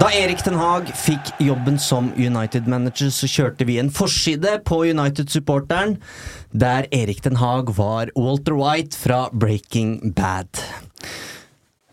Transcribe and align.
Da 0.00 0.08
Erik 0.16 0.40
Den 0.42 0.56
Haag 0.58 0.88
fikk 0.98 1.28
jobben 1.38 1.76
som 1.78 2.08
United-manager, 2.18 3.12
så 3.14 3.28
kjørte 3.30 3.66
vi 3.68 3.76
en 3.78 3.92
forside 3.94 4.56
på 4.66 4.80
United-supporteren 4.88 5.98
der 6.50 6.88
Erik 6.90 7.22
Den 7.22 7.38
Haag 7.38 7.70
var 7.76 8.10
Walter 8.18 8.56
White 8.58 8.98
fra 8.98 9.28
Breaking 9.30 10.10
Bad. 10.16 10.50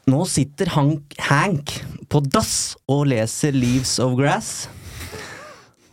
Nå 0.09 0.23
sitter 0.25 0.71
Hank, 0.73 1.13
Hank 1.29 1.75
på 2.09 2.23
dass 2.25 2.73
og 2.89 3.05
leser 3.11 3.53
Leaves 3.53 3.99
of 4.01 4.17
Grass. 4.17 4.65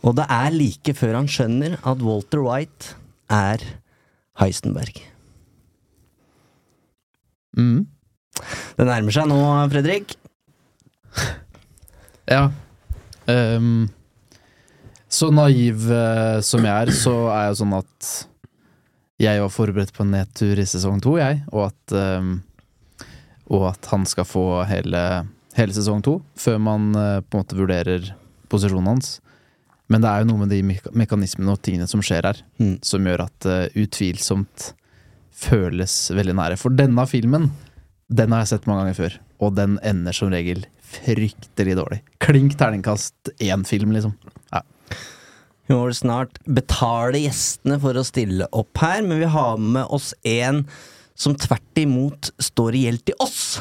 Og 0.01 0.17
det 0.17 0.25
er 0.33 0.55
like 0.55 0.95
før 0.97 1.19
han 1.19 1.29
skjønner 1.29 1.77
at 1.83 2.01
Walter 2.01 2.41
White 2.47 2.95
er 3.29 3.61
Heisenberg. 4.41 5.03
Det 8.75 8.85
nærmer 8.87 9.15
seg 9.15 9.27
nå, 9.31 9.39
Fredrik. 9.71 10.15
Ja. 12.29 12.47
Um, 13.29 13.87
så 15.09 15.29
naiv 15.33 15.85
uh, 15.89 16.41
som 16.45 16.65
jeg 16.65 16.73
er, 16.87 16.91
så 16.93 17.13
er 17.31 17.47
jeg 17.49 17.59
sånn 17.61 17.75
at 17.77 18.09
jeg 19.21 19.39
var 19.39 19.53
forberedt 19.53 19.93
på 19.95 20.03
en 20.03 20.11
nedtur 20.17 20.59
i 20.59 20.65
sesong 20.67 20.99
to, 21.03 21.15
jeg, 21.21 21.39
og 21.53 21.69
at 21.69 21.95
um, 22.19 22.33
Og 23.45 23.67
at 23.69 23.85
han 23.91 24.07
skal 24.09 24.25
få 24.25 24.63
hele, 24.65 24.99
hele 25.55 25.73
sesong 25.75 26.01
to, 26.03 26.17
før 26.35 26.57
man 26.65 26.87
uh, 26.97 27.19
på 27.21 27.37
en 27.37 27.43
måte 27.43 27.57
vurderer 27.59 28.07
posisjonen 28.49 28.89
hans. 28.95 29.19
Men 29.87 30.01
det 30.01 30.09
er 30.09 30.23
jo 30.23 30.31
noe 30.31 30.41
med 30.41 30.49
de 30.49 30.63
meka- 30.65 30.89
mekanismene 30.97 31.53
og 31.53 31.61
tingene 31.61 31.85
som 31.87 32.01
skjer 32.01 32.25
her, 32.25 32.39
Mm. 32.57 32.79
som 32.81 33.05
gjør 33.05 33.27
at 33.27 33.35
det 33.45 33.59
utvilsomt 33.77 34.71
føles 35.35 35.93
veldig 36.17 36.33
nære. 36.39 36.57
For 36.57 36.73
denne 36.73 37.05
filmen, 37.07 37.51
den 38.11 38.33
har 38.33 38.43
jeg 38.43 38.53
sett 38.53 38.67
mange 38.69 38.85
ganger 38.85 38.97
før, 38.99 39.19
og 39.41 39.55
den 39.57 39.77
ender 39.85 40.15
som 40.15 40.31
regel 40.33 40.65
fryktelig 40.85 41.77
dårlig. 41.79 42.01
Klink 42.23 42.55
terningkast 42.59 43.33
én-film, 43.41 43.95
liksom. 43.95 44.13
Ja. 44.53 44.61
Vi 45.65 45.73
må 45.73 45.87
vel 45.87 45.97
snart 45.97 46.37
betale 46.45 47.23
gjestene 47.23 47.79
for 47.81 47.97
å 47.97 48.05
stille 48.05 48.47
opp 48.53 48.77
her, 48.83 49.01
men 49.01 49.23
vi 49.23 49.31
har 49.33 49.57
med 49.57 49.89
oss 49.89 50.13
en 50.21 50.63
som 51.17 51.33
tvert 51.39 51.81
imot 51.81 52.29
står 52.43 52.77
i 52.77 52.85
gjeld 52.85 53.05
til 53.09 53.17
oss. 53.23 53.57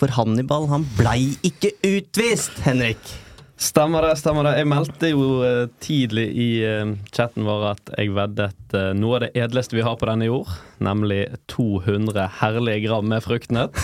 For 0.00 0.10
Hannibal, 0.16 0.66
han 0.72 0.86
blei 0.96 1.36
ikke 1.46 1.74
utvist, 1.86 2.56
Henrik. 2.64 3.14
Stemmer 3.60 4.06
det. 4.06 4.14
stemmer 4.16 4.46
det 4.48 4.54
Jeg 4.56 4.68
meldte 4.70 5.10
jo 5.10 5.24
eh, 5.44 5.66
tidlig 5.84 6.26
i 6.32 6.48
eh, 6.64 6.94
chatten 7.12 7.44
vår 7.44 7.66
at 7.74 7.92
jeg 7.92 8.14
veddet 8.16 8.76
eh, 8.76 8.92
noe 8.96 9.18
av 9.18 9.26
det 9.26 9.30
edleste 9.36 9.76
vi 9.76 9.84
har 9.84 9.98
på 10.00 10.08
denne 10.08 10.30
jord, 10.30 10.48
nemlig 10.80 11.26
200 11.52 12.24
herlige 12.40 12.86
gram 12.86 13.10
med 13.12 13.20
fruktnøtt, 13.24 13.76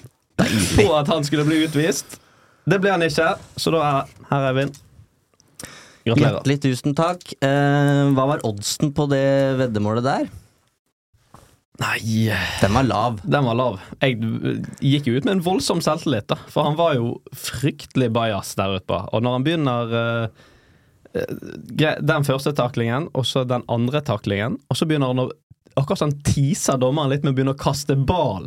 på 0.78 0.88
at 0.98 1.12
han 1.12 1.22
skulle 1.26 1.46
bli 1.46 1.62
utvist. 1.68 2.18
Det 2.66 2.80
ble 2.82 2.90
han 2.96 3.06
ikke, 3.06 3.36
så 3.60 3.70
da 3.70 3.84
er 3.86 4.14
her, 4.32 4.48
Eivind. 4.50 4.80
Gratulerer. 6.04 6.40
Hjertelig 6.40 6.58
tusen 6.64 6.96
takk. 6.98 7.22
Hva 7.40 8.24
var 8.28 8.42
oddsen 8.44 8.90
på 8.96 9.06
det 9.08 9.24
veddemålet 9.60 10.04
der? 10.04 10.26
Nei 11.82 12.30
Den 12.60 12.74
var 12.76 12.86
lav. 12.86 13.20
Den 13.26 13.46
var 13.48 13.56
lav. 13.58 13.78
Jeg 13.98 14.18
gikk 14.78 15.08
jo 15.08 15.16
ut 15.18 15.24
med 15.26 15.38
en 15.38 15.44
voldsom 15.44 15.80
selvtillit, 15.82 16.28
da. 16.30 16.38
For 16.50 16.68
han 16.68 16.76
var 16.78 16.94
jo 16.98 17.16
fryktelig 17.34 18.12
bajas 18.14 18.54
der 18.58 18.76
ute 18.76 18.86
på. 18.90 19.00
Og 19.10 19.24
når 19.24 19.38
han 19.38 19.46
begynner 19.46 19.96
eh, 20.00 20.44
Den 21.98 22.26
første 22.26 22.54
taklingen, 22.54 23.08
og 23.14 23.26
så 23.26 23.42
den 23.46 23.66
andre 23.70 24.02
taklingen, 24.06 24.60
og 24.70 24.78
så 24.78 24.86
begynner 24.86 25.14
han 25.14 25.26
å 25.26 25.32
Akkurat 25.74 25.98
som 25.98 26.12
han 26.12 26.20
teaser 26.22 26.78
dommeren 26.78 27.10
litt 27.10 27.24
med 27.24 27.32
å 27.32 27.34
begynne 27.34 27.52
å 27.56 27.58
kaste 27.58 27.96
ball 27.98 28.44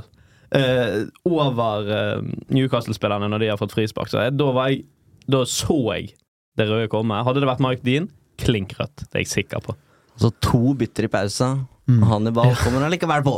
uh, 0.56 1.00
over 1.28 1.90
uh, 1.92 2.30
Newcastle-spillerne 2.56 3.28
når 3.28 3.44
de 3.44 3.50
har 3.52 3.60
fått 3.60 3.76
frispark. 3.76 4.08
Så 4.08 4.22
jeg, 4.24 4.38
da, 4.40 4.48
var 4.56 4.70
jeg, 4.72 4.86
da 5.28 5.42
så 5.44 5.76
jeg 5.90 6.14
det 6.56 6.70
røde 6.70 6.88
komme. 6.88 7.20
Hadde 7.28 7.44
det 7.44 7.50
vært 7.50 7.66
Mike 7.66 7.84
Dean, 7.84 8.08
klink 8.40 8.78
rødt. 8.80 9.10
Det 9.10 9.20
er 9.20 9.26
jeg 9.26 9.34
sikker 9.34 9.66
på. 9.66 9.76
Så 10.16 10.32
to 10.40 10.72
bytter 10.80 11.10
i 11.10 11.12
pausa. 11.12 11.50
Mm. 11.88 12.04
Hannibal 12.10 12.54
kommer 12.60 12.88
allikevel 12.88 13.24
på. 13.26 13.38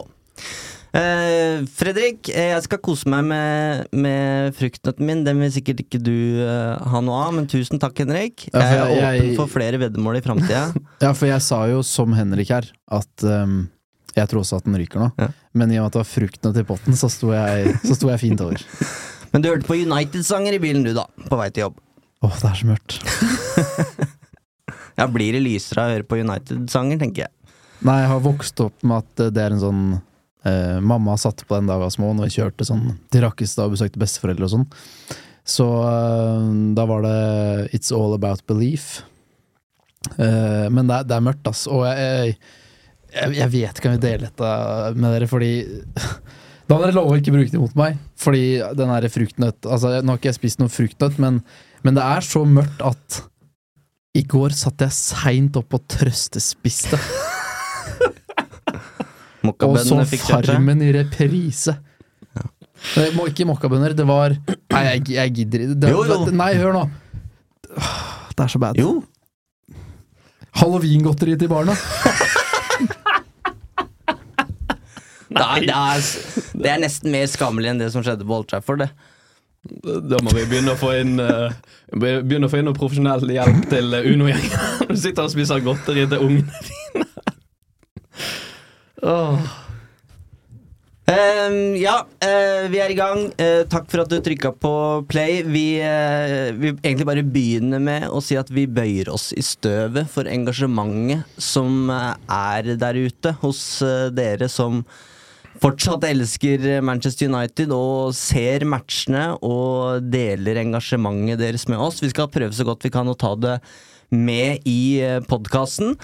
Uh, 0.90 1.62
Fredrik, 1.70 2.32
eh, 2.34 2.48
jeg 2.56 2.64
skal 2.66 2.80
kose 2.82 3.10
meg 3.14 3.28
med, 3.30 3.84
med 3.94 4.56
fruktnøtten 4.58 5.06
min. 5.06 5.20
Den 5.28 5.42
vil 5.44 5.52
sikkert 5.54 5.84
ikke 5.84 6.00
du 6.02 6.42
uh, 6.42 6.80
ha 6.82 7.02
noe 7.06 7.20
av, 7.28 7.36
men 7.38 7.46
tusen 7.50 7.82
takk, 7.82 8.00
Henrik. 8.02 8.48
Ja, 8.50 8.58
for 8.58 8.74
jeg 8.74 8.80
er 8.80 9.04
jeg- 9.04 9.28
åpen 9.28 9.38
for 9.38 9.54
flere 9.54 9.82
veddemål 9.84 10.18
i 10.18 10.24
framtida. 10.26 10.64
ja, 11.06 11.12
for 11.14 11.30
jeg 11.30 11.46
sa 11.46 11.62
jo 11.70 11.84
som 11.86 12.16
Henrik 12.18 12.50
her, 12.56 12.72
at 12.90 13.26
um, 13.28 13.68
jeg 14.18 14.32
tror 14.32 14.42
også 14.42 14.64
at 14.64 14.66
den 14.66 14.80
ryker 14.82 15.04
nå. 15.06 15.12
Ja. 15.22 15.30
Men 15.54 15.70
i 15.70 15.78
og 15.78 15.86
med 15.86 15.92
at 15.92 16.00
det 16.00 16.02
var 16.02 16.10
fruktnøtt 16.16 16.58
i 16.58 16.66
potten, 16.74 16.98
så 16.98 17.12
sto 17.14 17.36
jeg, 17.38 17.76
så 17.86 18.00
sto 18.00 18.10
jeg 18.10 18.24
fint 18.26 18.42
over. 18.48 18.66
men 19.32 19.46
du 19.46 19.52
hørte 19.52 19.70
på 19.70 19.78
United-sanger 19.78 20.58
i 20.58 20.64
bilen, 20.64 20.82
du, 20.90 20.96
da. 20.98 21.06
På 21.30 21.38
vei 21.38 21.52
til 21.54 21.68
jobb. 21.68 21.78
Åh, 22.26 22.34
det 22.42 22.50
er 22.50 22.64
så 22.64 22.74
mørkt. 22.74 22.98
Ja, 25.00 25.06
Blir 25.08 25.32
det 25.32 25.40
lysere 25.46 25.80
av 25.80 25.90
å 25.90 25.94
høre 25.96 26.04
på 26.04 26.18
United-sanger, 26.20 26.98
tenker 27.00 27.22
jeg. 27.24 27.32
Nei, 27.86 28.02
jeg 28.04 28.12
har 28.12 28.24
vokst 28.24 28.60
opp 28.64 28.84
med 28.84 29.06
at 29.06 29.30
det 29.36 29.44
er 29.44 29.56
en 29.56 29.62
sånn 29.62 29.84
eh, 30.48 30.80
Mamma 30.84 31.16
satte 31.20 31.46
på 31.48 31.56
den 31.56 31.70
da 31.70 31.78
jeg 31.78 31.86
var 31.86 31.94
små, 31.96 32.12
når 32.16 32.28
vi 32.28 32.36
kjørte 32.42 32.68
sånn 32.68 32.86
til 33.12 33.24
Rakkestad 33.24 33.70
og 33.70 33.78
besøkte 33.78 34.02
besteforeldre 34.02 34.50
og 34.50 34.54
sånn. 34.56 34.66
Så 35.48 35.68
eh, 35.88 36.50
da 36.76 36.86
var 36.90 37.06
det 37.08 37.20
It's 37.78 37.94
All 37.96 38.18
About 38.18 38.44
Belief. 38.50 39.00
Eh, 40.18 40.68
men 40.74 40.90
det 40.90 41.00
er, 41.00 41.08
det 41.08 41.16
er 41.16 41.26
mørkt, 41.30 41.48
ass. 41.50 41.64
Og 41.72 41.86
jeg, 41.88 42.36
jeg, 43.16 43.40
jeg 43.40 43.54
vet 43.56 43.80
ikke 43.80 43.90
om 43.90 43.96
jeg 43.96 44.02
vil 44.02 44.08
dele 44.10 44.28
dette 44.28 44.52
med 45.00 45.10
dere, 45.16 45.32
fordi 45.32 45.54
Da 46.70 46.78
må 46.78 46.84
dere 46.84 46.94
love 46.94 47.16
å 47.16 47.18
ikke 47.18 47.34
bruke 47.34 47.50
det 47.50 47.64
mot 47.64 47.80
meg. 47.80 47.98
Fordi 48.20 48.44
den 48.78 48.92
derre 48.94 49.10
fruktnøtt 49.10 49.66
Altså, 49.66 49.96
nå 50.04 50.14
har 50.14 50.20
ikke 50.20 50.30
jeg 50.30 50.38
spist 50.38 50.60
noe 50.62 50.70
fruktnøtt, 50.70 51.18
men, 51.18 51.40
men 51.82 51.98
det 51.98 52.04
er 52.06 52.28
så 52.28 52.44
mørkt 52.46 52.84
at 52.86 53.24
i 54.18 54.22
går 54.28 54.54
satt 54.58 54.84
jeg 54.84 54.94
seint 54.94 55.58
opp 55.58 55.80
og 55.80 55.88
trøstespiste. 55.90 57.00
Og 59.44 59.78
så. 59.84 60.02
Farmen 60.28 60.82
i 60.84 60.92
reprise. 60.96 61.78
Ja. 62.36 63.06
må 63.16 63.28
ikke 63.32 63.48
mokkabønner. 63.48 63.96
Det 63.96 64.08
var 64.08 64.36
Nei, 64.36 64.84
jeg, 64.88 65.06
jeg 65.16 65.36
gidder 65.42 65.68
ikke. 65.68 65.94
Jo, 65.94 66.04
jo. 66.08 66.20
Nei, 66.36 66.54
hør 66.60 66.76
nå. 66.76 66.84
Det 67.70 68.46
er 68.46 68.52
så 68.52 68.60
bad. 68.62 68.80
Jo, 68.80 69.00
Halloweengodteri 70.60 71.38
til 71.40 71.50
barna. 71.52 71.76
det 75.30 75.46
er, 75.46 75.62
det, 75.62 75.76
er, 75.76 76.02
det 76.64 76.72
er 76.72 76.82
nesten 76.82 77.14
mer 77.14 77.30
skammelig 77.30 77.72
enn 77.72 77.82
det 77.84 77.92
som 77.94 78.04
skjedde 78.06 78.26
på 78.28 78.40
Old 78.40 78.50
Trafford, 78.50 78.84
det. 78.84 78.90
Da 79.84 80.22
må 80.24 80.32
vi 80.34 80.46
begynne 80.48 80.72
å 80.72 80.80
få 80.80 80.94
inn 81.02 81.20
eh, 81.20 81.52
Begynne 81.92 82.48
å 82.48 82.52
få 82.52 82.62
inn 82.62 82.70
noe 82.70 82.78
profesjonell 82.78 83.26
hjelp 83.28 83.66
til 83.68 83.92
eh, 83.98 84.08
Uno-gjengen. 84.08 84.62
Du 84.90 84.96
sitter 84.98 85.26
og 85.28 85.34
spiser 85.34 85.60
godteri 85.66 86.08
til 86.10 86.24
ungene 86.24 86.78
Ehm, 91.10 91.74
ja, 91.80 92.04
uh, 92.06 92.66
vi 92.70 92.80
er 92.84 92.92
i 92.94 92.98
gang. 92.98 93.24
Uh, 93.40 93.64
takk 93.70 93.88
for 93.90 94.04
at 94.04 94.12
du 94.12 94.20
trykka 94.22 94.52
på 94.62 94.74
play. 95.10 95.40
Vi 95.42 95.80
uh, 95.82 96.52
vil 96.54 96.76
egentlig 96.84 97.08
bare 97.10 97.24
begynne 97.26 97.80
med 97.82 98.06
å 98.14 98.22
si 98.22 98.38
at 98.38 98.52
vi 98.54 98.68
bøyer 98.70 99.10
oss 99.10 99.32
i 99.34 99.42
støvet 99.46 100.10
for 100.12 100.30
engasjementet 100.30 101.26
som 101.42 101.90
eh, 101.90 102.14
er 102.30 102.76
der 102.78 103.00
ute 103.00 103.34
hos 103.42 103.82
eh, 103.86 104.10
dere 104.14 104.50
som 104.52 104.84
fortsatt 105.60 106.06
elsker 106.08 106.80
Manchester 106.86 107.32
United 107.32 107.74
og 107.76 108.14
ser 108.16 108.64
matchene 108.70 109.32
og 109.42 110.06
deler 110.14 110.62
engasjementet 110.62 111.42
deres 111.42 111.66
med 111.72 111.82
oss. 111.82 112.04
Vi 112.04 112.12
skal 112.14 112.30
prøve 112.32 112.54
så 112.56 112.68
godt 112.68 112.86
vi 112.86 112.94
kan 112.94 113.10
å 113.10 113.18
ta 113.18 113.34
det 113.40 113.58
med 114.14 114.68
i 114.70 115.02
podkasten. 115.30 115.98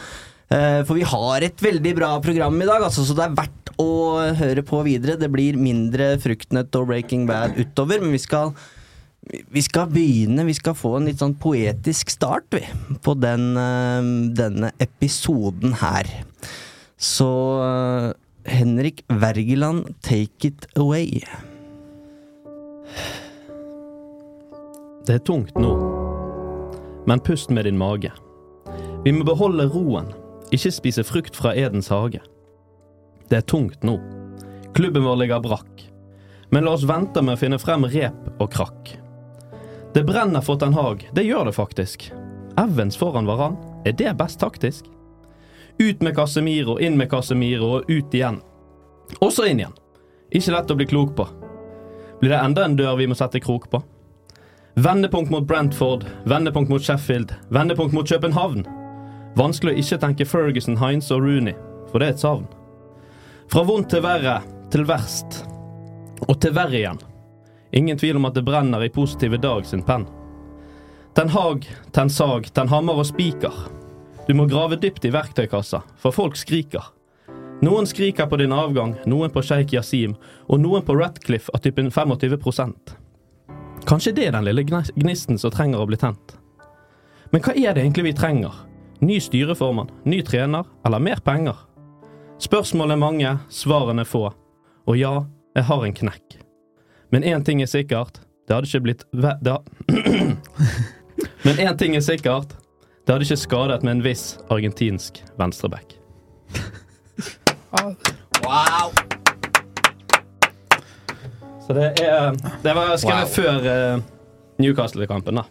For 0.55 0.95
vi 0.95 1.03
har 1.03 1.43
et 1.43 1.59
veldig 1.59 1.91
bra 1.97 2.13
program 2.23 2.55
i 2.61 2.67
dag, 2.69 2.85
altså, 2.87 3.03
så 3.03 3.15
det 3.17 3.25
er 3.25 3.35
verdt 3.35 3.71
å 3.81 3.89
høre 4.39 4.63
på 4.63 4.79
videre. 4.85 5.17
Det 5.19 5.27
blir 5.33 5.57
mindre 5.59 6.13
Fruktnøtt 6.23 6.77
og 6.79 6.87
Breaking 6.93 7.25
Bad 7.27 7.57
utover, 7.59 7.99
men 8.03 8.13
vi 8.15 8.21
skal 8.23 8.53
vi 9.25 9.61
skal 9.65 9.89
begynne, 9.89 10.45
vi 10.45 10.53
skal 10.53 10.75
få 10.77 10.99
en 10.99 11.07
litt 11.09 11.17
sånn 11.17 11.33
poetisk 11.41 12.11
start 12.13 12.45
vi, 12.53 12.61
på 13.01 13.15
den, 13.17 13.57
denne 14.37 14.69
episoden 14.83 15.73
her. 15.81 16.05
Så 16.95 17.29
Henrik 18.45 19.01
Wergeland, 19.09 19.95
take 20.05 20.51
it 20.51 20.67
away. 20.77 21.23
Det 25.09 25.17
er 25.17 25.25
tungt 25.25 25.57
nå, 25.57 25.73
men 27.09 27.25
pust 27.25 27.49
med 27.49 27.65
din 27.65 27.81
mage. 27.81 28.13
Vi 29.05 29.13
må 29.13 29.25
beholde 29.25 29.65
roen, 29.73 30.13
ikke 30.55 30.73
spise 30.73 31.05
frukt 31.05 31.37
fra 31.37 31.53
Edens 31.55 31.91
hage. 31.93 32.21
Det 33.29 33.39
er 33.39 33.47
tungt 33.49 33.83
nå. 33.83 33.97
Klubben 34.75 35.05
vår 35.05 35.21
ligger 35.23 35.43
brakk. 35.43 35.85
Men 36.53 36.65
la 36.65 36.75
oss 36.75 36.85
vente 36.87 37.21
med 37.25 37.37
å 37.37 37.41
finne 37.41 37.59
frem 37.59 37.87
rep 37.89 38.41
og 38.41 38.51
krakk. 38.53 38.95
Det 39.95 40.03
brenner 40.03 40.43
for 40.43 40.59
Ten 40.59 40.75
Hag, 40.75 41.07
det 41.15 41.23
gjør 41.23 41.47
det 41.47 41.55
faktisk. 41.55 42.09
Evans 42.59 42.97
foran 42.99 43.27
Varan, 43.27 43.55
er 43.87 43.95
det 43.95 44.13
best 44.19 44.39
taktisk? 44.39 44.85
Ut 45.79 46.03
med 46.03 46.15
Casemiro, 46.15 46.77
inn 46.79 46.97
med 46.99 47.09
Casemiro 47.11 47.77
og 47.77 47.89
ut 47.89 48.13
igjen. 48.15 48.41
Og 49.19 49.31
så 49.31 49.47
inn 49.49 49.61
igjen. 49.63 49.75
Ikke 50.35 50.55
lett 50.55 50.71
å 50.71 50.77
bli 50.77 50.87
klok 50.89 51.15
på. 51.15 51.27
Blir 52.19 52.31
det 52.31 52.39
enda 52.43 52.65
en 52.65 52.75
dør 52.75 52.97
vi 52.99 53.07
må 53.07 53.15
sette 53.15 53.39
krok 53.43 53.69
på? 53.71 53.81
Vendepunkt 54.75 55.31
mot 55.31 55.47
Brentford, 55.47 56.03
vendepunkt 56.27 56.71
mot 56.71 56.83
Sheffield, 56.83 57.31
vendepunkt 57.47 57.95
mot 57.95 58.07
København. 58.07 58.65
Vanskelig 59.35 59.73
å 59.73 59.81
ikke 59.81 59.99
tenke 59.99 60.27
Ferguson, 60.27 60.77
Heinz 60.79 61.11
og 61.11 61.25
Rooney, 61.25 61.55
for 61.91 61.99
det 61.99 62.07
er 62.07 62.15
et 62.15 62.23
savn. 62.23 62.45
Fra 63.51 63.65
vondt 63.67 63.89
til 63.91 64.03
verre, 64.05 64.39
til 64.71 64.85
verst. 64.87 65.41
Og 66.25 66.37
til 66.41 66.55
verre 66.55 66.79
igjen. 66.79 67.01
Ingen 67.75 67.99
tvil 67.99 68.15
om 68.15 68.29
at 68.29 68.37
det 68.37 68.45
brenner 68.47 68.85
i 68.85 68.91
positive 68.93 69.37
Dag 69.43 69.65
sin 69.67 69.83
penn. 69.83 70.07
Ten 71.15 71.29
Hag, 71.29 71.67
ten 71.91 72.09
sag, 72.09 72.47
ten 72.55 72.71
hammer 72.71 73.01
og 73.01 73.07
spiker. 73.07 73.53
Du 74.27 74.33
må 74.33 74.47
grave 74.47 74.79
dypt 74.79 75.05
i 75.05 75.11
verktøykassa, 75.13 75.81
for 75.99 76.15
folk 76.15 76.39
skriker. 76.39 76.88
Noen 77.63 77.88
skriker 77.88 78.27
på 78.27 78.39
din 78.39 78.55
avgang, 78.55 78.95
noen 79.07 79.31
på 79.31 79.43
sjeik 79.43 79.75
Yasim, 79.75 80.15
og 80.47 80.59
noen 80.63 80.83
på 80.83 80.95
Ratcliffe 80.95 81.51
av 81.55 81.63
typen 81.63 81.91
25 81.91 82.39
Kanskje 83.85 84.15
det 84.15 84.27
er 84.27 84.31
den 84.33 84.47
lille 84.47 84.63
gnisten 84.65 85.38
som 85.38 85.51
trenger 85.51 85.83
å 85.83 85.88
bli 85.88 85.99
tent. 85.99 86.38
Men 87.31 87.43
hva 87.43 87.53
er 87.53 87.75
det 87.75 87.83
egentlig 87.83 88.07
vi 88.09 88.15
trenger? 88.17 88.55
Ny 89.01 89.19
styreformann, 89.19 89.89
ny 90.06 90.21
trener 90.24 90.65
eller 90.86 91.00
mer 91.03 91.19
penger? 91.25 91.56
Spørsmålene 92.42 92.95
er 92.95 93.01
mange, 93.01 93.31
svarene 93.51 94.06
få. 94.07 94.30
Og 94.88 94.97
ja, 95.00 95.13
jeg 95.56 95.68
har 95.69 95.86
en 95.86 95.95
knekk. 95.95 96.38
Men 97.12 97.24
én 97.24 97.44
ting 97.47 97.62
er 97.63 97.69
sikkert, 97.71 98.19
det 98.47 98.56
hadde 98.56 98.69
ikke 98.69 98.83
blitt 98.86 99.06
ve 99.13 99.33
Da. 99.44 99.57
Men 101.45 101.59
én 101.62 101.77
ting 101.80 101.95
er 101.95 102.03
sikkert, 102.03 102.56
det 103.06 103.13
hadde 103.13 103.27
ikke 103.27 103.38
skadet 103.39 103.83
med 103.86 103.97
en 103.97 104.03
viss 104.06 104.38
argentinsk 104.51 105.21
venstreback. 105.39 105.95
Wow! 108.45 108.91
Så 111.65 111.74
det 111.74 111.91
er 112.03 112.31
Det 112.63 112.74
var 112.77 112.95
skrevet 112.98 113.25
Wow. 113.25 113.36
før 113.36 113.95
uh, 113.95 114.01
Newcastle-kampen, 114.62 115.36
da. 115.41 115.44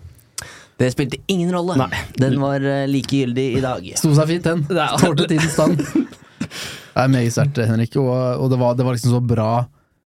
Det 0.81 0.91
spilte 0.91 1.21
ingen 1.31 1.53
rolle. 1.55 1.77
Nei. 1.79 2.03
Den 2.19 2.41
var 2.43 2.59
like 2.65 2.91
likegyldig 2.91 3.47
i 3.59 3.63
dag. 3.63 3.87
Sto 3.99 4.11
seg 4.17 4.33
fint, 4.33 4.49
den. 4.49 4.65
Det 4.71 4.81
er- 4.83 4.99
Tålte 5.03 5.29
tidens 5.31 5.55
stand. 5.55 5.79
Det 6.95 7.03
er 7.03 7.11
meget 7.11 7.35
sterkt, 7.35 7.59
Henrik. 7.67 7.97
Og, 7.99 8.11
og 8.15 8.51
det, 8.53 8.59
var, 8.61 8.75
det 8.79 8.85
var 8.87 8.95
liksom 8.95 9.17
så 9.17 9.23
bra 9.27 9.49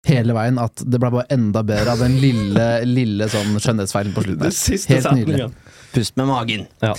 hele 0.06 0.36
veien 0.38 0.60
at 0.62 0.84
det 0.86 1.00
ble 1.02 1.10
bare 1.16 1.26
enda 1.34 1.64
bedre 1.66 1.96
av 1.96 2.02
den 2.04 2.20
lille, 2.22 2.66
lille 2.86 3.26
sånn 3.32 3.56
skjønnhetsfeilen 3.58 4.14
på 4.14 4.22
slutten. 4.28 4.54
Helt 4.94 5.10
nydelig. 5.18 5.48
Pust 5.96 6.20
med 6.20 6.30
magen. 6.30 6.68
Ja. 6.86 6.94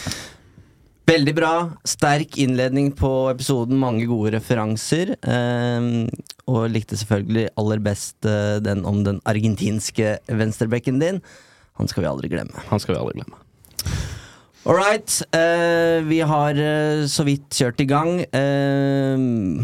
Veldig 1.07 1.35
bra. 1.39 1.53
Sterk 1.87 2.35
innledning 2.43 2.91
på 2.99 3.11
episoden. 3.31 3.79
Mange 3.79 4.09
gode 4.11 4.35
referanser. 4.35 5.15
Eh, 5.23 5.87
og 6.51 6.67
likte 6.75 6.99
selvfølgelig 6.99 7.53
aller 7.63 7.83
best 7.87 8.27
eh, 8.27 8.57
den 8.67 8.83
om 8.91 9.05
den 9.07 9.23
argentinske 9.31 10.17
venstrebekken 10.27 10.99
din. 11.03 11.23
Han 11.79 11.87
skal 11.93 12.03
vi 12.03 12.11
aldri 12.11 12.33
glemme. 12.33 12.67
Han 12.73 12.83
skal 12.83 12.97
vi 12.97 13.05
aldri 13.05 13.21
glemme. 13.21 13.39
All 14.67 14.75
right. 14.75 15.07
Uh, 15.31 16.03
vi 16.09 16.19
har 16.27 16.59
uh, 16.59 17.07
så 17.07 17.23
vidt 17.27 17.55
kjørt 17.55 17.83
i 17.85 17.87
gang. 17.87 18.19
Uh, 18.35 19.63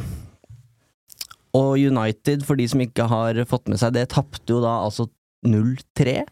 og 1.59 1.75
United, 1.75 2.45
for 2.47 2.57
de 2.57 2.69
som 2.71 2.81
ikke 2.85 3.09
har 3.11 3.43
fått 3.51 3.67
med 3.69 3.83
seg 3.83 3.97
det, 3.97 4.07
tapte 4.15 4.55
jo 4.55 4.63
da 4.63 4.79
altså 4.87 5.09
0-3 5.43 6.23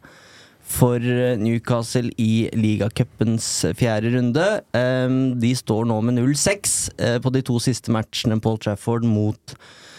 for 0.70 1.02
Newcastle 1.42 2.12
i 2.22 2.46
ligacupens 2.54 3.48
fjerde 3.74 4.14
runde. 4.14 4.46
De 5.42 5.50
står 5.58 5.88
nå 5.90 5.96
med 6.06 6.20
0-6 6.22 6.76
eh, 7.02 7.16
på 7.18 7.32
de 7.34 7.42
to 7.42 7.58
siste 7.58 7.90
matchene 7.90 8.38
Paul 8.40 8.60
Trafford 8.62 9.02
mot 9.02 9.56
eh, 9.56 9.89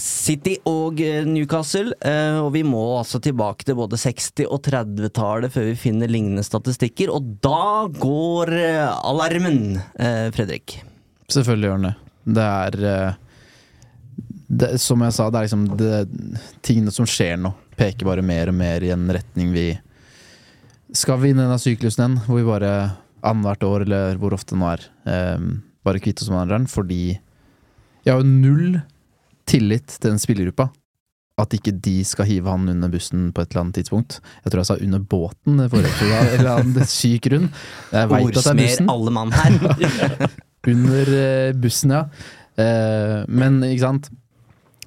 City 0.00 0.54
og 0.64 1.00
eh, 1.04 1.26
Newcastle. 1.28 1.92
eh, 2.00 2.38
og 2.40 2.52
vi 2.54 2.62
må 2.64 2.80
altså 2.98 3.20
tilbake 3.20 3.66
til 3.68 3.76
både 3.76 3.98
60- 4.00 4.46
og 4.48 4.62
30-tallet 4.64 5.52
før 5.52 5.66
vi 5.68 5.74
finner 5.76 6.08
lignende 6.08 6.44
statistikker. 6.46 7.12
Og 7.12 7.34
da 7.44 7.84
går 7.92 8.54
eh, 8.56 8.88
alarmen, 9.04 9.82
eh, 10.00 10.30
Fredrik. 10.32 10.78
Selvfølgelig 11.28 11.68
gjør 11.68 11.82
den 11.82 11.90
det. 11.90 11.94
Det 12.38 12.46
er 12.48 12.88
eh, 12.88 13.20
det, 14.48 14.70
Som 14.80 15.02
jeg 15.04 15.12
sa, 15.16 15.28
det 15.28 15.40
er 15.40 15.46
liksom 15.48 15.64
det, 15.76 15.92
Tingene 16.64 16.92
som 16.94 17.08
skjer 17.08 17.36
nå, 17.40 17.50
peker 17.76 18.08
bare 18.08 18.24
mer 18.24 18.48
og 18.52 18.56
mer 18.56 18.84
i 18.84 18.92
en 18.94 19.04
retning 19.12 19.50
vi 19.52 19.66
Skal 20.96 21.20
vi 21.20 21.32
inn 21.32 21.40
i 21.40 21.44
denne 21.44 21.60
syklusen 21.60 22.00
igjen, 22.04 22.16
hvor 22.24 22.40
vi 22.40 22.48
bare 22.48 22.72
annethvert 23.24 23.64
år, 23.68 23.84
eller 23.86 24.18
hvor 24.20 24.34
ofte 24.36 24.52
det 24.54 24.60
nå 24.60 24.68
er, 24.72 24.82
eh, 25.08 25.46
bare 25.84 26.00
kvitte 26.04 26.24
oss 26.24 26.32
med 26.32 26.44
hverandre, 26.44 26.70
fordi 26.70 27.02
jeg 28.04 28.12
har 28.12 28.20
jo 28.20 28.28
null 28.28 28.82
tillit 29.50 29.98
til 30.00 30.10
den 30.12 30.20
spillergruppa. 30.22 30.68
At 31.40 31.50
ikke 31.56 31.72
de 31.82 31.96
skal 32.06 32.28
hive 32.28 32.46
han 32.52 32.68
under 32.70 32.90
bussen 32.92 33.32
på 33.34 33.42
et 33.42 33.50
eller 33.50 33.64
annet 33.64 33.80
tidspunkt. 33.80 34.20
Jeg 34.44 34.52
tror 34.52 34.60
jeg 34.62 34.68
sa 34.68 34.76
under 34.86 35.00
båten 35.02 35.62
forrige 35.72 35.90
episode. 35.90 36.14
av 36.14 36.26
en 36.28 36.34
Eller 36.38 36.50
annen 36.60 36.86
syk 36.94 37.24
grunn. 37.26 37.48
Jeg 37.90 38.10
vet 38.12 38.20
at 38.20 38.30
det 38.30 38.38
er 38.38 38.38
Ordsmer 38.38 38.60
bussen. 38.62 38.90
alle 38.94 39.14
mann 39.16 39.32
her. 39.34 40.28
Under 40.74 41.10
eh, 41.12 41.52
bussen, 41.60 41.90
ja. 41.92 42.04
Eh, 42.56 43.24
men 43.28 43.58
ikke 43.66 43.82
sant 43.82 44.06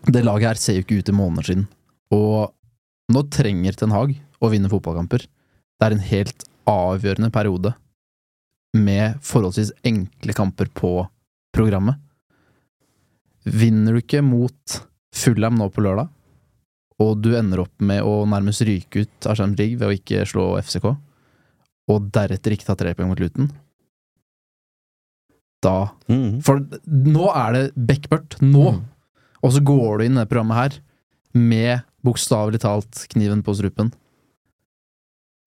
Det 0.08 0.24
laget 0.24 0.48
her 0.48 0.58
ser 0.62 0.78
jo 0.80 0.86
ikke 0.86 1.02
ut 1.04 1.10
i 1.12 1.18
måneder 1.20 1.50
siden. 1.52 1.66
Og 2.16 2.54
nå 3.14 3.22
trenger 3.30 3.76
Ten 3.78 3.92
Hag 3.94 4.16
å 4.40 4.50
vinne 4.50 4.72
fotballkamper. 4.72 5.28
Det 5.28 5.86
er 5.86 5.94
en 5.98 6.08
helt 6.08 6.48
avgjørende 6.68 7.30
periode 7.36 7.76
med 8.78 9.20
forholdsvis 9.24 9.74
enkle 9.88 10.34
kamper 10.38 10.72
på 10.76 10.96
programmet. 11.56 12.00
Vinner 13.48 13.96
du 13.96 14.02
ikke 14.02 14.24
mot 14.26 14.80
Fulham 15.16 15.58
nå 15.58 15.70
på 15.74 15.84
lørdag, 15.86 16.10
og 17.02 17.22
du 17.22 17.32
ender 17.38 17.62
opp 17.64 17.84
med 17.84 18.04
å 18.06 18.26
nærmest 18.30 18.66
ryke 18.68 19.06
ut 19.06 19.30
av 19.30 19.38
Champions 19.40 19.62
League 19.62 19.80
ved 19.80 19.88
å 19.88 19.96
ikke 19.96 20.26
slå 20.30 20.50
FCK, 20.60 20.90
og 21.88 22.10
deretter 22.14 22.54
ikke 22.54 22.68
ta 22.68 22.76
tre 22.80 22.94
poeng 22.98 23.14
mot 23.14 23.22
Luton, 23.22 23.50
da 25.64 25.90
Mm. 26.08 26.42
For 26.46 26.62
nå 26.88 27.30
er 27.34 27.54
det 27.56 27.64
backburt. 27.76 28.38
Nå! 28.42 28.72
Mm. 28.72 28.84
Og 29.44 29.54
så 29.54 29.62
går 29.64 29.98
du 29.98 30.06
inn 30.06 30.18
i 30.18 30.22
det 30.22 30.30
programmet 30.30 30.58
her 30.58 30.78
med 31.38 31.82
bokstavelig 32.06 32.62
talt 32.64 33.08
kniven 33.12 33.44
på 33.44 33.56
strupen. 33.58 33.92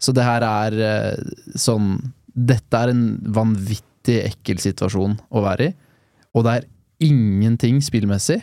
Så 0.00 0.12
det 0.16 0.24
her 0.24 0.44
er 0.46 0.76
eh, 0.80 1.30
sånn 1.58 2.12
Dette 2.30 2.78
er 2.78 2.92
en 2.92 3.18
vanvittig 3.34 4.20
ekkel 4.22 4.60
situasjon 4.62 5.16
å 5.34 5.40
være 5.42 5.66
i, 5.66 5.72
og 6.30 6.44
det 6.46 6.52
er 6.54 6.68
ingenting 7.00 7.80
spillmessig 7.82 8.42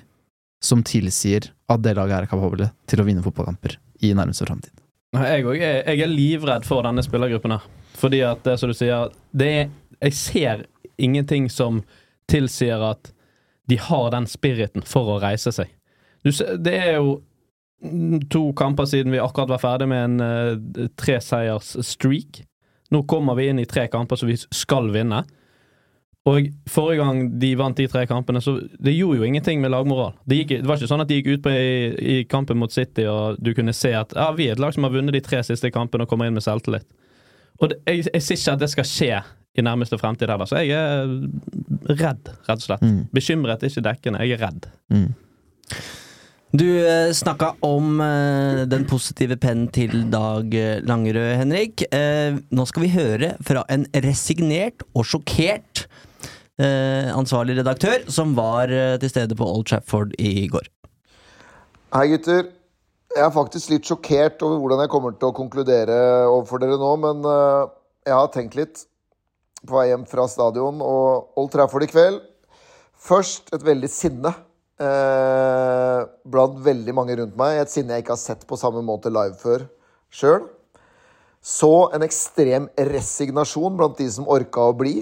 som 0.63 0.83
tilsier 0.85 1.51
at 1.69 1.83
det 1.85 1.95
laget 1.97 2.23
er 2.23 2.29
kapable 2.31 2.69
til 2.89 3.01
å 3.01 3.05
vinne 3.07 3.23
fotballkamper 3.25 3.77
i 4.05 4.13
nærmeste 4.17 4.47
framtid. 4.47 4.73
Jeg, 5.15 5.45
jeg 5.57 6.01
er 6.03 6.11
livredd 6.11 6.65
for 6.67 6.85
denne 6.85 7.03
spillergruppen 7.05 7.55
her. 7.55 7.67
Fordi 7.97 8.21
at 8.25 8.43
det 8.45 8.57
som 8.59 8.69
du 8.69 8.75
sier 8.77 9.13
det 9.33 9.47
er, 9.47 9.69
Jeg 9.97 10.13
ser 10.13 10.65
ingenting 11.01 11.47
som 11.49 11.81
tilsier 12.29 12.81
at 12.85 13.11
de 13.67 13.79
har 13.81 14.11
den 14.13 14.27
spiriten 14.29 14.83
for 14.85 15.09
å 15.15 15.21
reise 15.21 15.51
seg. 15.51 15.71
Du, 16.21 16.29
det 16.61 16.75
er 16.75 16.99
jo 16.99 17.17
to 18.29 18.51
kamper 18.57 18.85
siden 18.89 19.13
vi 19.13 19.21
akkurat 19.21 19.55
var 19.55 19.63
ferdig 19.63 19.87
med 19.89 20.03
en 20.05 20.21
uh, 20.21 20.85
treseiers 20.99 21.75
streak. 21.85 22.43
Nå 22.93 23.03
kommer 23.09 23.37
vi 23.37 23.49
inn 23.49 23.59
i 23.59 23.65
tre 23.65 23.87
kamper 23.91 24.19
som 24.21 24.29
vi 24.29 24.37
skal 24.37 24.91
vinne. 24.93 25.23
Og 26.27 26.49
forrige 26.67 26.99
gang 26.99 27.21
de 27.39 27.53
vant 27.55 27.77
de 27.77 27.85
tre 27.87 28.03
kampene, 28.09 28.41
så 28.43 28.57
det 28.83 28.95
gjorde 28.97 29.21
jo 29.21 29.27
ingenting 29.27 29.61
med 29.63 29.71
lagmoral. 29.71 30.17
Det, 30.27 30.41
gikk, 30.41 30.53
det 30.59 30.67
var 30.67 30.79
ikke 30.79 30.89
sånn 30.91 31.03
at 31.05 31.11
de 31.11 31.19
gikk 31.21 31.29
ut 31.37 31.43
på 31.45 31.53
i, 31.55 31.77
i 31.97 32.15
kampen 32.27 32.59
mot 32.59 32.73
City 32.73 33.05
og 33.07 33.39
du 33.39 33.53
kunne 33.55 33.75
se 33.75 33.93
at 33.95 34.15
ja, 34.17 34.27
vi 34.35 34.49
er 34.49 34.57
et 34.57 34.61
lag 34.61 34.75
som 34.75 34.83
har 34.83 34.95
vunnet 34.95 35.15
de 35.15 35.23
tre 35.23 35.39
siste 35.47 35.71
kampene 35.71 36.03
og 36.03 36.11
kommer 36.11 36.27
inn 36.27 36.35
med 36.35 36.43
selvtillit. 36.43 36.87
Og 37.61 37.71
det, 37.71 37.79
jeg, 37.87 38.09
jeg 38.11 38.25
ser 38.25 38.41
ikke 38.41 38.57
at 38.57 38.65
det 38.65 38.71
skal 38.73 38.89
skje 38.89 39.11
i 39.57 39.63
nærmeste 39.65 39.97
fremtid 39.97 40.29
heller, 40.29 40.49
så 40.49 40.59
jeg 40.61 40.75
er 40.77 41.07
redd, 41.97 42.27
rett 42.45 42.59
og 42.59 42.65
slett. 42.65 42.83
Mm. 42.83 42.99
Bekymret 43.15 43.63
er 43.63 43.71
ikke 43.71 43.87
dekkende, 43.87 44.25
jeg 44.25 44.37
er 44.37 44.43
redd. 44.43 44.67
Mm. 44.93 45.07
Du 46.57 46.67
eh, 46.79 47.09
snakka 47.13 47.55
om 47.65 47.97
eh, 48.03 48.61
den 48.69 48.85
positive 48.87 49.35
pennen 49.41 49.67
til 49.73 50.05
Dag 50.13 50.53
eh, 50.55 50.77
Langerød, 50.87 51.31
Henrik. 51.41 51.83
Eh, 51.91 52.37
nå 52.37 52.67
skal 52.69 52.85
vi 52.85 52.91
høre 52.93 53.33
fra 53.47 53.65
en 53.73 53.83
resignert 54.05 54.85
og 54.93 55.07
sjokkert 55.09 55.87
ansvarlig 56.57 57.59
redaktør 57.59 58.07
som 58.09 58.33
var 58.37 58.71
eh, 58.73 58.95
til 59.01 59.11
stede 59.11 59.37
på 59.37 59.45
Old 59.45 59.67
Trafford 59.69 60.15
i 60.17 60.47
går. 60.49 60.65
Hei 61.93 62.07
gutter. 62.11 62.49
Jeg 63.15 63.23
er 63.23 63.33
faktisk 63.33 63.71
litt 63.71 63.87
sjokkert 63.87 64.41
over 64.45 64.59
hvordan 64.61 64.81
jeg 64.83 64.91
kommer 64.91 65.13
til 65.15 65.29
å 65.29 65.35
konkludere 65.37 65.95
overfor 66.27 66.61
dere 66.61 66.75
nå, 66.81 66.89
men 67.01 67.23
eh, 67.25 67.69
jeg 68.09 68.17
har 68.17 68.33
tenkt 68.33 68.57
litt 68.59 68.83
på 69.67 69.77
vei 69.77 69.87
hjem 69.89 70.03
fra 70.09 70.27
stadion 70.29 70.81
og 70.83 71.39
Old 71.39 71.53
Trafford 71.53 71.87
i 71.87 71.89
kveld. 71.89 72.19
Først 73.07 73.53
et 73.55 73.63
veldig 73.65 73.89
sinne 73.91 74.33
eh, 74.81 76.01
blant 76.27 76.61
veldig 76.65 76.95
mange 76.97 77.17
rundt 77.21 77.37
meg. 77.39 77.61
Et 77.61 77.71
sinne 77.71 77.95
jeg 77.95 78.05
ikke 78.05 78.15
har 78.15 78.21
sett 78.21 78.45
på 78.49 78.59
samme 78.59 78.83
måte 78.85 79.13
live 79.13 79.37
før 79.41 79.65
sjøl. 80.13 80.45
Så 81.41 81.71
en 81.95 82.03
ekstrem 82.03 82.67
resignasjon 82.89 83.77
blant 83.79 83.97
de 84.01 84.09
som 84.11 84.27
orka 84.29 84.67
å 84.67 84.75
bli. 84.77 84.99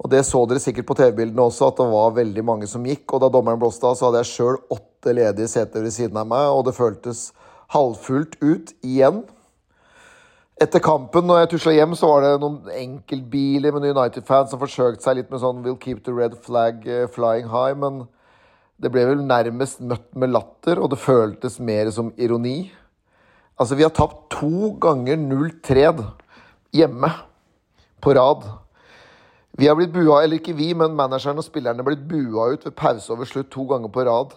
Og 0.00 0.08
det 0.08 0.22
så 0.24 0.40
dere 0.48 0.62
sikkert 0.62 0.88
på 0.88 0.96
TV-bildene 0.96 1.44
også, 1.44 1.68
at 1.68 1.80
det 1.80 1.88
var 1.90 2.14
veldig 2.16 2.44
mange 2.46 2.68
som 2.70 2.86
gikk. 2.88 3.04
Og 3.12 3.20
da 3.20 3.28
dommeren 3.32 3.60
blåste 3.60 3.84
av, 3.84 3.98
så 3.98 4.08
hadde 4.08 4.22
jeg 4.22 4.30
sjøl 4.30 4.56
åtte 4.72 5.12
ledige 5.16 5.50
seter 5.52 5.84
ved 5.84 5.92
siden 5.92 6.16
av 6.16 6.30
meg, 6.30 6.46
og 6.48 6.64
det 6.68 6.76
føltes 6.78 7.28
halvfullt 7.74 8.38
ut 8.40 8.72
igjen. 8.80 9.20
Etter 10.60 10.82
kampen, 10.84 11.24
når 11.28 11.42
jeg 11.42 11.50
tusla 11.54 11.72
hjem, 11.72 11.94
så 11.96 12.08
var 12.08 12.24
det 12.24 12.32
noen 12.40 12.72
enkeltbiler 12.76 13.72
med 13.76 13.86
United-fans 13.92 14.50
som 14.52 14.60
forsøkte 14.60 15.04
seg 15.04 15.16
litt 15.16 15.30
med 15.32 15.40
sånn 15.40 15.62
'We'll 15.64 15.78
keep 15.80 16.02
the 16.04 16.12
red 16.12 16.36
flag 16.36 16.84
eh, 16.88 17.06
flying 17.08 17.48
high', 17.48 17.76
men 17.76 18.06
det 18.80 18.90
ble 18.92 19.06
vel 19.08 19.24
nærmest 19.24 19.80
møtt 19.80 20.16
med 20.16 20.32
latter, 20.32 20.80
og 20.80 20.90
det 20.90 21.00
føltes 21.00 21.58
mer 21.60 21.90
som 21.90 22.12
ironi. 22.16 22.72
Altså, 23.60 23.76
vi 23.76 23.84
har 23.84 23.92
tapt 23.92 24.30
to 24.32 24.72
ganger 24.80 25.16
0-3 25.16 26.04
hjemme 26.72 27.10
på 28.00 28.14
rad. 28.16 28.44
Vi 29.58 29.68
har 29.68 29.76
blitt 29.76 29.92
bua, 29.92 30.22
eller 30.22 30.38
ikke 30.38 30.54
vi, 30.56 30.70
men 30.78 30.94
manageren 30.96 31.40
og 31.40 31.46
spillerne 31.46 31.84
blitt 31.84 32.06
bua 32.08 32.52
ut 32.54 32.64
ved 32.66 32.76
pause 32.78 33.10
over 33.12 33.28
slutt 33.28 33.50
to 33.50 33.66
ganger 33.68 33.90
på 33.92 34.04
rad. 34.06 34.34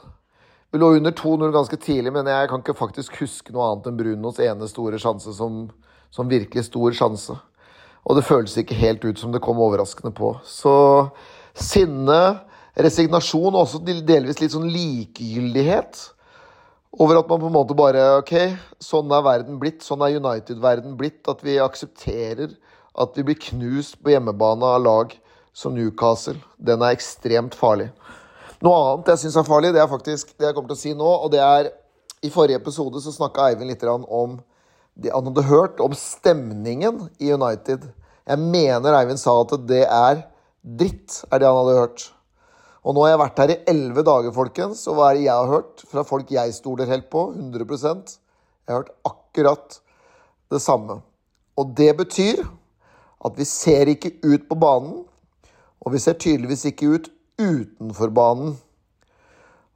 Vi 0.73 0.79
lå 0.81 0.95
under 0.97 1.13
2-0 1.13 1.51
ganske 1.53 1.77
tidlig, 1.77 2.13
men 2.15 2.27
jeg 2.27 2.49
kan 2.49 2.63
ikke 2.63 2.73
faktisk 2.73 3.19
huske 3.21 3.53
noe 3.53 3.67
annet 3.69 3.91
enn 3.91 3.99
Brunos 3.99 4.39
ene 4.41 4.69
store 4.69 4.97
sjanse 5.01 5.35
som, 5.37 5.67
som 6.09 6.31
virkelig 6.31 6.65
stor 6.65 6.97
sjanse. 6.97 7.37
Og 8.03 8.17
det 8.17 8.25
føles 8.25 8.57
ikke 8.57 8.79
helt 8.79 9.05
ut 9.05 9.21
som 9.21 9.31
det 9.31 9.43
kom 9.43 9.61
overraskende 9.61 10.11
på. 10.17 10.33
Så 10.49 10.73
sinne, 11.53 12.19
resignasjon 12.73 13.53
og 13.53 13.61
også 13.67 13.83
delvis 13.85 14.41
litt 14.41 14.55
sånn 14.55 14.71
likegyldighet 14.73 16.01
over 16.99 17.21
at 17.21 17.29
man 17.29 17.41
på 17.41 17.49
en 17.49 17.55
måte 17.55 17.77
bare 17.77 18.01
Ok, 18.19 18.33
sånn 18.81 19.13
er 19.13 19.23
verden 19.25 19.61
blitt. 19.61 19.85
Sånn 19.85 20.01
er 20.05 20.17
United-verden 20.17 20.97
blitt. 20.97 21.21
At 21.29 21.45
vi 21.45 21.61
aksepterer 21.61 22.57
at 22.93 23.17
vi 23.17 23.25
blir 23.25 23.39
knust 23.49 23.97
på 24.03 24.13
hjemmebane 24.13 24.67
av 24.75 24.83
lag 24.83 25.15
som 25.53 25.75
Newcastle. 25.75 26.37
Den 26.57 26.83
er 26.85 26.95
ekstremt 26.95 27.55
farlig. 27.57 27.89
Noe 28.63 28.79
annet 28.79 29.13
jeg 29.13 29.25
syns 29.25 29.37
er 29.41 29.47
farlig, 29.47 29.73
det 29.75 29.81
er 29.83 29.91
faktisk 29.91 30.35
det 30.37 30.47
jeg 30.47 30.55
kommer 30.55 30.71
til 30.71 30.77
å 30.77 30.83
si 30.83 30.93
nå. 30.97 31.09
Og 31.25 31.31
det 31.33 31.41
er 31.43 31.71
I 32.23 32.31
forrige 32.31 32.61
episode 32.61 33.01
så 33.03 33.11
snakka 33.11 33.49
Eivind 33.49 33.73
litt 33.73 33.83
om 33.83 34.37
det 34.93 35.11
han 35.11 35.25
hadde 35.27 35.49
hørt 35.49 35.81
om 35.83 35.95
stemningen 35.97 37.07
i 37.19 37.33
United. 37.33 37.89
Jeg 38.29 38.39
mener 38.39 38.95
Eivind 38.95 39.19
sa 39.19 39.33
at 39.41 39.55
det 39.67 39.83
er 39.83 40.21
dritt, 40.63 41.23
er 41.27 41.41
det 41.41 41.49
han 41.49 41.59
hadde 41.59 41.79
hørt. 41.81 42.05
Og 42.83 42.95
nå 42.95 43.03
har 43.03 43.13
jeg 43.13 43.21
vært 43.21 43.41
her 43.41 43.51
i 43.51 43.61
elleve 43.71 44.03
dager, 44.07 44.33
folkens, 44.35 44.83
og 44.91 44.97
hva 44.97 45.09
er 45.09 45.17
det 45.17 45.25
jeg 45.25 45.39
har 45.39 45.51
hørt 45.51 45.83
fra 45.87 46.03
folk 46.07 46.31
jeg 46.31 46.55
stoler 46.55 46.89
helt 46.89 47.09
på? 47.11 47.29
100% 47.31 48.17
Jeg 48.63 48.71
har 48.71 48.83
hørt 48.83 48.95
akkurat 49.07 49.79
det 50.51 50.61
samme. 50.63 51.01
Og 51.59 51.71
det 51.75 51.91
betyr 51.99 52.43
at 53.23 53.39
vi 53.39 53.47
ser 53.47 53.91
ikke 53.93 54.15
ut 54.23 54.47
på 54.49 54.57
banen, 54.59 55.03
og 55.83 55.95
vi 55.95 55.99
ser 55.99 56.19
tydeligvis 56.19 56.65
ikke 56.69 56.91
ut 56.95 57.09
utenfor 57.39 58.11
banen. 58.15 58.55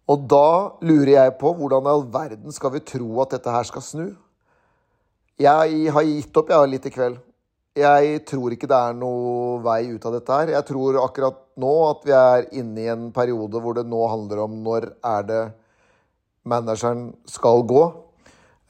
Og 0.07 0.23
da 0.31 0.47
lurer 0.87 1.13
jeg 1.13 1.35
på 1.39 1.51
hvordan 1.55 1.87
i 1.87 1.91
all 1.91 2.05
verden 2.11 2.55
skal 2.55 2.71
vi 2.77 2.83
tro 2.87 3.09
at 3.23 3.35
dette 3.35 3.51
her 3.51 3.67
skal 3.67 3.83
snu? 3.83 4.05
Jeg 5.37 5.91
har 5.93 6.05
gitt 6.07 6.39
opp 6.39 6.53
jeg 6.53 6.71
litt 6.71 6.87
i 6.87 6.93
kveld. 6.93 7.17
Jeg 7.77 8.21
tror 8.25 8.53
ikke 8.55 8.69
det 8.71 8.77
er 8.77 8.95
noe 8.97 9.59
vei 9.61 9.83
ut 9.91 10.05
av 10.07 10.15
dette 10.15 10.37
her. 10.39 10.53
Jeg 10.55 10.65
tror 10.65 10.97
akkurat 11.03 11.43
nå 11.61 11.73
at 11.91 12.07
vi 12.07 12.15
er 12.17 12.47
inne 12.57 12.81
i 12.81 12.89
en 12.89 13.09
periode 13.13 13.61
hvor 13.61 13.77
det 13.77 13.85
nå 13.85 13.99
handler 14.09 14.41
om 14.47 14.55
når 14.65 14.89
er 15.05 15.27
det 15.27 15.43
manageren 16.47 17.11
skal 17.29 17.61
gå. 17.69 17.83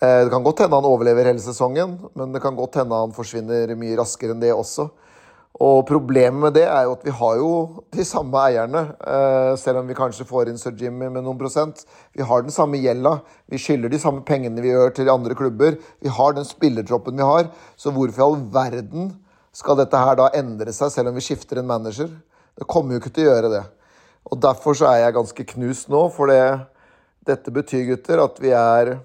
Eh, 0.02 0.24
Det 0.24 0.30
kan 0.30 0.44
godt 0.44 0.60
hende 0.60 0.78
han 0.78 0.86
overlever 0.86 1.26
hele 1.26 1.42
sesongen, 1.42 1.98
men 2.14 2.32
det 2.32 2.42
kan 2.42 2.56
godt 2.56 2.76
hende 2.76 2.96
han 2.96 3.14
forsvinner 3.16 3.74
mye 3.76 3.98
raskere 3.98 4.36
enn 4.36 4.42
det 4.44 4.54
også. 4.54 4.90
Og 5.58 5.88
problemet 5.90 6.38
med 6.38 6.54
det 6.54 6.68
er 6.70 6.84
jo 6.86 6.92
at 6.94 7.06
vi 7.06 7.14
har 7.18 7.38
jo 7.40 7.52
de 7.90 8.04
samme 8.06 8.38
eierne, 8.38 8.84
eh, 9.02 9.56
selv 9.58 9.80
om 9.80 9.88
vi 9.88 9.96
kanskje 9.98 10.28
får 10.30 10.52
inn 10.52 10.58
Sir 10.62 10.76
Jimmy 10.78 11.10
med 11.10 11.24
noen 11.24 11.40
prosent. 11.40 11.84
Vi 12.14 12.22
har 12.22 12.44
den 12.44 12.54
samme 12.54 12.78
gjelda. 12.78 13.22
Vi 13.50 13.58
skylder 13.58 13.90
de 13.90 13.98
samme 13.98 14.22
pengene 14.22 14.62
vi 14.62 14.70
gjør 14.70 14.94
til 14.94 15.10
andre 15.10 15.34
klubber. 15.34 15.80
Vi 16.00 16.10
har 16.10 16.34
den 16.34 16.46
spillertroppen 16.46 17.18
vi 17.18 17.24
har. 17.24 17.50
Så 17.76 17.90
hvorfor 17.90 18.22
i 18.22 18.28
all 18.28 18.38
verden 18.54 19.18
skal 19.52 19.78
dette 19.78 19.98
her 19.98 20.16
da 20.16 20.30
endre 20.30 20.72
seg, 20.72 20.92
selv 20.92 21.10
om 21.10 21.16
vi 21.16 21.26
skifter 21.26 21.58
en 21.58 21.66
manager? 21.66 22.14
Det 22.54 22.68
kommer 22.68 22.94
jo 22.94 23.00
ikke 23.02 23.16
til 23.16 23.26
å 23.26 23.34
gjøre 23.34 23.54
det. 23.56 23.66
Og 24.30 24.40
derfor 24.40 24.78
så 24.78 24.92
er 24.92 25.08
jeg 25.08 25.18
ganske 25.18 25.50
knust 25.56 25.90
nå, 25.90 26.08
for 26.14 26.30
det, 26.30 26.68
dette 27.26 27.50
betyr, 27.50 27.96
gutter, 27.96 28.22
at 28.22 28.38
vi 28.40 28.54
er 28.54 29.00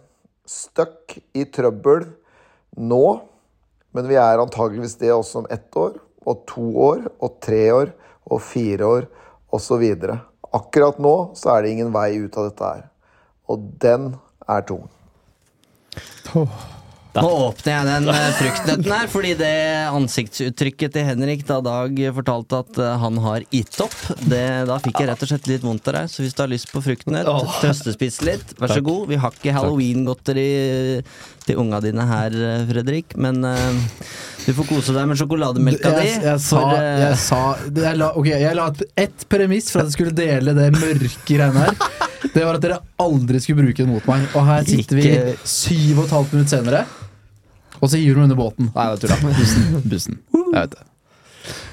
stuck 0.48 1.18
i 1.36 1.44
trøbbel 1.44 2.06
nå. 2.76 3.04
Men 3.92 4.08
vi 4.08 4.16
er 4.16 4.40
antageligvis 4.40 4.96
det 5.00 5.12
også 5.12 5.42
om 5.42 5.48
ett 5.52 5.76
år, 5.76 5.98
og 6.24 6.44
to 6.48 6.64
år, 6.80 7.06
og 7.20 7.36
tre 7.44 7.62
år, 7.74 7.92
og 8.24 8.40
fire 8.44 8.88
år, 8.88 9.08
osv. 9.52 9.84
Akkurat 10.52 11.00
nå 11.02 11.16
så 11.36 11.54
er 11.54 11.64
det 11.64 11.74
ingen 11.74 11.92
vei 11.94 12.14
ut 12.22 12.36
av 12.40 12.48
dette 12.48 12.74
her. 12.74 12.84
Og 13.52 13.66
den 13.82 14.14
er 14.48 14.64
tung. 14.68 14.86
Nå 17.12 17.28
åpner 17.28 17.74
jeg 17.74 17.88
den 17.88 18.08
eh, 18.08 18.28
fruktnøtten 18.38 18.92
her, 18.94 19.08
fordi 19.12 19.32
det 19.36 19.52
ansiktsuttrykket 19.92 20.94
til 20.94 21.04
Henrik 21.04 21.42
da 21.48 21.58
Dag 21.64 21.98
fortalte 22.16 22.62
at 22.64 22.80
eh, 22.80 22.94
han 23.02 23.20
har 23.20 23.44
gitt 23.52 23.76
opp, 23.84 23.96
det, 24.24 24.44
da 24.70 24.78
fikk 24.80 25.02
jeg 25.02 25.10
rett 25.10 25.26
og 25.26 25.32
slett 25.34 25.50
litt 25.50 25.66
vondt 25.66 25.90
av 25.92 25.98
deg. 25.98 26.12
Så 26.12 26.24
hvis 26.24 26.36
du 26.38 26.40
har 26.44 26.52
lyst 26.52 26.72
på 26.72 26.80
fruktnøtt, 26.84 27.28
trøstespise 27.60 28.24
litt, 28.28 28.56
vær 28.56 28.72
så 28.72 28.84
god. 28.86 29.04
Vi 29.12 29.20
har 29.20 29.36
ikke 29.36 29.56
halloween-godteri 29.58 30.48
til 31.46 31.58
unga 31.60 31.80
dine 31.84 32.04
her, 32.08 32.34
eh, 32.34 32.64
Fredrik, 32.68 33.16
men 33.20 33.42
uh, 33.44 33.80
du 34.42 34.52
får 34.56 34.68
kose 34.68 34.94
deg 34.96 35.08
med 35.10 35.20
sjokolademelka 35.20 35.92
di. 35.96 36.06
Jeg, 36.08 36.22
jeg, 36.26 36.42
sa, 36.42 36.60
for, 36.60 36.76
eh, 36.76 37.02
jeg 37.02 37.18
sa 37.22 37.40
jeg 37.82 38.00
la, 38.00 38.08
Ok, 38.18 38.30
jeg 38.32 38.58
la 38.58 38.68
et, 38.72 38.82
ett 39.04 39.26
premiss 39.30 39.70
for 39.72 39.82
at 39.82 39.90
jeg 39.90 39.96
skulle 39.98 40.16
dele 40.16 40.54
det 40.56 40.70
mørke 40.76 41.10
greiene 41.28 41.66
her. 41.66 41.76
Det 42.32 42.46
var 42.46 42.56
at 42.58 42.64
dere 42.64 42.78
aldri 43.02 43.42
skulle 43.42 43.66
bruke 43.66 43.82
det 43.82 43.90
mot 43.90 44.08
meg. 44.10 44.26
Og 44.38 44.46
her 44.46 44.66
sitter 44.68 45.00
vi 45.00 45.12
syv 45.44 46.02
og 46.02 46.06
et 46.06 46.16
halvt 46.16 46.34
minutt 46.36 46.54
senere, 46.54 46.86
og 47.82 47.90
så 47.90 47.98
hiver 47.98 48.20
de 48.20 48.26
under 48.28 48.38
båten. 48.38 48.70
Nei, 48.74 48.88
jeg 48.92 49.04
tulla. 49.04 49.20
Bussen. 49.38 49.78
Bussen. 49.90 50.18
Jeg 50.38 50.50
vet 50.54 50.76
det. 50.76 50.84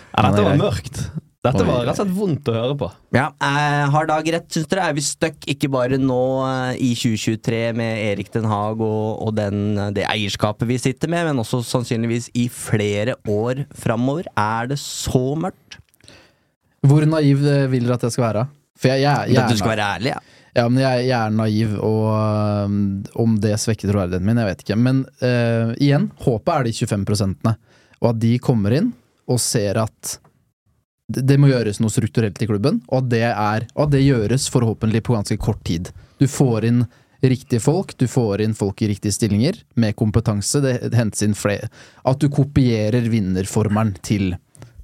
Ja, 0.10 0.24
dette 0.26 0.46
var 0.48 0.58
mørkt. 0.60 1.04
Dette 1.40 1.64
var 1.64 1.86
rett 1.88 1.94
og 1.94 2.02
slett 2.02 2.16
vondt 2.18 2.50
å 2.52 2.54
høre 2.58 2.74
på. 2.76 2.88
Ja, 3.16 3.30
eh, 3.40 3.86
Har 3.94 4.08
Dag 4.10 4.28
rett, 4.28 4.50
syns 4.52 4.68
dere? 4.68 4.90
Er 4.90 4.98
vi 4.98 5.04
stuck 5.08 5.46
ikke 5.48 5.70
bare 5.72 5.96
nå 5.96 6.20
eh, 6.44 6.82
i 6.84 6.90
2023 7.00 7.62
med 7.80 8.02
Erik 8.10 8.34
Den 8.34 8.50
Haag 8.52 8.84
og, 8.84 9.22
og 9.24 9.32
den, 9.38 9.78
det 9.96 10.04
eierskapet 10.12 10.68
vi 10.68 10.76
sitter 10.84 11.08
med, 11.08 11.30
men 11.30 11.40
også 11.40 11.62
sannsynligvis 11.64 12.28
i 12.36 12.50
flere 12.52 13.16
år 13.24 13.64
framover? 13.72 14.28
Er 14.36 14.68
det 14.74 14.82
så 14.84 15.24
mørkt? 15.40 15.80
Hvor 16.84 17.08
naiv 17.08 17.48
eh, 17.48 17.66
vil 17.72 17.88
dere 17.88 17.96
at 18.02 18.08
jeg 18.10 18.18
skal 18.18 18.28
være? 18.28 18.46
For 18.76 18.92
jeg, 18.92 19.08
jeg, 19.08 19.32
jeg, 19.32 19.40
At 19.40 19.56
du 19.56 19.64
skal 19.64 19.76
være 19.78 19.90
ærlig, 19.96 20.16
ja. 20.18 20.22
Ja, 20.60 20.68
men 20.68 20.84
jeg, 20.84 21.08
jeg 21.08 21.16
er 21.16 21.36
naiv, 21.40 21.76
og 21.86 23.20
om 23.22 23.36
det 23.40 23.54
svekker 23.62 23.88
troverdigheten 23.88 24.28
min, 24.28 24.40
jeg 24.42 24.50
vet 24.50 24.64
ikke. 24.66 24.78
Men 24.82 25.04
uh, 25.22 25.76
igjen, 25.78 26.08
håpet 26.26 26.50
er 26.56 26.66
de 26.66 26.74
25 26.74 27.06
prosentene, 27.08 27.54
og 28.02 28.08
at 28.10 28.20
de 28.24 28.32
kommer 28.44 28.74
inn 28.76 28.90
og 29.30 29.40
ser 29.40 29.78
at 29.80 30.18
det, 31.10 31.38
må 31.42 31.50
gjøres 31.50 31.80
noe 31.82 31.94
strukturelt 31.94 32.42
i 32.42 32.48
klubben, 32.50 32.82
og 32.90 33.04
at 33.04 33.12
det, 33.12 33.26
er, 33.30 33.68
og 33.76 33.88
at 33.88 33.94
det 33.96 34.06
gjøres 34.06 34.50
forhåpentlig 34.54 35.02
på 35.06 35.16
ganske 35.16 35.38
kort 35.42 35.62
tid. 35.66 35.90
Du 36.22 36.28
får 36.30 36.68
inn 36.70 36.84
riktige 37.26 37.60
folk, 37.64 37.96
du 37.98 38.08
får 38.08 38.44
inn 38.46 38.54
folk 38.56 38.82
i 38.86 38.92
riktige 38.92 39.16
stillinger 39.16 39.58
med 39.80 39.98
kompetanse. 40.00 40.62
Det 40.64 40.94
hentes 40.96 41.26
inn 41.26 41.36
flere 41.36 41.68
At 42.08 42.22
du 42.22 42.30
kopierer 42.32 43.10
vinnerformelen 43.12 43.98
til, 44.06 44.36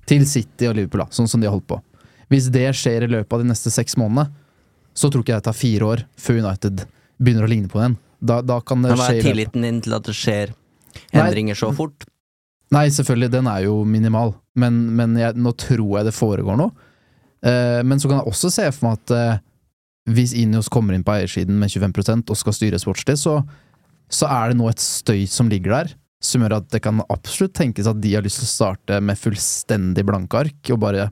til 0.09 0.25
City 0.27 0.67
og 0.69 0.75
Liverpool, 0.79 1.05
da, 1.05 1.11
sånn 1.15 1.29
som 1.31 1.43
de 1.43 1.47
har 1.47 1.55
holdt 1.55 1.69
på. 1.69 1.79
Hvis 2.33 2.49
det 2.51 2.67
skjer 2.75 3.05
i 3.05 3.11
løpet 3.11 3.37
av 3.37 3.43
de 3.43 3.51
neste 3.51 3.71
seks 3.71 3.95
månedene, 4.01 4.33
så 4.95 5.11
tror 5.11 5.23
ikke 5.23 5.35
jeg 5.35 5.43
det 5.43 5.49
tar 5.49 5.59
fire 5.59 5.87
år 5.91 6.03
før 6.19 6.41
United 6.41 6.85
begynner 7.21 7.45
å 7.45 7.51
ligne 7.51 7.71
på 7.71 7.81
den. 7.83 7.97
Da, 8.25 8.39
da 8.41 8.59
kan 8.63 8.81
det 8.83 8.95
skje 8.95 8.99
hva 9.03 9.13
er 9.13 9.25
tilliten 9.29 9.65
din 9.67 9.81
til 9.83 9.95
at 9.97 10.07
det 10.07 10.15
skjer 10.17 10.53
endringer 11.13 11.59
så 11.59 11.69
fort? 11.75 12.07
Nei, 12.75 12.89
selvfølgelig, 12.91 13.31
den 13.31 13.47
er 13.47 13.65
jo 13.69 13.79
minimal, 13.87 14.33
men, 14.59 14.81
men 14.97 15.15
jeg, 15.19 15.37
nå 15.39 15.53
tror 15.59 15.99
jeg 15.99 16.09
det 16.09 16.15
foregår 16.17 16.57
noe. 16.59 16.73
Eh, 17.45 17.81
men 17.87 18.01
så 18.01 18.09
kan 18.09 18.19
jeg 18.19 18.31
også 18.31 18.51
se 18.51 18.65
for 18.75 18.89
meg 18.89 18.97
at 18.99 19.13
eh, 19.15 19.43
hvis 20.15 20.33
Ineos 20.37 20.67
kommer 20.71 20.95
inn 20.95 21.05
på 21.05 21.13
eiersiden 21.15 21.55
med 21.61 21.71
25% 21.71 22.33
og 22.33 22.39
skal 22.39 22.55
styre 22.57 22.81
sportslig, 22.81 23.15
så, 23.21 23.39
så 24.11 24.27
er 24.29 24.51
det 24.51 24.59
nå 24.59 24.67
et 24.69 24.83
støy 24.83 25.23
som 25.29 25.47
ligger 25.51 25.71
der, 25.77 25.93
som 26.25 26.43
gjør 26.43 26.57
at 26.57 26.67
det 26.73 26.81
kan 26.83 26.99
absolutt 27.11 27.53
tenkes 27.57 27.87
at 27.89 27.99
de 28.01 28.11
har 28.15 28.25
lyst 28.25 28.41
til 28.41 28.47
å 28.47 28.51
starte 28.51 28.99
med 29.03 29.19
fullstendig 29.21 30.03
blanke 30.07 30.41
ark, 30.45 30.59
og 30.73 30.81
bare 30.81 31.09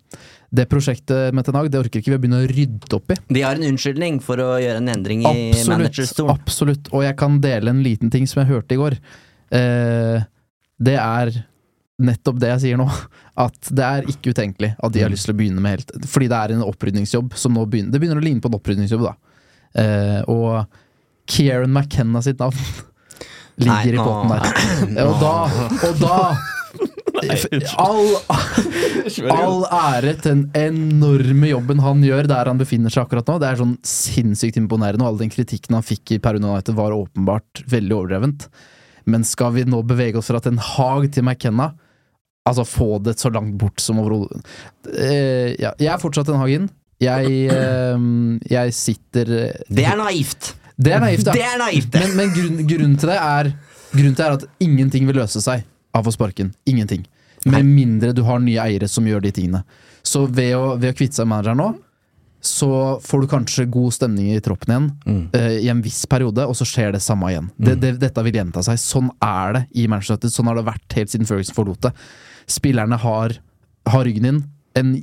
Det 0.53 0.67
prosjektet 0.69 1.33
med 1.33 1.45
Tenag, 1.47 1.71
det 1.73 1.79
orker 1.79 2.01
ikke 2.01 2.11
vi 2.13 2.17
å 2.17 2.21
begynne 2.21 2.43
å 2.43 2.49
rydde 2.49 2.97
opp 2.97 3.13
i. 3.13 3.17
De 3.33 3.41
har 3.41 3.57
en 3.57 3.65
unnskyldning 3.71 4.19
for 4.21 4.37
å 4.41 4.51
gjøre 4.61 4.83
en 4.83 4.91
endring 4.93 5.23
i 5.23 5.31
Absolutt, 5.31 5.71
managerstolen. 5.71 6.35
absolutt. 6.35 6.91
Og 6.93 7.01
jeg 7.07 7.17
kan 7.17 7.39
dele 7.41 7.73
en 7.73 7.81
liten 7.85 8.11
ting 8.13 8.27
som 8.29 8.43
jeg 8.43 8.51
hørte 8.51 8.75
i 8.75 8.81
går. 8.81 8.97
Eh, 9.57 10.27
det 10.83 10.99
er 10.99 11.33
nettopp 12.05 12.39
det 12.41 12.53
jeg 12.53 12.63
sier 12.65 12.79
nå. 12.81 12.87
At 13.43 13.69
det 13.73 13.83
er 13.87 14.09
ikke 14.13 14.33
utenkelig 14.35 14.73
at 14.77 14.93
de 14.93 15.03
har 15.03 15.11
lyst 15.13 15.27
til 15.27 15.33
å 15.33 15.37
begynne 15.39 15.63
med 15.63 15.77
helt 15.77 15.93
Fordi 16.05 16.27
det 16.29 16.37
er 16.39 16.53
en 16.53 16.65
opprydningsjobb 16.67 17.33
som 17.39 17.55
nå 17.57 17.63
begynner 17.65 17.95
Det 17.95 18.01
begynner 18.03 18.19
å 18.21 18.25
ligne 18.25 18.43
på 18.43 18.51
en 18.51 18.57
opprydningsjobb, 18.59 19.05
da. 19.07 19.13
Eh, 19.81 20.19
og 20.29 20.67
Kieran 21.29 21.73
McKenna 21.73 22.21
sitt 22.21 22.41
navn 22.43 22.57
ligger 23.63 23.73
Nei, 23.73 23.95
i 23.95 24.01
potten 24.01 24.33
der. 24.33 25.05
Og 25.07 25.15
da, 25.21 25.35
og 25.89 26.01
da 26.01 26.17
all, 27.77 28.07
all 29.31 29.63
ære 29.69 30.13
til 30.19 30.25
den 30.25 30.43
enorme 30.57 31.51
jobben 31.51 31.81
han 31.83 32.01
gjør 32.05 32.27
der 32.29 32.49
han 32.49 32.59
befinner 32.59 32.93
seg 32.93 33.05
akkurat 33.05 33.29
nå. 33.29 33.37
Det 33.41 33.49
er 33.49 33.61
sånn 33.61 33.75
sinnssykt 33.87 34.59
imponerende, 34.59 35.05
og 35.05 35.13
all 35.13 35.21
den 35.21 35.31
kritikken 35.33 35.77
han 35.77 35.85
fikk 35.85 36.15
i 36.15 36.21
Perun 36.23 36.47
United 36.47 36.75
var 36.77 36.95
åpenbart 36.95 37.63
veldig 37.71 37.97
overdrevent. 37.97 38.47
Men 39.09 39.25
skal 39.27 39.53
vi 39.57 39.65
nå 39.67 39.81
bevege 39.87 40.19
oss 40.19 40.31
fra 40.31 40.41
Ten 40.43 40.59
Hag 40.61 41.09
til 41.13 41.25
McKenna, 41.25 41.73
altså 42.49 42.65
få 42.67 42.87
det 43.05 43.17
så 43.21 43.31
langt 43.33 43.55
bort 43.59 43.79
som 43.81 43.99
overhodet 44.01 44.41
uh, 44.89 45.51
ja, 45.59 45.71
Jeg 45.79 45.91
er 45.93 46.01
fortsatt 46.01 46.29
en 46.33 46.41
Hagen. 46.41 46.69
Jeg, 47.03 47.47
uh, 47.51 48.39
jeg 48.51 48.73
sitter 48.77 49.31
Det 49.67 49.85
er 49.87 49.97
naivt! 49.99 50.53
Det 50.73 50.91
er 50.95 51.03
naivt, 51.03 51.27
ja. 51.27 51.33
Det 51.35 51.43
er 51.45 51.59
naivt. 51.61 51.93
Men, 51.93 52.15
men 52.17 52.31
grunn, 52.33 52.61
grunnen 52.67 52.95
til 52.97 53.11
det 53.13 53.17
er 53.21 53.51
Grunnen 53.93 54.15
til 54.15 54.23
det 54.23 54.25
er 54.25 54.37
at 54.39 54.45
ingenting 54.65 55.05
vil 55.05 55.19
løse 55.21 55.37
seg 55.43 55.61
av 55.93 56.07
å 56.09 56.11
sparke 56.15 56.41
den. 56.41 56.47
Ingenting. 56.65 57.03
Med 57.45 57.67
mindre 57.67 58.09
du 58.15 58.23
har 58.25 58.39
nye 58.41 58.57
eiere 58.63 58.87
som 58.89 59.05
gjør 59.05 59.21
de 59.21 59.31
tingene. 59.35 59.59
Så 60.01 60.23
ved 60.25 60.55
å, 60.57 60.71
ved 60.81 60.95
å 60.95 60.97
kvitte 60.97 61.19
seg 61.19 61.27
med 61.27 61.35
manageren 61.35 61.59
nå, 61.61 61.67
så 62.43 62.69
får 63.05 63.21
du 63.21 63.27
kanskje 63.31 63.67
god 63.71 63.93
stemning 63.95 64.31
i 64.33 64.41
troppen 64.43 64.73
igjen 64.73 64.89
Mm. 65.05 65.21
uh, 65.35 65.53
i 65.61 65.69
en 65.71 65.83
viss 65.85 66.01
periode, 66.09 66.43
og 66.49 66.57
så 66.57 66.65
skjer 66.67 66.91
det 66.97 67.03
samme 67.05 67.29
igjen. 67.31 67.51
Det, 67.55 67.77
det, 67.79 67.93
dette 68.01 68.23
vil 68.25 68.39
gjenta 68.41 68.63
seg. 68.65 68.81
Sånn 68.81 69.13
er 69.23 69.59
det 69.59 69.63
i 69.77 69.85
Manchester 69.87 70.17
United. 70.17 70.33
Sånn 70.33 70.49
har 70.49 70.57
det 70.57 70.65
vært 70.73 70.97
helt 70.97 71.13
siden 71.13 71.29
Ferguson 71.29 71.55
forlot 71.55 71.85
det. 71.85 71.93
Spillerne 72.49 72.97
har, 72.99 73.37
har 73.89 74.05
ryggen 74.05 74.29
din 74.29 74.43
en 74.73 74.93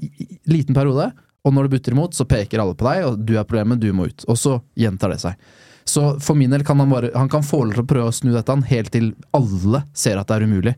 liten 0.51 0.75
periode, 0.75 1.11
og 1.47 1.55
når 1.55 1.67
det 1.67 1.77
butter 1.77 1.95
imot, 1.95 2.15
så 2.17 2.27
peker 2.29 2.61
alle 2.61 2.77
på 2.77 2.87
deg, 2.89 3.05
og 3.07 3.21
du 3.25 3.37
er 3.39 3.47
problemet, 3.49 3.81
du 3.81 3.93
må 3.97 4.09
ut. 4.11 4.25
Og 4.29 4.39
så 4.39 4.57
gjentar 4.79 5.15
det 5.15 5.21
seg. 5.23 5.51
Så 5.89 6.03
for 6.23 6.39
min 6.39 6.53
del 6.53 6.63
kan 6.67 6.79
han 6.79 6.91
bare 6.93 7.09
Han 7.17 7.31
kan 7.33 7.43
få 7.43 7.63
til 7.71 7.81
å 7.81 7.87
prøve 7.89 8.11
å 8.11 8.15
snu 8.15 8.31
dette 8.35 8.53
han, 8.53 8.67
helt 8.69 8.93
til 8.93 9.13
alle 9.35 9.83
ser 9.97 10.21
at 10.21 10.29
det 10.29 10.37
er 10.37 10.47
umulig. 10.47 10.75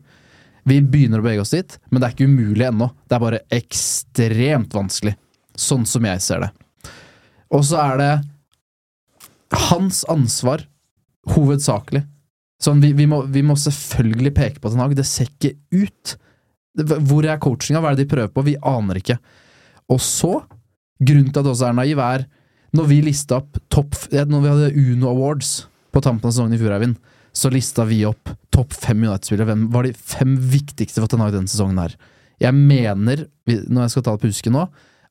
Vi 0.63 0.79
begynner 0.79 1.19
å 1.19 1.25
bevege 1.25 1.43
oss 1.43 1.51
dit, 1.51 1.75
men 1.91 1.99
det 1.99 2.07
er 2.07 2.15
ikke 2.15 2.29
umulig 2.29 2.67
ennå. 2.69 2.87
Det 3.09 3.17
er 3.17 3.23
bare 3.25 3.41
ekstremt 3.51 4.75
vanskelig. 4.77 5.17
Sånn 5.59 5.83
som 5.85 6.05
jeg 6.07 6.21
ser 6.23 6.45
det. 6.45 6.51
Og 7.53 7.65
så 7.67 7.81
er 7.83 7.99
det 7.99 8.11
hans 9.67 10.01
ansvar, 10.09 10.63
hovedsakelig. 11.35 12.05
Sånn, 12.63 12.79
vi, 12.81 12.93
vi, 12.95 13.05
må, 13.09 13.21
vi 13.27 13.43
må 13.45 13.57
selvfølgelig 13.59 14.31
peke 14.37 14.63
på 14.63 14.71
Ten. 14.71 14.95
Det 14.95 15.05
ser 15.05 15.27
ikke 15.27 15.57
ut. 15.75 16.15
Hvor 16.73 17.25
er 17.27 17.41
coachinga? 17.41 17.81
Hva 17.81 17.91
er 17.91 17.97
det 17.97 18.07
de 18.07 18.13
prøver 18.15 18.31
på? 18.33 18.45
Vi 18.47 18.55
aner 18.57 18.99
ikke. 18.99 19.17
Og 19.93 19.99
så, 20.01 20.39
grunnen 21.03 21.29
til 21.29 21.41
at 21.41 21.45
det 21.45 21.53
også 21.53 21.69
er 21.69 21.77
naiv, 21.77 22.01
er 22.01 22.25
når 22.73 22.87
vi 22.89 23.03
lista 23.05 23.37
opp 23.37 23.59
topp 23.69 23.93
Når 24.09 24.41
vi 24.41 24.49
hadde 24.49 24.93
Uno 24.95 25.11
Awards 25.11 25.67
på 25.93 26.01
tampen 26.01 26.25
av 26.25 26.33
sesongen 26.33 26.55
i 26.55 26.57
fjor, 26.57 26.95
så 27.33 27.49
lista 27.53 27.83
vi 27.85 27.99
opp 28.05 28.31
topp 28.53 28.73
fem 28.73 29.03
United-spillere. 29.03 29.45
Hvem 29.45 29.67
var 29.73 29.85
de 29.85 29.93
fem 29.93 30.33
viktigste 30.37 31.01
for 31.01 31.09
Ten 31.09 31.21
Hag 31.21 31.35
denne 31.35 31.49
sesongen 31.49 31.77
her? 31.81 31.93
Jeg 32.41 32.53
mener, 32.57 33.27
når 33.45 33.85
jeg 33.85 33.93
skal 33.93 34.05
ta 34.05 34.15
det 34.15 34.23
på 34.23 34.31
husken 34.31 34.57
nå, 34.57 34.65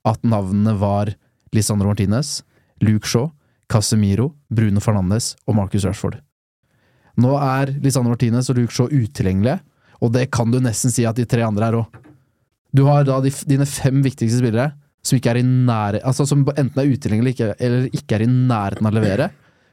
at 0.07 0.27
navnene 0.27 0.75
var 0.81 1.13
Lisandro 1.55 1.93
Martinez, 1.93 2.41
Luke 2.83 3.07
Shaw, 3.07 3.31
Casemiro, 3.71 4.33
Bruno 4.51 4.83
Fernandes 4.83 5.37
og 5.47 5.57
Marcus 5.59 5.87
Rashford. 5.87 6.19
Nå 7.23 7.37
er 7.39 7.75
Lisandro 7.83 8.17
Martinez 8.17 8.51
og 8.51 8.59
Luke 8.59 8.75
Shaw 8.75 8.91
utilgjengelige, 8.91 9.61
og 10.03 10.13
det 10.15 10.29
kan 10.35 10.51
du 10.51 10.59
nesten 10.63 10.93
si 10.93 11.07
at 11.07 11.19
de 11.19 11.27
tre 11.29 11.45
andre 11.47 11.69
er 11.69 11.79
òg. 11.79 12.01
Du 12.73 12.87
har 12.89 13.05
da 13.07 13.19
de, 13.23 13.31
dine 13.49 13.69
fem 13.69 14.01
viktigste 14.05 14.41
spillere 14.41 14.73
som 15.03 15.19
ikke 15.19 15.33
er 15.33 15.41
i 15.41 15.45
nære, 15.47 16.01
altså 16.07 16.25
som 16.29 16.45
enten 16.47 16.79
er 16.79 16.91
utilgjengelige 16.91 17.55
eller 17.59 17.89
ikke 17.91 18.17
er 18.17 18.25
i 18.25 18.31
nærheten 18.31 18.87
av 18.87 18.93
å 18.93 18.99
levere. 19.01 19.31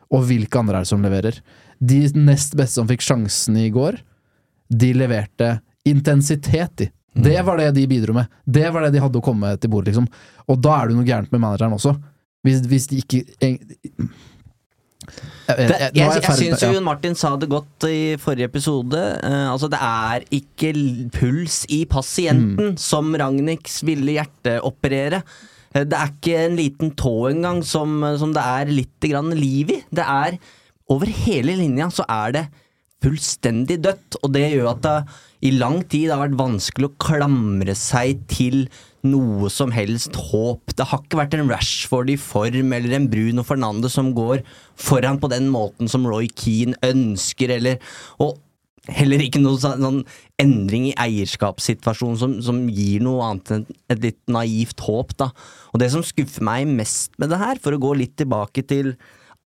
Og 0.10 0.24
hvilke 0.26 0.58
andre 0.60 0.80
er 0.80 0.86
det 0.86 0.89
som 0.89 1.04
leverer? 1.06 1.38
De 1.80 2.00
nest 2.18 2.56
beste 2.58 2.80
som 2.80 2.89
fikk 2.89 3.06
sjansen 3.06 3.60
i 3.62 3.68
går, 3.74 4.00
de 4.70 4.89
leverte 4.98 5.60
intensitet 5.89 6.86
i. 6.86 6.89
Det 7.20 7.38
var 7.46 7.58
det 7.58 7.72
de 7.78 7.86
bidro 7.89 8.13
med. 8.18 8.30
Det 8.46 8.68
var 8.74 8.86
det 8.86 8.94
de 8.96 9.02
hadde 9.04 9.20
å 9.20 9.26
komme 9.26 9.52
til 9.58 9.72
bordet, 9.72 9.92
liksom. 9.92 10.08
Og 10.50 10.60
da 10.62 10.76
er 10.78 10.89
det 10.89 10.98
noe 10.98 11.08
gærent 11.08 11.32
med 11.34 11.42
manageren 11.44 11.76
også. 11.78 11.94
Hvis, 12.46 12.62
hvis 12.70 12.88
de 12.89 13.02
ikke 13.04 13.22
Det, 15.48 15.56
jeg, 15.58 15.91
jeg, 15.98 16.06
er 16.06 16.22
jeg, 16.22 16.38
syns 16.39 16.63
jo. 16.63 16.72
Jon 16.76 16.86
Martin 16.86 17.17
sa 17.17 17.34
det 17.39 17.50
godt 17.52 17.88
i 17.89 18.15
forrige 18.22 18.50
episode. 18.50 19.00
Uh, 19.24 19.48
altså 19.54 19.69
Det 19.72 19.80
er 19.82 20.26
ikke 20.39 20.74
puls 21.15 21.63
i 21.74 21.84
pasienten 21.89 22.78
som 22.80 23.12
Ragnhiks 23.17 23.82
ville 23.88 24.17
hjerteoperere. 24.17 25.24
Uh, 25.74 25.84
det 25.84 25.98
er 25.98 26.13
ikke 26.13 26.39
en 26.45 26.58
liten 26.60 26.95
tå 27.00 27.15
engang 27.32 27.63
som, 27.65 28.02
som 28.22 28.34
det 28.36 28.45
er 28.45 28.74
litt 28.74 29.10
grann 29.10 29.34
liv 29.38 29.76
i. 29.76 29.84
Det 29.89 30.06
er 30.06 30.39
Over 30.89 31.06
hele 31.28 31.54
linja 31.54 31.86
så 31.93 32.02
er 32.10 32.32
det 32.34 32.48
fullstendig 33.04 33.78
dødt, 33.84 34.17
og 34.24 34.32
det 34.34 34.48
gjør 34.50 34.72
at 34.74 34.80
det 34.84 34.95
i 35.48 35.52
lang 35.56 35.84
tid 35.88 36.10
har 36.12 36.24
vært 36.26 36.39
vanskelig 36.39 36.89
å 36.89 36.95
klamre 37.00 37.76
seg 37.78 38.26
til 38.32 38.65
noe 39.08 39.50
som 39.54 39.72
helst 39.72 40.18
håp. 40.30 40.74
Det 40.76 40.88
har 40.90 41.02
ikke 41.04 41.20
vært 41.22 41.38
en 41.38 41.50
Rashford 41.52 42.12
i 42.12 42.18
form 42.20 42.74
eller 42.76 42.96
en 42.98 43.08
Bruno 43.12 43.46
Fernandes 43.48 43.96
som 43.98 44.12
går 44.18 44.44
foran 44.80 45.20
på 45.22 45.32
den 45.32 45.50
måten 45.54 45.92
som 45.92 46.08
Roy 46.08 46.30
Keane 46.34 46.78
ønsker, 46.86 47.56
eller 47.60 47.80
Og 48.20 48.38
heller 48.90 49.22
ikke 49.22 49.42
noen 49.42 49.60
sånn, 49.62 49.84
sånn 49.84 50.00
endring 50.42 50.90
i 50.90 50.98
eierskapssituasjonen 50.98 52.18
som, 52.20 52.36
som 52.42 52.62
gir 52.74 53.04
noe 53.06 53.26
annet 53.28 53.52
enn 53.54 53.66
et 53.92 54.04
litt 54.08 54.20
naivt 54.32 54.82
håp, 54.86 55.16
da. 55.20 55.30
Og 55.74 55.82
det 55.82 55.92
som 55.94 56.06
skuffer 56.06 56.46
meg 56.46 56.70
mest 56.70 57.14
med 57.22 57.30
det 57.34 57.42
her, 57.42 57.60
for 57.62 57.76
å 57.76 57.82
gå 57.82 57.94
litt 58.00 58.16
tilbake 58.20 58.64
til 58.70 58.96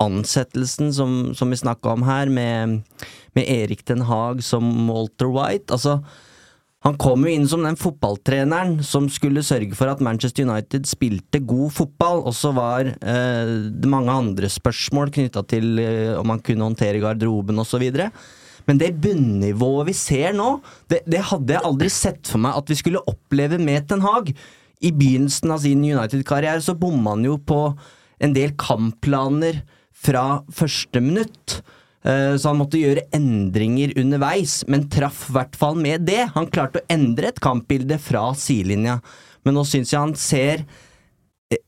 ansettelsen 0.04 0.94
som, 0.96 1.18
som 1.38 1.52
vi 1.52 1.60
snakka 1.60 1.96
om 1.98 2.06
her, 2.08 2.32
med, 2.32 2.84
med 3.38 3.50
Erik 3.50 3.84
Den 3.90 4.06
Haag 4.08 4.44
som 4.46 4.70
Walter 4.90 5.32
White. 5.34 5.74
Altså, 5.76 6.00
han 6.84 6.98
kom 7.00 7.24
jo 7.24 7.32
inn 7.32 7.46
som 7.48 7.64
den 7.64 7.78
fotballtreneren 7.80 8.82
som 8.84 9.06
skulle 9.12 9.44
sørge 9.46 9.76
for 9.78 9.88
at 9.88 10.02
Manchester 10.04 10.44
United 10.44 10.88
spilte 10.90 11.40
god 11.40 11.72
fotball, 11.72 12.26
og 12.28 12.36
så 12.36 12.52
var 12.56 12.90
eh, 12.92 13.52
det 13.72 13.92
mange 13.92 14.12
andre 14.12 14.50
spørsmål 14.52 15.14
knytta 15.16 15.46
til 15.48 15.80
eh, 15.80 16.12
om 16.20 16.34
han 16.34 16.44
kunne 16.44 16.68
håndtere 16.68 17.00
garderoben 17.00 17.64
osv. 17.64 17.86
Men 18.68 18.82
det 18.82 18.92
bunnivået 19.04 19.94
vi 19.94 19.96
ser 19.96 20.36
nå, 20.36 20.58
det, 20.92 21.06
det 21.08 21.24
hadde 21.32 21.56
jeg 21.56 21.68
aldri 21.70 21.92
sett 21.92 22.28
for 22.28 22.44
meg 22.44 22.60
at 22.60 22.72
vi 22.72 22.80
skulle 22.80 23.04
oppleve 23.08 23.62
med 23.64 23.88
Ten 23.88 24.04
Hag. 24.04 24.34
I 24.84 24.92
begynnelsen 24.92 25.56
av 25.56 25.64
sin 25.64 25.86
United-karriere 25.88 26.64
så 26.66 26.76
bomma 26.76 27.16
han 27.16 27.24
jo 27.30 27.38
på 27.40 27.62
en 28.24 28.36
del 28.36 28.58
kampplaner 28.60 29.62
fra 30.04 30.44
første 30.52 31.00
minutt. 31.04 31.62
Eh, 32.04 32.36
Så 32.38 32.52
han 32.52 32.60
måtte 32.60 32.82
gjøre 32.82 33.06
endringer 33.16 33.94
underveis, 34.00 34.62
men 34.68 34.90
traff 34.92 35.30
i 35.30 35.38
hvert 35.38 35.56
fall 35.56 35.78
med 35.80 36.06
det. 36.10 36.26
Han 36.36 36.50
klarte 36.52 36.82
å 36.82 36.88
endre 36.92 37.32
et 37.32 37.44
kampbilde 37.44 38.00
fra 38.02 38.32
sidelinja, 38.36 39.00
men 39.46 39.56
nå 39.56 39.64
syns 39.68 39.94
jeg 39.94 40.02
han 40.02 40.16
ser 40.20 40.66
eh, 41.52 41.62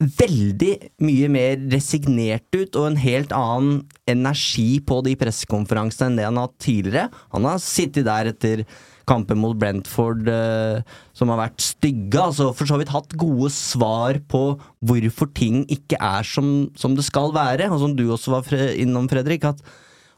veldig 0.00 0.72
mye 1.04 1.28
mer 1.32 1.60
resignert 1.72 2.48
ut, 2.56 2.76
og 2.76 2.90
en 2.90 3.00
helt 3.00 3.32
annen 3.36 3.84
energi 4.08 4.80
på 4.80 5.02
de 5.04 5.16
pressekonferansene 5.20 6.12
enn 6.12 6.20
det 6.20 6.28
han 6.28 6.40
har 6.40 6.50
hatt 6.50 6.60
tidligere. 6.64 7.08
Han 7.36 7.48
har 7.48 7.64
sittet 7.64 8.08
der 8.08 8.32
etter 8.32 8.66
kamper 9.06 9.38
mot 9.38 9.56
Brentford 9.58 10.28
eh, 10.30 10.82
som 11.16 11.30
har 11.32 11.40
vært 11.44 11.62
stygge. 11.64 12.20
Altså 12.20 12.50
for 12.56 12.68
så 12.68 12.78
vidt 12.80 12.92
hatt 12.94 13.16
gode 13.18 13.50
svar 13.54 14.18
på 14.30 14.42
hvorfor 14.86 15.30
ting 15.36 15.64
ikke 15.72 15.98
er 16.02 16.26
som, 16.26 16.68
som 16.78 16.96
det 16.98 17.06
skal 17.06 17.34
være. 17.36 17.70
Og 17.70 17.82
som 17.82 17.96
du 17.96 18.06
også 18.10 18.34
var 18.34 18.54
innom, 18.74 19.08
Fredrik. 19.10 19.46
at 19.46 19.62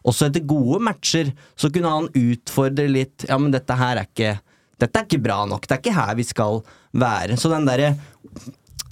også 0.08 0.28
etter 0.28 0.46
gode 0.48 0.80
matcher 0.84 1.32
så 1.58 1.70
kunne 1.74 1.90
han 1.90 2.12
utfordre 2.16 2.86
litt 2.88 3.26
Ja, 3.28 3.36
men 3.40 3.52
dette 3.52 3.76
her 3.76 3.98
er 3.98 4.06
ikke 4.08 4.36
Dette 4.78 5.00
er 5.00 5.08
ikke 5.08 5.24
bra 5.24 5.42
nok. 5.50 5.66
Det 5.66 5.74
er 5.74 5.82
ikke 5.82 5.96
her 5.96 6.14
vi 6.14 6.24
skal 6.26 6.60
være. 6.94 7.36
Så 7.36 7.50
den 7.50 7.66
derre 7.68 7.96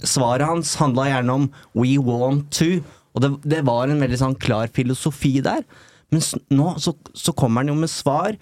Svaret 0.03 0.45
hans 0.45 0.75
handla 0.77 1.07
gjerne 1.07 1.33
om 1.33 1.45
'we 1.73 1.95
want 1.97 2.51
to', 2.53 2.83
og 3.15 3.21
det, 3.23 3.29
det, 3.49 3.61
var 3.65 3.89
en 3.89 3.97
veldig 3.97 4.19
sånn 4.19 4.35
klar 4.37 4.69
filosofi 4.69 5.39
der. 5.41 5.63
Men 6.11 6.21
nå 6.53 6.75
så, 6.77 6.93
så 7.17 7.33
kommer 7.33 7.63
han 7.63 7.71
jo 7.71 7.79
med 7.79 7.89
svar 7.89 8.37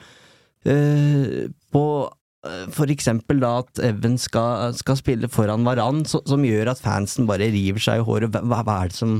på 0.65 1.85
uh, 2.09 2.65
for 2.73 2.91
eksempel 2.93 3.41
da 3.43 3.59
at 3.63 3.81
Evan 3.85 4.17
skal, 4.21 4.73
skal 4.77 4.99
spille 4.99 5.29
foran 5.31 5.65
Varan, 5.67 6.03
så, 6.09 6.23
som 6.25 6.45
gjør 6.45 6.73
at 6.73 6.83
fansen 6.83 7.29
bare 7.29 7.51
river 7.53 7.81
seg 7.81 8.01
i 8.01 8.05
håret. 8.07 8.33
Hva, 8.33 8.61
hva, 8.63 8.79
er, 8.81 8.93
det 8.93 8.99
som, 8.99 9.17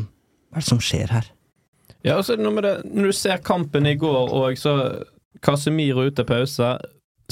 hva 0.50 0.62
er 0.62 0.66
det 0.66 0.70
som 0.72 0.82
skjer 0.84 1.14
her? 1.14 1.30
Ja, 2.06 2.18
altså 2.20 2.38
det, 2.38 2.46
når 2.46 3.10
du 3.10 3.14
ser 3.18 3.42
kampen 3.46 3.88
i 3.90 3.98
går, 3.98 4.34
og 4.34 4.58
så 4.62 4.76
Casemiro 5.46 6.06
ut 6.06 6.16
til 6.18 6.28
pause, 6.30 6.76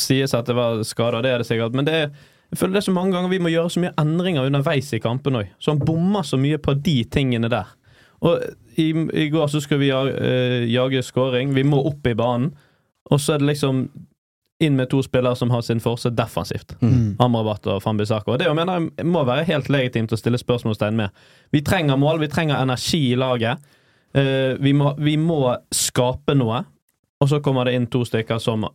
sies 0.02 0.34
at 0.34 0.49
det 0.49 0.56
var 0.58 0.82
skader, 0.86 1.21
det 1.21 1.34
er 1.34 1.43
det 1.43 1.49
sikkert, 1.49 1.76
men 1.78 1.86
det 1.89 1.97
er 2.06 2.08
jeg 2.54 2.60
føler 2.60 2.76
det 2.76 2.84
er 2.84 2.86
så 2.86 2.93
mange 2.93 3.15
ganger 3.15 3.32
vi 3.32 3.39
må 3.41 3.49
gjøre 3.49 3.69
så 3.73 3.82
mye 3.82 3.95
endringer 3.97 4.45
underveis 4.45 4.91
i 4.93 4.99
kampen 5.02 5.39
òg. 5.39 5.47
Så 5.58 5.73
han 5.73 5.80
bommer 5.82 6.21
så 6.21 6.38
mye 6.38 6.60
på 6.62 6.76
de 6.86 6.99
tingene 7.10 7.49
der. 7.49 7.71
Og 8.21 8.43
i, 8.78 8.91
i 8.93 9.26
går 9.34 9.47
så 9.49 9.62
skulle 9.63 9.82
vi 9.82 9.89
jage, 9.89 10.12
øh, 10.21 10.65
jage 10.69 11.02
scoring. 11.02 11.56
Vi 11.56 11.63
må 11.65 11.82
opp 11.89 12.06
i 12.06 12.13
banen. 12.13 12.52
Og 13.13 13.21
så 13.21 13.36
er 13.36 13.43
det 13.43 13.52
liksom 13.54 13.86
inn 14.63 14.76
med 14.78 14.89
to 14.89 15.02
spillere 15.04 15.36
som 15.36 15.52
har 15.52 15.62
sin 15.62 15.82
forse 15.84 16.10
defensivt. 16.10 16.76
Mm. 16.82 17.15
Amrabat 17.19 17.67
og 17.67 17.82
Fambisako. 17.84 18.38
Det 18.38 18.49
mener 18.56 18.80
jeg 18.80 19.08
må 19.10 19.23
være 19.28 19.47
helt 19.49 19.69
legitimt 19.73 20.13
å 20.13 20.19
stille 20.19 20.39
spørsmålstegn 20.39 20.99
med. 20.99 21.26
Vi 21.52 21.63
trenger 21.65 21.99
mål, 21.99 22.21
vi 22.23 22.32
trenger 22.32 22.62
energi 22.62 23.02
i 23.12 23.19
laget. 23.19 23.62
Uh, 24.13 24.54
vi, 24.62 24.76
må, 24.78 24.93
vi, 25.02 25.17
må, 25.17 25.41
skape 25.73 26.36
noe. 26.38 26.63
Og 27.23 27.30
så 27.32 27.39
kommer 27.43 27.67
det 27.67 27.78
inn 27.78 27.89
to 27.91 28.04
stykker 28.08 28.41
som 28.41 28.67
uh, 28.67 28.73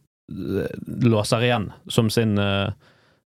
låser 1.05 1.49
igjen 1.49 1.71
som 1.89 2.11
sin 2.11 2.39
uh, 2.43 2.71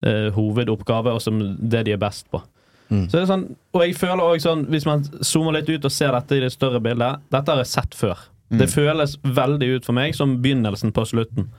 uh, 0.05 0.29
hovedoppgave, 0.35 1.13
og 1.13 1.23
som 1.23 1.41
det 1.59 1.83
de 1.87 1.97
er 1.97 2.01
best 2.01 2.29
på. 2.31 2.41
Mm. 2.87 3.09
Så 3.09 3.17
det 3.17 3.21
er 3.25 3.29
sånn, 3.33 3.47
og 3.75 3.81
jeg 3.83 3.97
føler 3.99 4.23
også 4.23 4.47
sånn, 4.47 4.65
hvis 4.71 4.87
man 4.87 5.03
zoomer 5.19 5.57
litt 5.57 5.67
ut 5.67 5.85
og 5.89 5.91
ser 5.91 6.13
dette 6.15 6.37
i 6.37 6.43
det 6.45 6.53
større 6.53 6.79
bildet 6.79 7.25
Dette 7.35 7.51
har 7.51 7.59
jeg 7.59 7.73
sett 7.73 7.97
før. 7.99 8.21
Mm. 8.49 8.59
Det 8.61 8.69
føles 8.71 9.17
veldig 9.23 9.67
ut 9.77 9.87
for 9.87 9.97
meg 9.97 10.15
som 10.15 10.37
begynnelsen 10.43 10.93
på 10.95 11.03
slutten. 11.09 11.49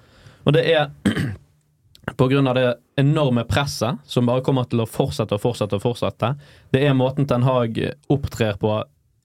Og 0.48 0.54
det 0.56 0.64
er 0.72 0.88
av 2.48 2.54
det 2.56 2.68
enorme 2.96 3.44
presset 3.44 3.98
som 4.08 4.28
bare 4.28 4.44
kommer 4.44 4.64
til 4.70 4.80
å 4.80 4.88
fortsette 4.88 5.36
og 5.36 5.42
fortsette 5.42 5.76
og 5.76 5.84
fortsette. 5.84 6.32
Det 6.72 6.84
er 6.86 6.96
måten 6.96 7.28
Ten 7.28 7.44
Hag 7.44 7.76
opptrer 8.08 8.56
på 8.60 8.72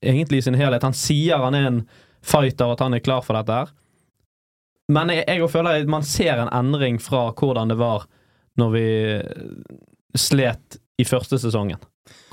egentlig 0.03 0.41
i 0.41 0.47
sin 0.49 0.59
helhet. 0.59 0.83
Han 0.83 0.97
sier 0.97 1.39
han 1.39 1.55
er 1.55 1.69
en 1.69 1.79
fighter, 2.23 2.67
og 2.67 2.75
at 2.75 2.83
han 2.83 2.97
er 2.97 3.03
klar 3.03 3.23
for 3.23 3.39
dette 3.39 3.61
her. 3.61 3.71
Men 4.91 5.13
jeg, 5.13 5.23
jeg 5.27 5.49
føler 5.51 5.79
at 5.79 5.91
man 5.91 6.03
ser 6.03 6.41
en 6.41 6.51
endring 6.51 6.99
fra 6.99 7.29
hvordan 7.31 7.71
det 7.71 7.79
var 7.79 8.03
når 8.59 8.75
vi 8.75 8.87
slet 10.19 10.77
i 10.99 11.07
første 11.07 11.39
sesongen 11.41 11.79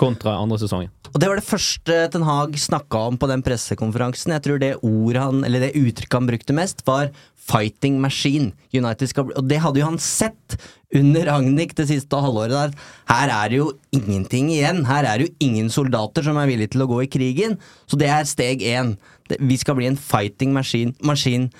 kontra 0.00 0.38
andre 0.40 0.58
sesongen. 0.60 0.90
Og 1.10 1.18
Det 1.20 1.28
var 1.28 1.40
det 1.40 1.46
første 1.46 1.96
Ten 2.12 2.22
Hag 2.22 2.54
snakka 2.58 3.00
om 3.10 3.18
på 3.18 3.28
den 3.30 3.42
pressekonferansen. 3.42 4.32
Jeg 4.36 4.44
tror 4.46 4.60
det 4.62 4.76
ordet 4.86 5.22
han, 5.22 5.44
eller 5.44 5.60
det 5.64 5.74
uttrykket 5.78 6.18
han 6.18 6.28
brukte 6.30 6.56
mest, 6.56 6.84
var 6.86 7.10
'fighting 7.36 7.98
machine'. 7.98 8.52
United 8.72 9.08
skal, 9.08 9.32
og 9.36 9.48
det 9.48 9.58
hadde 9.58 9.80
jo 9.80 9.86
han 9.86 9.98
sett 9.98 10.56
under 10.94 11.26
Ragnhild 11.26 11.74
det 11.74 11.88
siste 11.88 12.16
halvåret. 12.16 12.50
Der. 12.50 12.70
Her 13.08 13.28
er 13.28 13.48
det 13.48 13.58
jo 13.58 13.72
ingenting 13.92 14.50
igjen. 14.50 14.86
Her 14.86 15.04
er 15.04 15.18
det 15.18 15.28
jo 15.28 15.34
ingen 15.40 15.70
soldater 15.70 16.22
som 16.22 16.36
er 16.36 16.46
villige 16.46 16.70
til 16.70 16.82
å 16.82 16.90
gå 16.90 17.02
i 17.02 17.10
krigen. 17.10 17.58
Så 17.86 17.98
det 17.98 18.08
er 18.08 18.24
steg 18.24 18.62
én. 18.62 18.96
Vi 19.28 19.56
skal 19.56 19.74
bli 19.74 19.86
en 19.86 19.96
fighting 19.96 20.52
machine. 20.52 20.94
machine. 21.02 21.50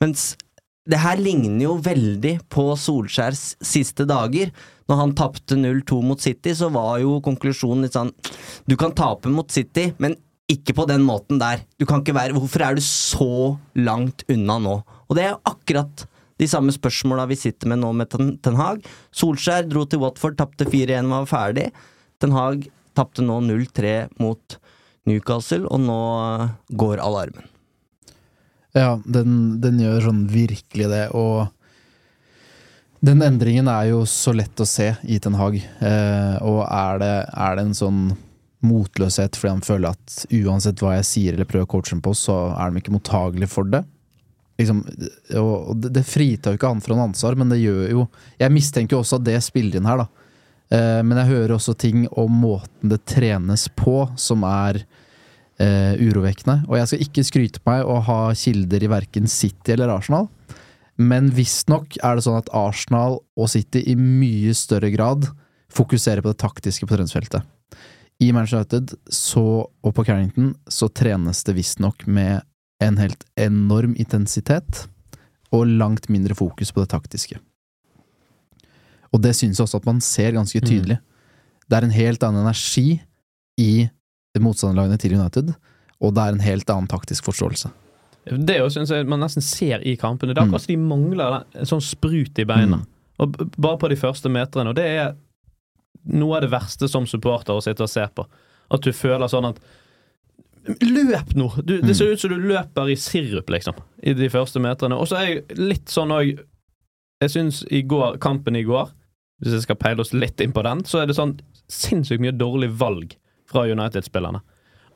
Mens 0.00 0.36
det 0.86 1.00
her 1.02 1.18
ligner 1.18 1.64
jo 1.64 1.76
veldig 1.82 2.36
på 2.52 2.68
Solskjærs 2.78 3.56
siste 3.64 4.06
dager. 4.06 4.52
Når 4.86 5.00
han 5.00 5.14
tapte 5.18 5.58
0-2 5.58 5.98
mot 6.06 6.22
City, 6.22 6.52
så 6.54 6.68
var 6.70 7.00
jo 7.02 7.18
konklusjonen 7.24 7.86
litt 7.86 7.96
sånn 7.96 8.12
Du 8.70 8.76
kan 8.78 8.94
tape 8.94 9.30
mot 9.32 9.50
City, 9.50 9.88
men 9.98 10.14
ikke 10.46 10.76
på 10.78 10.84
den 10.86 11.02
måten 11.02 11.40
der. 11.42 11.64
Du 11.78 11.86
kan 11.90 12.04
ikke 12.04 12.14
være 12.14 12.36
Hvorfor 12.36 12.62
er 12.62 12.78
du 12.78 12.84
så 12.84 13.56
langt 13.74 14.22
unna 14.30 14.60
nå? 14.62 14.76
Og 15.10 15.18
det 15.18 15.26
er 15.26 15.40
akkurat 15.42 16.06
de 16.38 16.46
samme 16.50 16.70
spørsmåla 16.74 17.24
vi 17.30 17.38
sitter 17.40 17.70
med 17.72 17.80
nå 17.80 17.90
med 17.96 18.12
Ten, 18.12 18.60
Hag. 18.60 18.84
Solskjær 19.10 19.66
dro 19.66 19.86
til 19.88 20.02
Watford, 20.04 20.36
tapte 20.38 20.68
4-1, 20.68 21.10
var 21.10 21.28
ferdig. 21.30 21.70
Ten 22.20 22.36
Hag 22.36 22.68
tapte 22.96 23.24
nå 23.24 23.40
0-3 23.48 23.96
mot 24.22 24.58
Newcastle, 25.08 25.64
og 25.66 25.82
nå 25.82 26.00
går 26.78 27.02
alarmen. 27.02 27.55
Ja, 28.76 28.98
den, 29.08 29.56
den, 29.62 29.80
gjør 29.80 30.10
sånn 30.10 30.26
virkelig 30.28 30.88
det, 30.90 31.06
og 31.16 31.48
den 33.06 33.22
endringen 33.24 33.70
er 33.72 33.88
jo 33.88 34.02
så 34.08 34.34
lett 34.36 34.60
å 34.60 34.66
se 34.68 34.90
i 35.08 35.16
Ten 35.22 35.36
Hag. 35.38 35.56
Eh, 35.56 36.36
og 36.44 36.60
er 36.66 37.00
det, 37.00 37.14
er 37.32 37.56
det, 37.56 37.64
en 37.64 37.78
sånn 37.78 38.00
motløshet 38.66 39.36
fordi 39.36 39.52
han 39.54 39.64
føler 39.64 39.94
at 39.94 40.16
uansett 40.34 40.80
hva 40.82 40.96
jeg 40.96 41.08
sier 41.08 41.36
eller 41.36 41.48
prøver 41.48 41.68
å 41.68 41.70
coache 41.70 41.94
ham 41.94 42.02
på, 42.04 42.12
så 42.16 42.36
er 42.56 42.72
de 42.72 42.82
ikke 42.82 42.94
mottagelige 42.96 43.52
for 43.52 43.68
det? 43.72 43.80
Liksom, 44.60 44.82
og 45.40 45.72
det, 45.80 45.94
det 45.96 46.04
fritar 46.08 46.52
jo 46.52 46.60
ikke 46.60 46.74
han 46.74 46.84
fra 46.84 46.96
noe 46.96 47.08
ansvar, 47.10 47.36
men 47.36 47.50
det 47.52 47.58
gjør 47.60 47.90
jo 47.90 48.04
Jeg 48.40 48.54
mistenker 48.54 48.96
jo 48.96 49.02
også 49.02 49.18
at 49.18 49.26
det 49.26 49.40
spiller 49.44 49.80
inn 49.80 49.88
her, 49.88 50.04
da. 50.04 50.28
Eh, 50.76 51.00
men 51.06 51.20
jeg 51.22 51.32
hører 51.32 51.56
også 51.56 51.76
ting 51.80 52.04
om 52.12 52.40
måten 52.44 52.92
det 52.92 53.04
trenes 53.08 53.68
på, 53.76 54.02
som 54.20 54.44
er 54.48 54.82
eh, 55.62 55.94
urovekkende. 56.00 56.62
Og 56.68 56.78
jeg 56.80 56.90
skal 56.90 57.04
ikke 57.06 57.26
skryte 57.26 57.62
på 57.62 57.72
meg 57.72 57.88
å 57.88 57.98
ha 58.06 58.20
kilder 58.36 58.84
i 58.84 58.90
verken 58.92 59.30
City 59.30 59.74
eller 59.74 59.92
Arsenal, 59.94 60.28
men 60.96 61.28
visstnok 61.36 61.98
er 62.00 62.16
det 62.16 62.24
sånn 62.24 62.38
at 62.38 62.52
Arsenal 62.56 63.18
og 63.36 63.50
City 63.52 63.82
i 63.92 63.96
mye 63.98 64.54
større 64.56 64.88
grad 64.94 65.28
fokuserer 65.72 66.24
på 66.24 66.32
det 66.32 66.40
taktiske 66.40 66.88
på 66.88 66.94
treningsfeltet. 66.94 67.44
I 68.22 68.30
Manchester 68.32 68.62
United 68.62 68.94
så, 69.12 69.66
og 69.68 69.92
på 69.92 70.06
Carrington 70.08 70.54
så 70.72 70.88
trenes 70.88 71.42
det 71.44 71.56
visstnok 71.58 72.06
med 72.08 72.40
en 72.80 72.96
helt 73.00 73.26
enorm 73.40 73.92
intensitet 74.00 74.86
og 75.52 75.68
langt 75.68 76.08
mindre 76.12 76.36
fokus 76.36 76.72
på 76.72 76.80
det 76.82 76.90
taktiske. 76.94 77.38
Og 79.12 79.20
det 79.22 79.34
synes 79.36 79.58
jeg 79.58 79.66
også 79.66 79.80
at 79.80 79.88
man 79.88 80.00
ser 80.04 80.34
ganske 80.36 80.60
tydelig. 80.64 80.98
Mm. 80.98 81.04
Det 81.68 81.76
er 81.76 81.86
en 81.86 81.94
helt 81.94 82.24
annen 82.26 82.44
energi 82.44 83.00
i 83.60 83.88
motstanderlagene 84.44 84.98
til 85.00 85.16
United, 85.18 85.54
og 86.02 86.14
det 86.16 86.22
er 86.22 86.34
en 86.34 86.44
helt 86.44 86.70
annen 86.72 86.90
taktisk 86.90 87.28
forståelse. 87.28 87.70
Det 88.26 88.58
syns 88.74 88.90
jeg 88.90 89.06
man 89.06 89.22
nesten 89.22 89.44
ser 89.44 89.84
i 89.86 89.94
kampene. 89.98 90.34
Det 90.34 90.42
er 90.42 90.48
akkurat 90.48 90.64
som 90.64 90.74
de 90.74 90.82
mangler 90.82 91.36
en 91.54 91.68
sånn 91.70 91.84
sprut 91.84 92.40
i 92.42 92.46
beina. 92.48 92.80
Mm. 92.82 92.86
Og 93.22 93.36
bare 93.54 93.78
på 93.80 93.90
de 93.92 93.98
første 94.00 94.30
meterne. 94.32 94.72
Og 94.72 94.78
det 94.78 94.86
er 94.90 95.14
noe 96.10 96.38
av 96.38 96.44
det 96.44 96.50
verste 96.52 96.88
som 96.90 97.06
supporter 97.08 97.54
å 97.54 97.62
sitte 97.64 97.86
og 97.86 97.92
se 97.92 98.04
på. 98.14 98.26
At 98.74 98.82
du 98.82 98.90
føler 98.94 99.30
sånn 99.30 99.52
at 99.52 99.62
Løp 100.66 101.28
nå! 101.38 101.46
Du, 101.62 101.76
det 101.78 101.94
ser 101.94 102.10
ut 102.10 102.18
som 102.18 102.32
du 102.32 102.40
løper 102.42 102.88
i 102.90 102.96
sirup, 102.98 103.50
liksom, 103.54 103.76
i 104.02 104.16
de 104.18 104.26
første 104.32 104.58
meterne. 104.58 104.96
Og 104.98 105.06
så 105.06 105.20
er 105.20 105.28
jeg 105.28 105.58
litt 105.60 105.92
sånn 105.92 106.10
òg 106.10 106.40
Jeg 107.22 107.32
syns 107.32 107.60
i 107.70 107.84
går, 107.86 108.18
kampen 108.20 108.58
i 108.58 108.64
går, 108.66 108.90
hvis 109.40 109.54
jeg 109.54 109.62
skal 109.64 109.78
peile 109.80 110.02
oss 110.02 110.10
litt 110.12 110.42
inn 110.44 110.52
på 110.52 110.64
den, 110.66 110.82
så 110.84 111.00
er 111.00 111.06
det 111.08 111.14
sånn 111.16 111.36
sinnssykt 111.72 112.20
mye 112.20 112.34
dårlig 112.36 112.68
valg 112.76 113.14
fra 113.50 113.66
United-spillerne. 113.66 114.40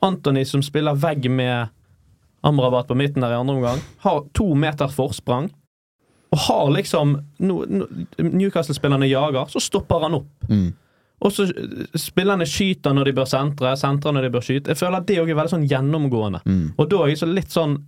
Anthony 0.01 0.45
som 0.45 0.63
spiller 0.65 0.97
vegg 0.97 1.29
med 1.31 1.69
Amrabat 2.41 2.87
på 2.89 2.97
midten 2.97 3.21
der 3.21 3.35
i 3.35 3.37
andre 3.37 3.55
omgang, 3.55 3.81
har 4.01 4.23
to 4.33 4.53
meter 4.57 4.89
forsprang. 4.89 5.51
Og 6.31 6.39
har 6.47 6.69
liksom 6.71 7.17
no, 7.43 7.57
no, 7.67 7.87
Newcastle-spillerne 8.17 9.09
jager, 9.11 9.45
så 9.51 9.59
stopper 9.61 10.07
han 10.07 10.15
opp. 10.21 10.47
Mm. 10.49 10.71
Og 11.21 11.33
så 11.35 11.45
spillerne 11.99 12.47
skyter 12.49 12.95
når 12.97 13.09
de 13.09 13.15
bør 13.19 13.27
sentre, 13.29 13.75
sentrer 13.77 14.15
når 14.15 14.25
de 14.25 14.31
bør 14.33 14.45
skyte. 14.45 14.71
Jeg 14.71 14.79
føler 14.79 15.01
at 15.01 15.09
det 15.09 15.19
òg 15.21 15.29
er 15.29 15.37
veldig 15.37 15.53
sånn 15.53 15.67
gjennomgående. 15.69 16.41
Mm. 16.47 16.63
Og 16.79 16.87
da 16.89 17.01
er 17.03 17.11
jeg 17.11 17.21
så 17.21 17.29
litt 17.29 17.53
sånn 17.53 17.81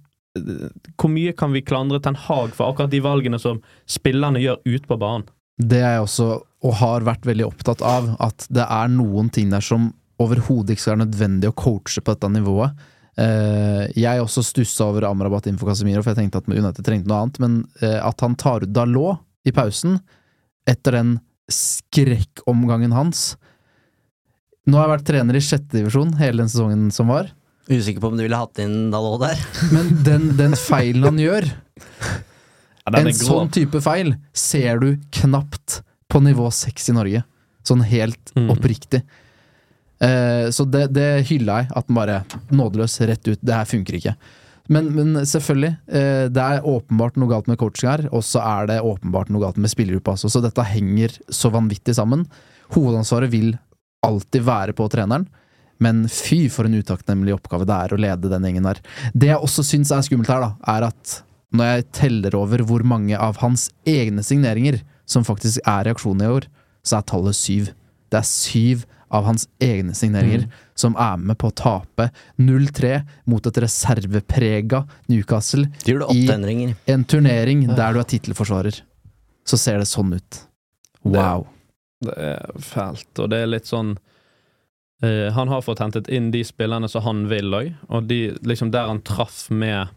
Hvor 0.98 1.12
mye 1.14 1.34
kan 1.38 1.52
vi 1.54 1.62
klandre 1.62 2.00
Ten 2.02 2.18
Hag 2.18 2.56
for 2.58 2.72
akkurat 2.72 2.90
de 2.90 3.02
valgene 3.06 3.38
som 3.42 3.60
spillerne 3.86 4.42
gjør 4.42 4.62
ute 4.66 4.90
på 4.90 4.98
banen? 4.98 5.28
Det 5.62 5.78
er 5.78 6.00
jeg 6.00 6.06
også, 6.08 6.28
og 6.66 6.74
har 6.80 7.06
vært 7.06 7.28
veldig 7.30 7.46
opptatt 7.46 7.84
av, 7.86 8.16
at 8.18 8.48
det 8.50 8.66
er 8.66 8.90
noen 8.90 9.30
ting 9.30 9.52
der 9.54 9.62
som 9.62 9.92
overhodet 10.22 10.76
ikke 10.76 10.84
skal 10.84 10.96
være 10.98 11.06
nødvendig 11.08 11.50
å 11.50 11.56
coache 11.58 12.02
på 12.04 12.14
dette 12.14 12.30
nivået. 12.34 12.76
Uh, 13.14 13.86
jeg 13.94 14.22
også 14.24 14.42
stussa 14.46 14.88
over 14.90 15.06
Amrabat 15.06 15.46
innenfor 15.50 15.70
Casemiro, 15.70 16.02
for 16.02 16.14
jeg 16.14 16.24
tenkte 16.24 16.42
at 16.42 16.50
United 16.50 16.86
trengte 16.86 17.10
noe 17.12 17.22
annet. 17.24 17.40
Men 17.44 17.60
uh, 17.84 18.00
at 18.08 18.22
han 18.26 18.36
tar 18.42 18.66
ut 18.66 18.74
Dalot 18.74 19.22
i 19.46 19.54
pausen, 19.54 20.00
etter 20.70 20.96
den 20.98 21.16
skrekkomgangen 21.52 22.94
hans 22.96 23.34
Nå 24.64 24.78
har 24.80 24.86
jeg 24.88 24.92
vært 24.94 25.08
trener 25.10 25.36
i 25.36 25.42
sjette 25.44 25.76
divisjon 25.76 26.14
hele 26.22 26.40
den 26.40 26.48
sesongen 26.48 26.86
som 26.96 27.10
var. 27.12 27.26
Usikker 27.68 28.00
på 28.00 28.14
om 28.14 28.16
du 28.16 28.24
ville 28.24 28.38
hatt 28.40 28.62
inn 28.64 28.88
Dalot 28.94 29.20
der. 29.26 29.42
Men 29.76 29.90
den, 30.08 30.30
den 30.40 30.56
feilen 30.56 31.04
han 31.04 31.20
gjør, 31.20 31.50
Ja, 32.88 32.94
en 33.02 33.12
sånn 33.16 33.52
type 33.52 33.82
feil, 33.84 34.14
ser 34.36 34.80
du 34.80 34.94
knapt 35.20 35.82
på 36.12 36.22
nivå 36.24 36.48
seks 36.56 36.88
i 36.92 36.96
Norge. 36.96 37.26
Sånn 37.68 37.84
helt 37.88 38.32
Mm. 38.40 38.48
oppriktig. 38.56 39.04
Eh, 40.04 40.50
så 40.52 40.66
det, 40.68 40.88
det 40.96 41.26
hylla 41.30 41.62
jeg, 41.62 41.72
at 41.74 41.90
den 41.90 41.98
bare 41.98 42.24
nådeløs 42.52 43.00
rett 43.08 43.28
ut. 43.30 43.40
Det 43.40 43.56
her 43.56 43.70
funker 43.70 44.00
ikke. 44.00 44.16
Men, 44.72 44.90
men 44.96 45.26
selvfølgelig, 45.28 45.74
eh, 45.92 46.26
det 46.32 46.44
er 46.44 46.68
åpenbart 46.68 47.18
noe 47.20 47.32
galt 47.32 47.50
med 47.52 47.60
coaching 47.60 47.90
her, 47.92 48.06
og 48.16 48.24
så 48.24 48.44
er 48.44 48.70
det 48.72 48.82
åpenbart 48.84 49.32
noe 49.34 49.44
galt 49.44 49.60
med 49.60 49.72
spillergruppa 49.72 50.16
også, 50.16 50.32
så 50.32 50.44
dette 50.44 50.64
henger 50.70 51.18
så 51.28 51.52
vanvittig 51.52 51.96
sammen. 51.98 52.24
Hovedansvaret 52.76 53.32
vil 53.34 53.52
alltid 54.04 54.46
være 54.48 54.76
på 54.78 54.88
treneren, 54.92 55.28
men 55.84 56.06
fy 56.12 56.46
for 56.54 56.68
en 56.68 56.80
utakknemlig 56.80 57.36
oppgave 57.36 57.68
det 57.68 57.76
er 57.76 57.94
å 57.96 58.00
lede 58.00 58.32
den 58.32 58.48
gjengen 58.48 58.70
der. 58.70 58.80
Det 59.12 59.34
jeg 59.34 59.44
også 59.44 59.66
syns 59.68 59.92
er 59.92 60.06
skummelt 60.08 60.32
her, 60.32 60.46
da, 60.46 60.54
er 60.78 60.88
at 60.88 61.20
når 61.54 61.70
jeg 61.70 61.88
teller 62.00 62.36
over 62.40 62.64
hvor 62.66 62.86
mange 62.88 63.20
av 63.20 63.38
hans 63.44 63.68
egne 63.88 64.24
signeringer 64.26 64.80
som 65.10 65.26
faktisk 65.28 65.60
er 65.68 65.90
reaksjoner 65.90 66.26
i 66.26 66.36
år, 66.40 66.48
så 66.88 66.98
er 66.98 67.08
tallet 67.12 67.38
syv. 67.38 67.70
Det 68.10 68.22
er 68.22 68.30
syv 68.30 68.88
av 69.14 69.28
hans 69.28 69.46
egne 69.62 69.94
signeringer 69.96 70.48
som 70.76 70.96
er 71.00 71.20
med 71.22 71.38
på 71.42 71.52
å 71.52 71.56
tape 71.56 72.10
0-3 72.42 72.96
mot 73.30 73.46
et 73.46 73.60
reserveprega 73.62 74.84
Newcastle 75.12 75.68
i 75.86 76.26
endringer. 76.34 76.74
en 76.86 77.06
turnering 77.06 77.68
der 77.70 77.94
du 77.94 78.02
er 78.02 78.10
tittelforsvarer. 78.10 78.82
Så 79.46 79.60
ser 79.60 79.82
det 79.82 79.90
sånn 79.92 80.16
ut. 80.18 80.40
Wow. 81.04 81.46
Det 82.04 82.16
er 82.18 82.64
fælt, 82.64 83.12
og 83.20 83.30
det 83.32 83.44
er 83.44 83.52
litt 83.52 83.68
sånn 83.70 83.94
uh, 85.04 85.30
Han 85.36 85.52
har 85.52 85.64
fått 85.64 85.80
hentet 85.84 86.10
inn 86.12 86.32
de 86.34 86.42
spillerne 86.48 86.90
som 86.92 87.06
han 87.06 87.26
vil 87.32 87.54
òg, 87.54 87.70
og 87.88 88.10
de, 88.10 88.22
liksom 88.44 88.74
der 88.74 88.90
han 88.90 89.04
traff 89.06 89.46
med 89.52 89.94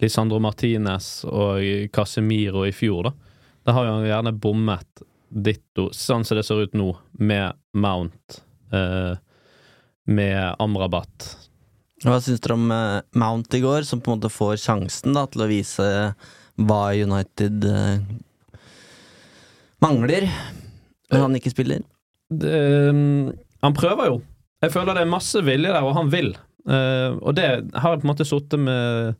Lisandro 0.00 0.38
Martinez 0.44 1.24
og 1.24 1.64
Casemiro 1.92 2.66
i 2.68 2.72
fjor, 2.76 3.08
da. 3.08 3.12
Der 3.66 3.74
har 3.74 3.86
jo 3.86 3.94
han 3.96 4.06
gjerne 4.06 4.36
bommet 4.38 5.06
ditto, 5.28 5.88
sånn 5.94 6.24
som 6.26 6.38
det 6.38 6.44
ser 6.46 6.62
ut 6.66 6.76
nå, 6.78 6.90
med 7.18 7.56
Mount, 7.76 8.40
eh, 8.72 9.16
med 10.06 10.62
Amrabat. 10.62 11.30
Hva 12.04 12.20
syns 12.22 12.42
dere 12.44 12.58
om 12.58 12.70
eh, 12.70 13.00
Mount 13.18 13.56
i 13.56 13.62
går, 13.64 13.86
som 13.88 14.02
på 14.02 14.12
en 14.12 14.20
måte 14.20 14.32
får 14.32 14.58
sjansen 14.62 15.16
da, 15.16 15.26
til 15.30 15.46
å 15.46 15.50
vise 15.50 15.88
hva 16.56 16.82
United 16.96 17.66
eh, 17.68 18.62
mangler 19.84 20.30
når 21.12 21.22
han 21.26 21.38
ikke 21.38 21.52
spiller? 21.52 21.84
det, 22.32 22.56
han 23.62 23.76
prøver 23.76 24.10
jo. 24.10 24.16
Jeg 24.64 24.72
føler 24.74 24.96
det 24.96 25.04
er 25.04 25.10
masse 25.10 25.42
vilje 25.44 25.70
der, 25.72 25.84
og 25.84 25.94
han 25.98 26.10
vil. 26.12 26.32
Eh, 26.66 27.12
og 27.20 27.36
det 27.36 27.46
har 27.76 27.94
jeg 27.94 28.02
på 28.02 28.06
en 28.06 28.12
måte 28.12 28.26
sittet 28.26 28.62
med 28.62 29.18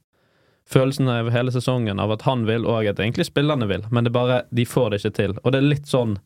følelsen 0.70 1.08
over 1.08 1.30
hele 1.30 1.52
sesongen 1.54 2.00
av 2.02 2.12
at 2.14 2.24
han 2.26 2.46
vil, 2.48 2.66
og 2.66 2.86
at 2.86 3.00
egentlig 3.00 3.28
spillerne 3.28 3.68
vil, 3.70 3.84
men 3.90 4.04
det 4.06 4.10
er 4.10 4.18
bare 4.18 4.40
de 4.50 4.66
får 4.66 4.90
det 4.90 5.00
ikke 5.02 5.16
til. 5.18 5.36
Og 5.44 5.52
det 5.52 5.60
er 5.60 5.70
litt 5.74 5.90
sånn 5.90 6.18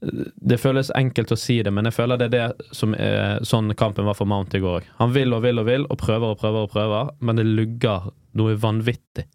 Det 0.00 0.56
føles 0.56 0.88
enkelt 0.96 1.32
å 1.34 1.36
si 1.36 1.58
det, 1.60 1.68
men 1.76 1.84
jeg 1.84 1.92
føler 1.92 2.16
det 2.16 2.30
er 2.30 2.32
det 2.32 2.68
som 2.72 2.94
er 2.96 3.42
sånn 3.44 3.74
kampen 3.76 4.06
var 4.08 4.16
for 4.16 4.24
Mount 4.24 4.54
i 4.56 4.60
går 4.62 4.78
òg. 4.78 4.86
Han 4.96 5.12
vil 5.12 5.34
og 5.36 5.42
vil 5.44 5.60
og 5.60 5.66
vil, 5.66 5.84
og 5.92 5.98
prøver 6.00 6.32
og 6.32 6.38
prøver 6.40 6.64
og 6.64 6.72
prøver, 6.72 7.10
men 7.20 7.36
det 7.36 7.44
lugger 7.44 8.06
noe 8.40 8.54
vanvittig. 8.56 9.26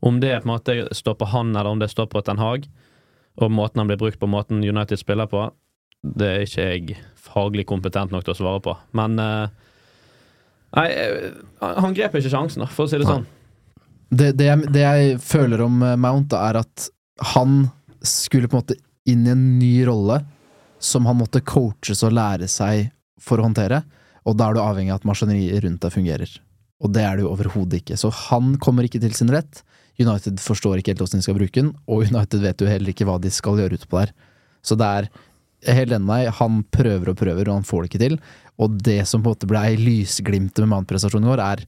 Om 0.00 0.22
det 0.22 0.30
på 0.38 0.48
en 0.48 0.52
måte 0.54 0.78
står 0.96 1.18
på 1.20 1.28
han, 1.28 1.52
eller 1.52 1.68
om 1.68 1.82
det 1.82 1.90
står 1.92 2.08
på 2.08 2.22
Ten 2.24 2.40
Hag, 2.40 2.64
og 3.36 3.52
måten 3.52 3.82
han 3.82 3.90
blir 3.90 4.00
brukt 4.00 4.16
på, 4.22 4.30
måten 4.30 4.64
United 4.64 4.96
spiller 5.02 5.28
på, 5.28 5.44
det 6.04 6.30
er 6.30 6.48
ikke 6.48 6.66
jeg 6.70 6.98
faglig 7.20 7.66
kompetent 7.68 8.12
nok 8.12 8.24
til 8.24 8.32
å 8.32 8.40
svare 8.40 8.64
på. 8.64 8.78
Men 8.96 9.20
eh, 9.20 9.62
Nei, 10.74 10.88
eh, 10.90 11.28
han 11.60 11.94
grep 11.94 12.16
ikke 12.18 12.32
sjansen, 12.32 12.64
for 12.72 12.88
å 12.88 12.90
si 12.90 12.98
det 12.98 13.06
sånn. 13.06 13.28
Det, 14.14 14.32
det, 14.38 14.46
jeg, 14.46 14.70
det 14.74 14.84
jeg 14.84 15.18
føler 15.24 15.64
om 15.64 15.82
eh, 15.82 15.98
Mount, 16.00 16.30
da, 16.32 16.44
er 16.50 16.60
at 16.62 16.88
han 17.34 17.64
skulle 18.04 18.50
på 18.50 18.58
en 18.58 18.64
måte 18.64 18.78
inn 19.08 19.26
i 19.26 19.32
en 19.32 19.44
ny 19.58 19.74
rolle 19.88 20.20
som 20.82 21.06
han 21.08 21.18
måtte 21.18 21.42
coaches 21.44 22.02
og 22.04 22.14
lære 22.16 22.48
seg 22.50 22.90
for 23.22 23.40
å 23.40 23.46
håndtere, 23.46 23.82
og 24.24 24.36
da 24.36 24.48
er 24.48 24.56
du 24.56 24.62
avhengig 24.62 24.92
av 24.92 25.00
at 25.00 25.08
maskineriet 25.08 25.64
rundt 25.64 25.84
deg 25.84 25.92
fungerer. 25.94 26.32
Og 26.84 26.92
det 26.92 27.04
er 27.04 27.16
det 27.16 27.24
jo 27.24 27.32
overhodet 27.32 27.80
ikke. 27.80 27.96
Så 28.00 28.10
han 28.28 28.56
kommer 28.60 28.84
ikke 28.84 29.00
til 29.00 29.14
sin 29.16 29.30
rett. 29.32 29.62
United 30.00 30.40
forstår 30.42 30.80
ikke 30.80 30.92
helt 30.92 31.04
hvordan 31.04 31.22
de 31.22 31.26
skal 31.26 31.38
bruke 31.38 31.60
den, 31.60 31.70
og 31.86 32.08
United 32.10 32.42
vet 32.42 32.60
jo 32.60 32.68
heller 32.68 32.92
ikke 32.92 33.06
hva 33.08 33.16
de 33.22 33.30
skal 33.32 33.60
gjøre 33.60 33.78
utpå 33.78 34.00
der. 34.02 34.12
Så 34.64 34.76
det 34.80 34.88
er 34.88 35.08
helt 35.78 35.94
enig 35.94 36.08
med 36.08 36.32
han 36.40 36.62
prøver 36.74 37.12
og 37.12 37.20
prøver, 37.20 37.48
og 37.48 37.60
han 37.60 37.68
får 37.68 37.84
det 37.84 37.92
ikke 37.92 38.02
til. 38.02 38.18
Og 38.60 38.76
det 38.84 39.00
som 39.08 39.22
på 39.22 39.30
en 39.30 39.36
måte 39.36 39.50
ble 39.50 39.64
lysglimtet 39.80 40.64
med 40.64 40.72
Mount-prestasjonen 40.74 41.28
i 41.28 41.32
går, 41.32 41.44
er 41.44 41.64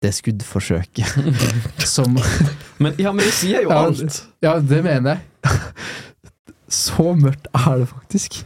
det 0.00 0.14
skuddforsøket 0.16 1.06
som 1.94 2.16
Men, 2.82 2.94
ja, 2.98 3.12
men 3.12 3.24
det 3.24 3.34
sier 3.36 3.66
jo 3.66 3.72
Ja, 3.72 3.82
alt. 3.86 4.22
Ja, 4.42 4.54
det 4.60 4.80
mener 4.84 5.18
jeg. 5.18 5.20
Så 6.70 7.12
mørkt 7.18 7.48
er 7.52 7.82
det 7.82 7.88
faktisk. 7.90 8.38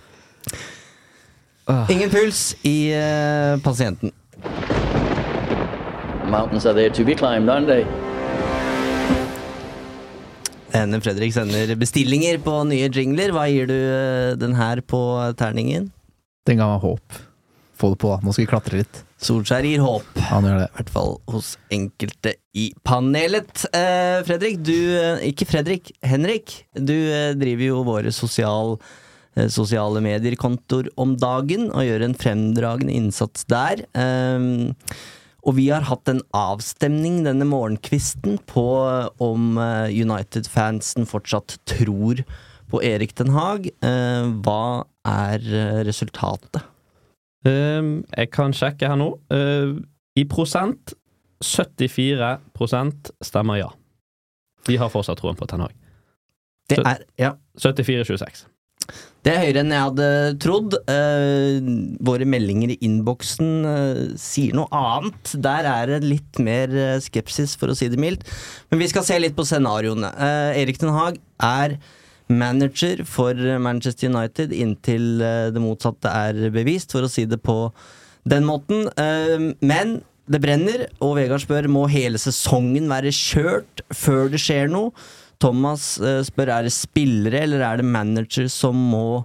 Ingen 1.92 2.10
puls 2.10 2.54
i 2.64 2.90
uh, 2.96 3.60
pasienten. 3.62 4.10
Mountains 6.24 6.66
are 6.66 6.74
there 6.74 6.90
to 6.90 7.04
be 7.04 7.14
climbed, 7.14 7.48
aren't 7.52 7.68
they? 7.68 7.84
Ene 10.74 10.98
Fredrik 11.04 11.34
sender 11.36 11.70
bestillinger 11.78 12.40
på 12.42 12.56
nye 12.66 12.88
jingler. 12.90 13.30
Hva 13.36 13.44
gir 13.46 13.68
du 13.70 13.76
eh, 13.76 14.32
den 14.40 14.56
her 14.58 14.80
på 14.82 14.98
terningen? 15.38 15.92
Den 16.48 16.58
ga 16.58 16.66
meg 16.72 16.82
håp. 16.82 17.20
Få 17.78 17.92
det 17.92 18.00
på, 18.02 18.10
da. 18.10 18.18
Nå 18.24 18.34
skal 18.34 18.42
vi 18.42 18.50
klatre 18.50 18.80
litt. 18.80 19.04
Solskjær 19.24 19.64
gir 19.64 19.80
håp. 19.80 20.08
Han 20.28 20.44
gjør 20.44 20.58
det. 20.60 20.66
I 20.68 20.76
hvert 20.78 20.92
fall 20.92 21.14
hos 21.32 21.54
enkelte 21.72 22.34
i 22.60 22.66
panelet. 22.84 23.64
Eh, 23.72 24.20
Fredrik, 24.26 24.58
du 24.66 24.74
eh, 24.74 25.24
Ikke 25.30 25.48
Fredrik, 25.48 25.94
Henrik. 26.04 26.58
Du 26.76 26.92
eh, 26.92 27.32
driver 27.38 27.64
jo 27.70 27.78
våre 27.86 28.12
sosial, 28.12 28.76
eh, 29.38 29.48
sosiale 29.52 30.02
medier-kontoer 30.04 30.90
om 31.00 31.14
dagen 31.20 31.70
og 31.70 31.86
gjør 31.86 32.04
en 32.04 32.16
fremdragende 32.20 32.96
innsats 32.98 33.46
der. 33.48 33.86
Eh, 33.96 34.48
og 35.44 35.56
vi 35.56 35.70
har 35.72 35.88
hatt 35.88 36.08
en 36.12 36.20
avstemning 36.36 37.22
denne 37.24 37.48
morgenkvisten 37.48 38.38
på 38.50 38.66
om 39.24 39.56
eh, 39.56 39.88
United-fansen 40.04 41.08
fortsatt 41.08 41.56
tror 41.68 42.20
på 42.68 42.84
Erik 42.84 43.16
Den 43.16 43.32
Haag. 43.36 43.68
Hva 44.44 44.84
er 45.06 45.44
resultatet? 45.86 46.64
Um, 47.44 47.90
jeg 48.16 48.30
kan 48.32 48.54
sjekke 48.56 48.88
her 48.88 48.96
nå. 49.00 49.10
Uh, 49.32 49.76
I 50.16 50.24
prosent 50.30 50.94
74% 51.44 53.10
stemmer 53.24 53.60
ja. 53.60 53.70
De 54.64 54.78
har 54.80 54.92
fortsatt 54.92 55.20
troen 55.20 55.36
på 55.36 55.48
Ten 55.50 55.64
Hag. 55.64 55.74
Det 56.70 56.80
er 56.80 57.04
Ja. 57.20 57.34
74-26. 57.60 58.46
Det 59.24 59.32
er 59.32 59.40
høyere 59.40 59.60
enn 59.62 59.72
jeg 59.72 59.84
hadde 59.86 60.06
trodd. 60.42 60.74
Eh, 60.92 61.68
våre 62.04 62.26
meldinger 62.28 62.74
i 62.74 62.78
innboksen 62.84 63.52
eh, 63.68 64.00
sier 64.20 64.56
noe 64.56 64.68
annet. 64.76 65.32
Der 65.40 65.68
er 65.70 65.92
det 65.94 66.00
litt 66.04 66.40
mer 66.44 66.68
eh, 66.68 66.98
skepsis, 67.00 67.54
for 67.60 67.72
å 67.72 67.76
si 67.78 67.88
det 67.92 68.00
mildt. 68.00 68.26
Men 68.68 68.82
vi 68.82 68.88
skal 68.92 69.06
se 69.06 69.16
litt 69.20 69.36
på 69.36 69.46
scenarioene. 69.48 70.10
Eh, 70.12 70.60
Erik 70.64 70.80
Den 70.82 70.92
Haag 70.96 71.16
er 71.40 71.78
manager 72.38 73.02
for 73.08 73.38
Manchester 73.62 74.10
United 74.10 74.52
inntil 74.52 75.22
eh, 75.22 75.50
det 75.54 75.62
motsatte 75.62 76.10
er 76.10 76.50
bevist, 76.54 76.94
for 76.94 77.06
å 77.06 77.10
si 77.10 77.26
det 77.28 77.40
på 77.44 77.58
den 78.28 78.46
måten. 78.48 78.88
Eh, 79.00 79.50
men 79.64 79.98
det 80.30 80.40
brenner, 80.40 80.86
og 81.04 81.18
Vegard 81.18 81.44
spør 81.44 81.68
må 81.72 81.86
hele 81.92 82.20
sesongen 82.20 82.88
være 82.92 83.12
kjørt 83.14 83.84
før 83.92 84.30
det 84.32 84.40
skjer 84.42 84.70
noe. 84.72 84.94
Thomas 85.42 85.96
eh, 86.00 86.22
spør 86.24 86.54
er 86.54 86.68
det 86.68 86.76
spillere 86.76 87.42
eller 87.44 87.64
er 87.66 87.82
det 87.82 87.88
manager 87.88 88.48
som 88.52 88.78
må 88.92 89.24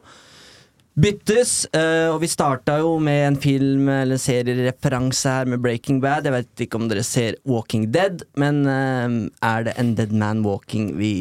byttes. 0.99 1.69
Og 1.71 2.17
vi 2.19 2.27
starta 2.27 2.73
jo 2.81 2.97
med 2.99 3.21
en 3.23 3.37
film 3.39 3.87
eller 3.93 4.19
seriereferanse 4.19 5.31
her 5.31 5.47
med 5.47 5.61
Breaking 5.63 6.01
Bad. 6.03 6.27
Jeg 6.27 6.35
vet 6.35 6.65
ikke 6.65 6.81
om 6.81 6.89
dere 6.91 7.05
ser 7.07 7.39
Walking 7.47 7.87
Dead, 7.95 8.25
men 8.35 8.65
er 8.67 9.69
det 9.69 9.77
en 9.79 9.93
Dead 9.95 10.11
Man 10.11 10.43
Walking 10.43 10.97
vi 10.99 11.13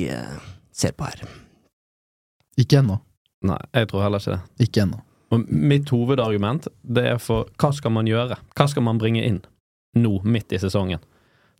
ser 0.74 0.98
på 0.98 1.06
her? 1.06 1.22
Ikke 2.58 2.80
ennå. 2.82 2.98
Nei, 3.46 3.58
jeg 3.76 3.90
tror 3.90 4.04
heller 4.06 4.22
ikke 4.22 4.34
det. 4.34 4.66
Ikke 4.66 4.82
ennå. 4.84 5.02
Og 5.34 5.44
mitt 5.52 5.90
hovedargument 5.92 6.66
det 6.82 7.04
er 7.12 7.22
for 7.22 7.50
hva 7.60 7.70
skal 7.76 7.92
man 7.94 8.08
gjøre? 8.08 8.38
Hva 8.56 8.66
skal 8.70 8.84
man 8.86 9.00
bringe 9.00 9.22
inn 9.26 9.42
nå, 9.98 10.18
midt 10.24 10.54
i 10.56 10.60
sesongen? 10.60 11.02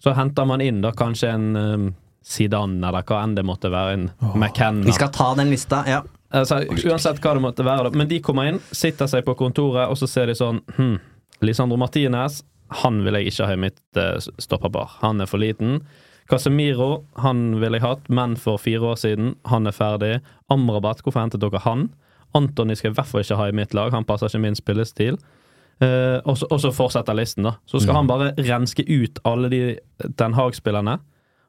Så 0.02 0.14
henter 0.14 0.46
man 0.48 0.62
inn 0.62 0.80
da 0.82 0.92
kanskje 0.96 1.32
en 1.34 1.48
um, 1.56 1.88
Zidane, 2.24 2.80
eller 2.86 3.06
hva 3.06 3.22
enn 3.24 3.34
det 3.38 3.44
måtte 3.46 3.70
være, 3.72 3.96
en 3.96 4.08
McKenna. 4.34 4.86
Vi 4.86 4.94
skal 4.96 5.10
ta 5.14 5.32
den 5.38 5.50
lista, 5.52 5.82
ja. 5.88 6.02
Altså, 6.34 6.60
uansett 6.84 7.22
hva 7.24 7.34
det 7.38 7.42
måtte 7.42 7.64
være, 7.66 7.88
da. 7.88 7.98
Men 7.98 8.10
de 8.10 8.18
kommer 8.24 8.50
inn, 8.50 8.60
sitter 8.74 9.08
seg 9.10 9.24
på 9.26 9.36
kontoret, 9.38 9.88
og 9.88 9.96
så 9.98 10.08
ser 10.10 10.28
de 10.28 10.36
sånn 10.38 10.60
hm, 10.76 10.98
Lisandro 11.46 11.78
Martinez, 11.80 12.42
han 12.82 13.00
vil 13.04 13.16
jeg 13.16 13.32
ikke 13.32 13.48
ha 13.48 13.56
i 13.56 13.62
mitt 13.62 13.80
uh, 13.96 14.18
stopperpar. 14.42 14.98
Han 15.00 15.24
er 15.24 15.30
for 15.30 15.40
liten. 15.40 15.80
Casemiro, 16.28 17.06
han 17.16 17.56
ville 17.60 17.78
jeg 17.78 17.86
hatt, 17.86 18.08
men 18.12 18.36
for 18.36 18.60
fire 18.60 18.92
år 18.92 18.98
siden. 19.00 19.32
Han 19.48 19.66
er 19.66 19.72
ferdig. 19.72 20.12
Amrabat, 20.52 21.00
hvorfor 21.02 21.22
hentet 21.24 21.40
dere 21.40 21.62
han? 21.64 21.88
Antony 22.36 22.76
skal 22.76 22.92
i 22.92 22.98
hvert 22.98 23.08
fall 23.08 23.24
ikke 23.24 23.38
ha 23.40 23.48
i 23.48 23.56
mitt 23.56 23.72
lag, 23.76 23.94
han 23.94 24.04
passer 24.04 24.28
ikke 24.28 24.42
min 24.44 24.58
spillestil. 24.58 25.16
Eh, 25.80 26.18
og, 26.26 26.36
så, 26.36 26.72
fortsetter 26.74 27.16
listen, 27.16 27.46
da. 27.46 27.54
Så 27.70 27.80
skal 27.80 28.00
han 28.00 28.10
bare 28.10 28.32
renske 28.36 28.82
ut 28.82 29.20
alle 29.28 29.48
de 29.52 29.60
Den 30.18 30.34
Haag-spillerne, 30.34 30.98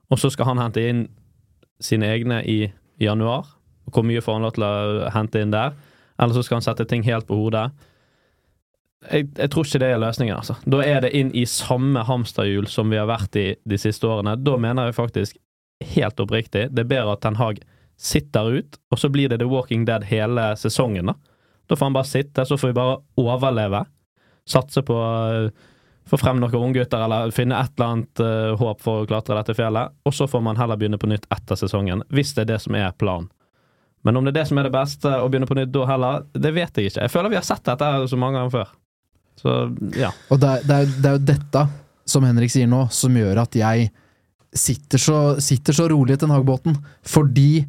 og 0.09 0.19
så 0.21 0.29
skal 0.29 0.51
han 0.51 0.61
hente 0.61 0.83
inn 0.85 1.07
sine 1.81 2.07
egne 2.13 2.43
i 2.45 2.71
januar. 3.01 3.49
Hvor 3.89 4.05
mye 4.05 4.21
får 4.21 4.37
han 4.37 4.45
lov 4.45 4.55
til 4.55 4.65
å 4.67 5.09
hente 5.15 5.41
inn 5.41 5.53
der? 5.53 5.73
Eller 6.19 6.35
så 6.35 6.43
skal 6.45 6.59
han 6.59 6.67
sette 6.67 6.85
ting 6.85 7.03
helt 7.07 7.27
på 7.27 7.37
hodet. 7.39 7.69
Jeg, 9.07 9.29
jeg 9.37 9.51
tror 9.53 9.63
ikke 9.63 9.79
det 9.79 9.89
er 9.93 10.01
løsningen, 10.01 10.35
altså. 10.35 10.57
Da 10.67 10.81
er 10.83 11.03
det 11.05 11.13
inn 11.15 11.29
i 11.31 11.45
samme 11.47 12.03
hamsterhjul 12.03 12.67
som 12.67 12.91
vi 12.91 12.99
har 12.99 13.07
vært 13.07 13.37
i 13.39 13.47
de 13.63 13.79
siste 13.79 14.07
årene. 14.09 14.35
Da 14.43 14.57
mener 14.59 14.89
jeg 14.89 14.97
faktisk, 14.97 15.39
helt 15.93 16.19
oppriktig, 16.19 16.67
det 16.75 16.83
er 16.83 16.89
bedre 16.91 17.15
at 17.15 17.23
Ten 17.23 17.39
Hag 17.39 17.61
sitter 17.99 18.59
ut, 18.59 18.79
og 18.91 18.99
så 18.99 19.09
blir 19.11 19.31
det 19.31 19.39
The 19.39 19.47
Walking 19.47 19.85
Dead 19.87 20.03
hele 20.07 20.51
sesongen, 20.59 21.11
da. 21.11 21.15
Da 21.69 21.77
får 21.77 21.85
han 21.85 21.95
bare 21.95 22.09
sitte, 22.09 22.45
så 22.45 22.57
får 22.57 22.71
vi 22.71 22.79
bare 22.79 22.99
overleve. 23.21 23.83
Satse 24.49 24.81
på 24.83 24.95
å 24.97 25.49
få 26.09 26.17
frem 26.17 26.39
noen 26.41 26.55
unggutter, 26.57 27.03
eller 27.05 27.31
finne 27.35 27.59
et 27.61 27.75
eller 27.77 27.91
annet 27.93 28.21
uh, 28.23 28.55
håp 28.57 28.81
for 28.81 29.03
å 29.03 29.09
klatre 29.09 29.37
dette 29.37 29.53
fjellet. 29.53 29.93
Og 30.09 30.15
så 30.17 30.25
får 30.27 30.41
man 30.43 30.57
heller 30.57 30.79
begynne 30.79 30.97
på 30.99 31.11
nytt 31.11 31.27
etter 31.29 31.59
sesongen, 31.59 32.01
hvis 32.09 32.33
det 32.33 32.47
er 32.47 32.55
det 32.55 32.59
som 32.65 32.75
er 32.79 32.95
planen. 32.97 33.29
Men 34.07 34.17
om 34.17 34.25
det 34.25 34.31
er 34.31 34.39
det 34.39 34.47
som 34.49 34.59
er 34.59 34.65
det 34.65 34.73
beste, 34.73 35.11
å 35.11 35.27
begynne 35.29 35.47
på 35.49 35.59
nytt 35.59 35.73
da 35.75 35.85
heller, 35.91 36.23
det 36.33 36.53
vet 36.55 36.79
jeg 36.79 36.89
ikke. 36.89 37.03
Jeg 37.03 37.13
føler 37.13 37.35
vi 37.35 37.37
har 37.37 37.45
sett 37.45 37.65
dette 37.67 37.91
så 38.09 38.19
mange 38.19 38.39
ganger 38.39 38.55
før. 38.55 38.71
Så 39.39 39.55
ja. 39.95 40.11
Og 40.29 40.41
det 40.41 40.51
er, 40.51 40.67
det, 40.67 40.77
er, 40.77 40.93
det 40.95 41.09
er 41.09 41.17
jo 41.17 41.25
dette, 41.31 41.65
som 42.09 42.25
Henrik 42.27 42.51
sier 42.53 42.69
nå, 42.69 42.85
som 42.93 43.15
gjør 43.15 43.43
at 43.45 43.55
jeg 43.55 43.89
sitter 44.55 45.01
så, 45.01 45.17
sitter 45.43 45.75
så 45.77 45.85
rolig 45.91 46.17
i 46.17 46.21
Ten 46.21 46.33
Hag-båten. 46.33 46.77
Fordi 47.07 47.65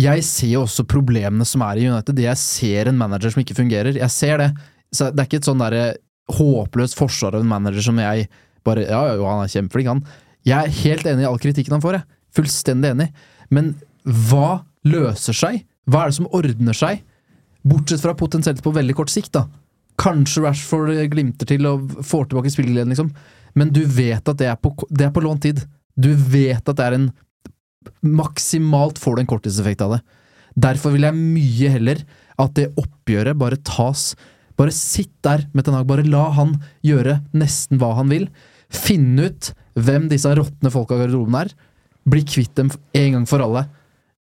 jeg 0.00 0.24
ser 0.24 0.54
jo 0.54 0.64
også 0.64 0.86
problemene 0.88 1.44
som 1.48 1.64
er 1.66 1.80
i 1.80 1.88
United. 1.90 2.22
Jeg 2.22 2.40
ser 2.40 2.90
en 2.90 3.00
manager 3.00 3.34
som 3.34 3.42
ikke 3.42 3.58
fungerer. 3.58 3.98
Jeg 3.98 4.14
ser 4.14 4.40
det. 4.40 4.52
Så 4.94 5.10
det 5.10 5.22
er 5.22 5.28
ikke 5.28 5.40
et 5.42 5.50
sånn 5.50 5.60
derre 5.60 5.84
håpløst 6.30 6.96
forsvar 6.98 7.36
av 7.36 7.44
en 7.44 7.50
manager 7.50 7.84
som 7.90 7.98
jeg 8.00 8.28
bare 8.66 8.84
ja, 8.86 9.00
jo, 9.16 9.26
han 9.26 9.42
er 9.42 9.50
kjempeflink, 9.50 9.88
han. 9.90 10.02
Jeg 10.46 10.56
er 10.56 10.80
helt 10.84 11.08
enig 11.08 11.24
i 11.24 11.28
all 11.28 11.40
kritikken 11.42 11.76
han 11.76 11.84
får, 11.84 11.98
jeg. 11.98 12.18
Fullstendig 12.36 12.92
enig. 12.94 13.08
Men 13.52 13.74
hva 14.04 14.62
løser 14.88 15.36
seg? 15.36 15.64
Hva 15.90 16.04
er 16.04 16.12
det 16.12 16.18
som 16.20 16.28
ordner 16.36 16.76
seg? 16.76 17.02
Bortsett 17.66 18.02
fra 18.04 18.14
potensielt 18.16 18.62
på 18.64 18.72
veldig 18.72 18.96
kort 18.96 19.12
sikt, 19.12 19.32
da. 19.36 19.46
Kanskje 20.00 20.44
Rashford 20.46 20.94
glimter 21.12 21.48
til 21.48 21.66
og 21.68 21.90
får 22.06 22.30
tilbake 22.30 22.52
spillegleden, 22.52 22.94
liksom. 22.94 23.10
Men 23.58 23.72
du 23.74 23.82
vet 23.84 24.24
at 24.30 24.38
det 24.40 24.48
er 24.48 24.56
på, 24.60 24.72
det 24.88 25.08
er 25.08 25.12
på 25.14 25.22
lånt 25.24 25.44
tid. 25.44 25.60
Du 25.98 26.12
vet 26.14 26.62
at 26.62 26.76
det 26.78 26.86
er 26.86 26.98
en 26.98 27.10
Maksimalt 28.04 28.98
får 29.00 29.16
du 29.16 29.20
en 29.22 29.28
korttidseffekt 29.28 29.80
av 29.84 29.94
det. 29.94 29.98
Derfor 30.60 30.92
vil 30.92 31.06
jeg 31.06 31.16
mye 31.16 31.70
heller 31.72 32.02
at 32.40 32.52
det 32.58 32.66
oppgjøret 32.80 33.38
bare 33.40 33.60
tas 33.64 34.10
Bare 34.60 34.74
sitt 34.76 35.14
der 35.24 35.46
med 35.56 35.64
Ten. 35.64 35.78
Bare 35.88 36.04
la 36.04 36.26
han 36.36 36.58
gjøre 36.84 37.22
nesten 37.32 37.80
hva 37.80 37.94
han 37.96 38.10
vil. 38.12 38.26
Finne 38.68 39.30
ut 39.30 39.52
hvem 39.80 40.10
disse 40.10 40.28
råtne 40.36 40.72
folka 40.74 40.98
i 40.98 41.00
garderoben 41.00 41.38
er. 41.40 41.52
Bli 42.04 42.20
kvitt 42.28 42.52
dem 42.58 42.68
en 42.68 43.14
gang 43.14 43.24
for 43.30 43.40
alle. 43.40 43.64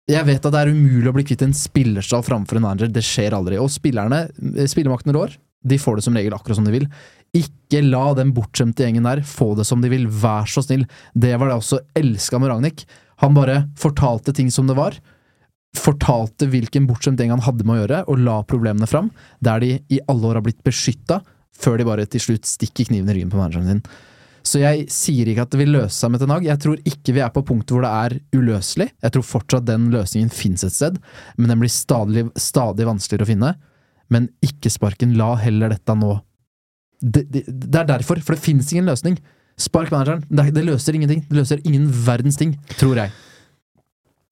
Jeg 0.10 0.26
vet 0.28 0.42
at 0.42 0.56
det 0.56 0.64
er 0.64 0.74
umulig 0.74 1.12
å 1.12 1.16
bli 1.16 1.26
kvitt 1.28 1.46
en 1.46 1.54
spillerstall 1.56 2.26
framfor 2.26 2.58
en 2.58 2.66
manager. 2.66 2.90
Det 2.90 3.06
skjer 3.06 3.38
aldri. 3.38 3.60
Og 3.62 3.70
spillerne, 3.72 4.26
spillemakten 4.68 5.14
rår. 5.14 5.38
De 5.64 5.80
får 5.80 6.00
det 6.00 6.06
som 6.06 6.18
regel 6.18 6.36
akkurat 6.36 6.60
som 6.60 6.68
de 6.68 6.76
vil. 6.76 6.88
Ikke 7.34 7.82
la 7.82 8.12
den 8.18 8.34
bortskjemte 8.36 8.86
gjengen 8.86 9.08
der 9.08 9.24
få 9.26 9.54
det 9.58 9.66
som 9.70 9.82
de 9.82 9.90
vil. 9.92 10.06
Vær 10.08 10.50
så 10.50 10.62
snill. 10.66 10.86
Det 11.16 11.34
var 11.38 11.50
det 11.50 11.56
jeg 11.56 11.64
også 11.64 11.82
elska 12.04 12.42
med 12.42 12.54
Ragnhild. 12.54 12.86
Han 13.24 13.36
bare 13.38 13.64
fortalte 13.80 14.36
ting 14.36 14.52
som 14.54 14.70
det 14.70 14.78
var. 14.78 14.98
Fortalte 15.74 16.46
hvilken 16.52 16.86
bortskjemt 16.90 17.22
gjeng 17.22 17.34
han 17.34 17.46
hadde 17.46 17.66
med 17.66 17.76
å 17.76 17.82
gjøre, 17.82 18.02
og 18.12 18.22
la 18.22 18.40
problemene 18.46 18.90
fram. 18.90 19.10
Der 19.42 19.64
de 19.64 19.78
i 19.90 20.02
alle 20.12 20.30
år 20.30 20.40
har 20.40 20.46
blitt 20.46 20.62
beskytta, 20.66 21.24
før 21.58 21.80
de 21.80 21.88
bare 21.88 22.06
til 22.10 22.22
slutt 22.22 22.50
stikker 22.50 22.90
kniven 22.90 23.10
i 23.10 23.18
ryggen 23.18 23.32
på 23.34 23.40
manageren 23.40 23.70
sin. 23.70 23.86
Så 24.44 24.60
jeg 24.60 24.90
sier 24.92 25.30
ikke 25.32 25.46
at 25.46 25.54
det 25.54 25.62
vil 25.62 25.72
løse 25.72 25.96
seg 25.96 26.12
med 26.12 26.20
Ten 26.22 26.34
Hag. 26.34 26.46
Jeg 26.46 26.60
tror 26.62 26.80
ikke 26.90 27.16
vi 27.16 27.22
er 27.24 27.32
på 27.34 27.46
punktet 27.48 27.74
hvor 27.74 27.86
det 27.86 27.92
er 27.96 28.18
uløselig. 28.36 28.90
Jeg 29.06 29.16
tror 29.16 29.26
fortsatt 29.26 29.70
den 29.70 29.88
løsningen 29.94 30.34
fins 30.36 30.66
et 30.68 30.76
sted, 30.76 31.00
men 31.40 31.54
den 31.54 31.62
blir 31.64 31.72
stadig, 31.72 32.26
stadig 32.36 32.88
vanskeligere 32.90 33.26
å 33.26 33.32
finne. 33.32 33.54
Men 34.12 34.30
ikke 34.44 34.72
sparken. 34.74 35.16
La 35.20 35.34
heller 35.42 35.74
dette 35.76 35.96
nå. 35.98 36.18
Det, 37.04 37.26
det, 37.32 37.44
det 37.48 37.80
er 37.80 37.88
derfor, 37.96 38.20
for 38.24 38.36
det 38.36 38.44
fins 38.44 38.72
ingen 38.74 38.90
løsning. 38.90 39.18
Spark 39.60 39.92
manageren. 39.94 40.24
Det, 40.30 40.50
det 40.56 40.66
løser 40.66 40.98
ingenting. 40.98 41.24
Det 41.30 41.40
løser 41.40 41.62
ingen 41.64 41.88
verdens 42.06 42.40
ting, 42.40 42.56
tror 42.80 43.00
jeg. 43.00 43.14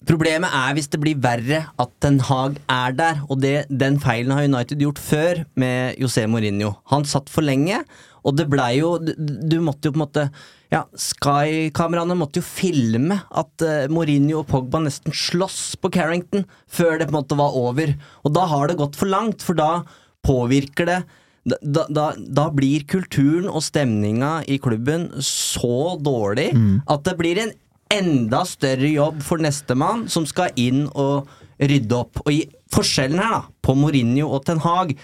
Problemet 0.10 0.50
er 0.50 0.74
hvis 0.74 0.90
det 0.90 1.00
blir 1.02 1.20
verre 1.22 1.60
at 1.80 1.92
Ten 2.02 2.18
Hag 2.26 2.56
er 2.72 2.96
der, 2.98 3.20
og 3.30 3.38
det, 3.44 3.68
den 3.70 4.00
feilen 4.02 4.34
har 4.34 4.48
United 4.48 4.82
gjort 4.82 5.02
før 5.02 5.44
med 5.62 6.00
José 6.02 6.24
Mourinho. 6.26 6.74
Han 6.90 7.06
satt 7.06 7.30
for 7.30 7.46
lenge, 7.46 7.84
og 8.26 8.36
det 8.38 8.48
blei 8.50 8.76
jo 8.78 8.98
Du 9.02 9.14
du 9.18 9.56
måtte 9.66 9.90
jo 9.90 9.94
på 9.94 9.98
en 9.98 10.04
måte 10.04 10.26
Ja, 10.72 10.84
Sky-kameraene 10.94 12.16
måtte 12.18 12.42
jo 12.42 12.46
filme 12.46 13.18
at 13.30 13.66
uh, 13.66 13.90
Mourinho 13.92 14.42
og 14.42 14.50
Pogba 14.50 14.80
nesten 14.82 15.14
slåss 15.14 15.76
på 15.82 15.92
Carrington 15.94 16.46
før 16.70 16.98
det 16.98 17.10
på 17.10 17.14
en 17.16 17.20
måte 17.20 17.38
var 17.38 17.58
over. 17.58 17.96
Og 18.24 18.34
da 18.34 18.46
har 18.48 18.70
det 18.70 18.80
gått 18.80 18.96
for 18.98 19.12
langt, 19.12 19.44
for 19.44 19.58
da 19.58 19.84
påvirker 20.26 20.90
det 20.90 21.02
da, 21.42 21.88
da, 21.90 22.12
da 22.18 22.50
blir 22.54 22.86
kulturen 22.86 23.48
og 23.50 23.64
stemninga 23.66 24.44
i 24.46 24.60
klubben 24.62 25.08
så 25.26 25.98
dårlig 25.98 26.52
at 26.86 27.04
det 27.08 27.16
blir 27.18 27.42
en 27.42 27.54
enda 27.92 28.44
større 28.48 28.90
jobb 28.90 29.22
for 29.26 29.42
nestemann 29.44 30.08
som 30.12 30.28
skal 30.30 30.54
inn 30.60 30.86
og 30.92 31.30
rydde 31.62 31.98
opp. 31.98 32.22
Og 32.26 32.34
i, 32.34 32.44
forskjellen 32.74 33.22
her 33.22 33.34
da, 33.36 33.42
på 33.64 33.76
Mourinho 33.78 34.30
og 34.32 34.46
Ten 34.48 34.62
Hag 34.64 34.96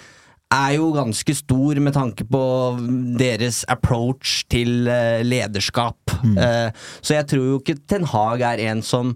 er 0.54 0.78
jo 0.78 0.94
ganske 0.96 1.34
stor 1.36 1.82
med 1.84 1.98
tanke 1.98 2.24
på 2.24 2.44
deres 3.20 3.66
approach 3.68 4.46
til 4.52 4.88
eh, 4.88 5.20
lederskap. 5.28 6.00
Mm. 6.18 6.38
så 7.06 7.14
jeg 7.14 7.28
tror 7.30 7.44
jo 7.46 7.58
ikke 7.60 7.76
Ten 7.86 8.08
Hag 8.10 8.42
er 8.42 8.64
en 8.72 8.80
som 8.86 9.12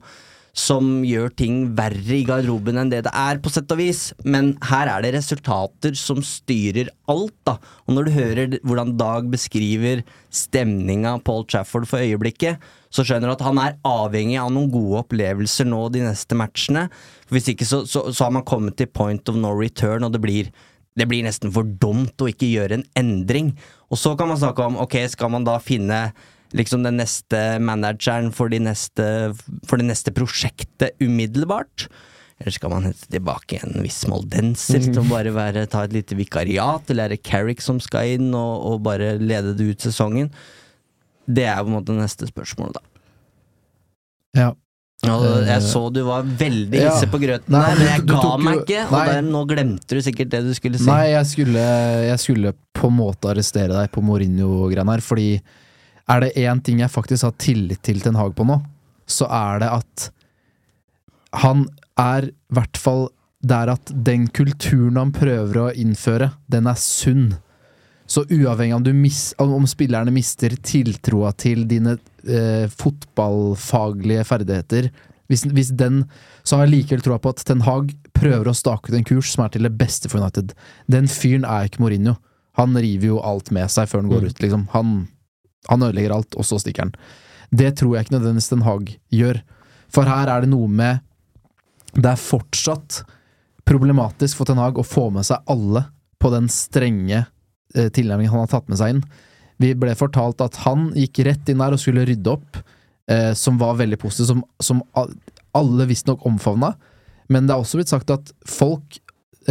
som 0.57 0.99
gjør 1.07 1.31
ting 1.39 1.59
verre 1.77 2.17
i 2.17 2.25
garderoben 2.27 2.79
enn 2.81 2.89
det 2.91 3.05
det 3.05 3.13
er, 3.15 3.39
på 3.39 3.51
sett 3.53 3.71
og 3.71 3.79
vis. 3.79 4.09
Men 4.27 4.53
her 4.67 4.89
er 4.91 5.05
det 5.05 5.13
resultater 5.15 5.95
som 5.97 6.19
styrer 6.25 6.91
alt, 7.11 7.35
da. 7.47 7.55
Og 7.87 7.95
når 7.95 8.07
du 8.07 8.15
hører 8.17 8.57
hvordan 8.59 8.95
Dag 8.99 9.29
beskriver 9.31 10.03
stemninga 10.33 11.15
Paul 11.25 11.45
Trafford 11.47 11.87
for 11.89 12.03
øyeblikket, 12.03 12.59
så 12.91 13.05
skjønner 13.07 13.31
du 13.31 13.37
at 13.37 13.45
han 13.47 13.61
er 13.61 13.77
avhengig 13.87 14.35
av 14.41 14.51
noen 14.51 14.71
gode 14.73 15.05
opplevelser 15.05 15.69
nå 15.71 15.85
de 15.95 16.03
neste 16.03 16.35
matchene. 16.35 16.89
Hvis 17.31 17.47
ikke 17.53 17.67
så, 17.67 17.85
så, 17.87 18.09
så 18.11 18.27
har 18.27 18.35
man 18.35 18.47
kommet 18.47 18.75
til 18.79 18.91
point 18.91 19.31
of 19.31 19.39
no 19.39 19.53
return, 19.55 20.03
og 20.03 20.11
det 20.15 20.23
blir 20.23 20.51
det 20.99 21.07
blir 21.07 21.23
nesten 21.23 21.53
for 21.55 21.63
dumt 21.63 22.19
å 22.19 22.27
ikke 22.27 22.49
gjøre 22.51 22.75
en 22.75 22.87
endring. 22.99 23.53
Og 23.87 23.99
så 23.99 24.11
kan 24.19 24.27
man 24.27 24.39
snakke 24.41 24.65
om 24.65 24.75
ok, 24.83 24.97
skal 25.13 25.31
man 25.31 25.45
da 25.47 25.55
finne 25.63 26.09
liksom 26.57 26.83
den 26.85 26.97
neste 26.99 27.41
manageren 27.63 28.31
for, 28.35 28.51
de 28.51 28.59
neste, 28.63 29.05
for 29.67 29.81
det 29.81 29.87
neste 29.89 30.13
prosjektet 30.15 30.97
umiddelbart? 31.03 31.87
Eller 32.41 32.55
skal 32.55 32.71
man 32.73 32.87
hente 32.89 33.05
tilbake 33.13 33.59
en 33.61 33.83
viss 33.85 33.99
moldenser 34.09 34.81
til 34.87 34.97
å 35.03 35.05
bare 35.11 35.29
være, 35.35 35.67
ta 35.69 35.83
et 35.85 35.93
lite 35.93 36.17
vikariat? 36.17 36.89
Eller 36.89 37.05
er 37.05 37.15
det 37.15 37.21
Carrick 37.27 37.61
som 37.61 37.77
skal 37.83 38.15
inn 38.17 38.31
og, 38.33 38.65
og 38.71 38.81
bare 38.87 39.13
lede 39.21 39.53
det 39.59 39.67
ut 39.75 39.85
sesongen? 39.85 40.31
Det 41.29 41.45
er 41.45 41.61
på 41.61 41.69
en 41.69 41.77
måte 41.77 41.93
neste 41.93 42.25
spørsmål, 42.31 42.73
da. 42.79 42.81
Ja. 44.41 44.49
Og 45.09 45.23
jeg 45.47 45.61
så 45.65 45.79
du 45.89 46.03
var 46.05 46.25
veldig 46.37 46.77
hisse 46.77 47.07
på 47.09 47.17
grøten 47.23 47.55
Nei, 47.55 47.61
der, 47.71 47.79
men 47.79 47.87
jeg 47.89 48.03
du 48.05 48.11
ga 48.13 48.33
meg 48.37 48.53
jo- 48.53 48.61
ikke. 48.61 48.81
Og 48.85 49.07
der, 49.09 49.21
nå 49.25 49.39
glemte 49.49 49.97
du 49.97 50.01
sikkert 50.05 50.29
det 50.33 50.41
du 50.45 50.51
skulle 50.53 50.77
si. 50.77 50.85
Nei, 50.89 51.07
jeg 51.15 51.25
skulle, 51.31 51.63
jeg 52.05 52.21
skulle 52.21 52.51
på 52.77 52.89
en 52.91 52.97
måte 52.99 53.31
arrestere 53.31 53.73
deg 53.73 53.89
på 53.95 54.03
Mourinho-greiene 54.05 54.93
her, 54.97 55.01
fordi 55.05 55.29
er 56.11 56.25
det 56.25 56.33
én 56.43 56.59
ting 56.63 56.81
jeg 56.81 56.91
faktisk 56.91 57.27
har 57.27 57.37
tillit 57.39 57.81
til 57.85 58.01
Ten 58.03 58.19
Hag 58.19 58.35
på 58.35 58.45
nå, 58.47 58.59
så 59.07 59.27
er 59.31 59.61
det 59.63 59.71
at 59.79 60.09
han 61.41 61.65
er 61.99 62.27
i 62.29 62.33
hvert 62.55 62.79
fall 62.79 63.07
der 63.41 63.71
at 63.73 63.91
den 64.05 64.27
kulturen 64.29 64.99
han 64.99 65.13
prøver 65.15 65.61
å 65.63 65.69
innføre, 65.73 66.31
den 66.51 66.67
er 66.69 66.77
sunn. 66.79 67.31
Så 68.05 68.25
uavhengig 68.27 68.75
om, 68.75 68.87
mis, 68.99 69.21
om 69.41 69.53
om 69.55 69.67
spillerne 69.69 70.11
mister 70.13 70.53
tiltroa 70.67 71.31
til 71.39 71.63
dine 71.69 71.95
eh, 72.27 72.67
fotballfaglige 72.67 74.25
ferdigheter, 74.27 74.91
hvis, 75.31 75.45
hvis 75.47 75.71
den, 75.79 76.03
så 76.43 76.59
har 76.59 76.67
jeg 76.67 76.73
likevel 76.75 77.05
troa 77.05 77.21
på 77.23 77.31
at 77.31 77.45
Ten 77.47 77.63
Hag 77.63 77.93
prøver 78.17 78.51
å 78.51 78.57
stake 78.57 78.91
ut 78.91 78.97
en 78.97 79.07
kurs 79.07 79.31
som 79.31 79.45
er 79.45 79.53
til 79.53 79.63
det 79.63 79.71
beste 79.79 80.11
for 80.11 80.19
United. 80.19 80.51
Den 80.91 81.07
fyren 81.09 81.47
er 81.47 81.69
ikke 81.69 81.81
Mourinho. 81.85 82.17
Han 82.59 82.75
river 82.75 83.13
jo 83.13 83.21
alt 83.23 83.47
med 83.55 83.71
seg 83.71 83.87
før 83.87 84.03
han 84.03 84.11
går 84.11 84.27
ut, 84.27 84.41
liksom. 84.43 84.67
Han, 84.75 85.05
han 85.69 85.83
ødelegger 85.85 86.15
alt, 86.15 86.35
og 86.35 86.47
så 86.47 86.59
stikker 86.61 86.87
han. 86.87 86.93
Det 87.51 87.73
tror 87.79 87.95
jeg 87.95 88.05
ikke 88.05 88.15
nødvendigvis 88.15 88.51
Den 88.53 88.65
Haag 88.65 88.93
gjør. 89.11 89.41
For 89.91 90.07
her 90.07 90.29
er 90.31 90.43
det 90.43 90.51
noe 90.53 90.69
med 90.71 91.01
Det 91.91 92.07
er 92.07 92.19
fortsatt 92.19 93.01
problematisk 93.67 94.39
for 94.39 94.47
Ten 94.47 94.59
Hag 94.61 94.79
å 94.79 94.87
få 94.87 95.09
med 95.13 95.27
seg 95.27 95.43
alle 95.51 95.83
på 96.21 96.31
den 96.33 96.47
strenge 96.51 97.25
eh, 97.75 97.89
tilnærmingen 97.93 98.31
han 98.33 98.45
har 98.45 98.51
tatt 98.53 98.69
med 98.71 98.79
seg 98.79 98.95
inn. 98.95 99.01
Vi 99.61 99.73
ble 99.77 99.93
fortalt 99.97 100.41
at 100.43 100.61
han 100.65 100.89
gikk 100.97 101.21
rett 101.27 101.51
inn 101.51 101.61
der 101.61 101.75
og 101.75 101.81
skulle 101.81 102.05
rydde 102.07 102.31
opp, 102.33 102.61
eh, 103.11 103.31
som 103.37 103.59
var 103.61 103.77
veldig 103.79 103.99
positivt, 104.01 104.31
som, 104.31 104.43
som 104.63 104.81
alle 105.57 105.87
visstnok 105.89 106.25
omfavna. 106.27 106.73
Men 107.31 107.47
det 107.47 107.55
er 107.55 107.63
også 107.63 107.79
blitt 107.79 107.91
sagt 107.91 108.13
at 108.13 108.31
folk 108.49 108.99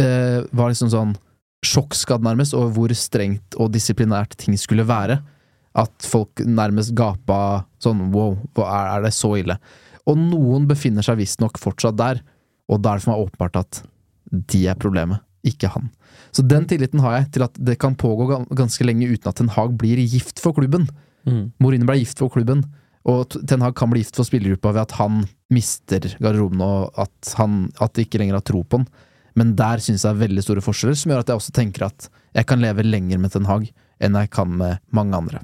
eh, 0.01 0.41
var 0.51 0.73
liksom 0.73 0.91
sånn 0.93 1.15
sjokkskadd 1.65 2.25
nærmest 2.25 2.55
over 2.57 2.73
hvor 2.75 2.93
strengt 2.97 3.57
og 3.61 3.71
disiplinært 3.73 4.35
ting 4.41 4.57
skulle 4.59 4.85
være. 4.89 5.21
At 5.77 6.03
folk 6.03 6.41
nærmest 6.43 6.91
gapa 6.97 7.63
sånn 7.81 8.09
wow, 8.11 8.35
er, 8.59 8.97
er 8.97 9.05
det 9.05 9.13
så 9.15 9.33
ille? 9.39 9.55
Og 10.09 10.17
noen 10.19 10.65
befinner 10.67 11.05
seg 11.05 11.19
visstnok 11.21 11.59
fortsatt 11.61 11.99
der, 11.99 12.21
og 12.71 12.81
da 12.81 12.93
er 12.93 12.99
det 12.99 13.05
for 13.05 13.13
meg 13.13 13.25
åpenbart 13.27 13.59
at 13.61 13.81
de 14.51 14.65
er 14.71 14.79
problemet, 14.79 15.21
ikke 15.47 15.71
han. 15.73 15.89
Så 16.35 16.43
den 16.47 16.67
tilliten 16.69 17.01
har 17.03 17.17
jeg 17.17 17.31
til 17.35 17.45
at 17.45 17.57
det 17.59 17.77
kan 17.81 17.97
pågå 17.99 18.27
ganske 18.55 18.85
lenge 18.87 19.09
uten 19.11 19.31
at 19.31 19.39
Ten 19.39 19.51
Hag 19.51 19.75
blir 19.79 19.99
gift 19.99 20.39
for 20.43 20.55
klubben. 20.55 20.87
Mourinho 21.61 21.87
ble 21.89 21.99
gift 22.01 22.19
for 22.21 22.31
klubben, 22.33 22.63
og 23.07 23.35
Ten 23.47 23.63
Hag 23.65 23.75
kan 23.77 23.91
bli 23.91 24.03
gift 24.03 24.17
for 24.19 24.27
spillergruppa 24.27 24.73
ved 24.75 24.85
at 24.85 24.97
han 24.99 25.23
mister 25.53 26.05
garderoben 26.21 26.61
og 26.63 26.99
at, 27.01 27.33
han, 27.39 27.69
at 27.81 27.95
de 27.95 28.05
ikke 28.05 28.21
lenger 28.21 28.39
har 28.39 28.45
tro 28.47 28.63
på 28.63 28.81
han. 28.81 28.89
Men 29.35 29.55
der 29.55 29.79
synes 29.83 30.03
jeg 30.03 30.11
er 30.11 30.23
veldig 30.25 30.43
store 30.43 30.63
forskjeller, 30.63 30.97
som 30.99 31.13
gjør 31.13 31.23
at 31.23 31.31
jeg 31.31 31.39
også 31.39 31.55
tenker 31.55 31.87
at 31.87 32.09
jeg 32.35 32.47
kan 32.47 32.59
leve 32.63 32.83
lenger 32.83 33.19
med 33.21 33.31
Ten 33.31 33.47
Hag 33.47 33.69
enn 34.01 34.17
jeg 34.17 34.31
kan 34.33 34.51
med 34.59 34.81
mange 34.95 35.17
andre. 35.17 35.43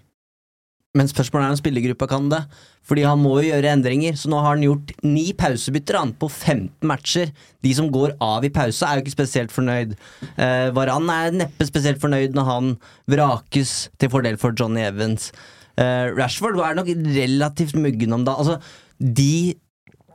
Men 0.97 1.09
spørsmålet 1.09 1.45
er 1.45 1.55
om 1.55 1.59
spillergruppa 1.59 2.07
kan 2.09 2.29
det. 2.31 2.41
Fordi 2.87 3.03
han 3.05 3.19
må 3.19 3.35
jo 3.41 3.49
gjøre 3.51 3.73
endringer. 3.75 4.15
Så 4.17 4.31
nå 4.31 4.39
har 4.41 4.55
han 4.55 4.65
gjort 4.65 4.93
ni 5.05 5.27
pausebytter 5.37 5.99
han, 5.99 6.15
på 6.17 6.29
15 6.31 6.87
matcher. 6.87 7.33
De 7.65 7.73
som 7.77 7.91
går 7.93 8.15
av 8.23 8.47
i 8.47 8.51
pause, 8.53 8.87
er 8.87 8.97
jo 8.97 9.05
ikke 9.05 9.17
spesielt 9.17 9.53
fornøyd. 9.53 9.93
Eh, 10.39 10.69
Varan 10.75 11.11
er 11.13 11.37
neppe 11.43 11.67
spesielt 11.67 12.01
fornøyd 12.01 12.37
når 12.37 12.49
han 12.49 12.73
vrakes 13.11 13.77
til 13.99 14.11
fordel 14.13 14.39
for 14.41 14.55
Johnny 14.57 14.85
Evans. 14.87 15.31
Eh, 15.77 16.09
Rashford 16.17 16.57
er 16.63 16.77
nok 16.79 16.91
relativt 17.17 17.77
muggen 17.77 18.15
om 18.15 18.25
da. 18.27 18.37
Altså, 18.39 18.57
de 18.97 19.57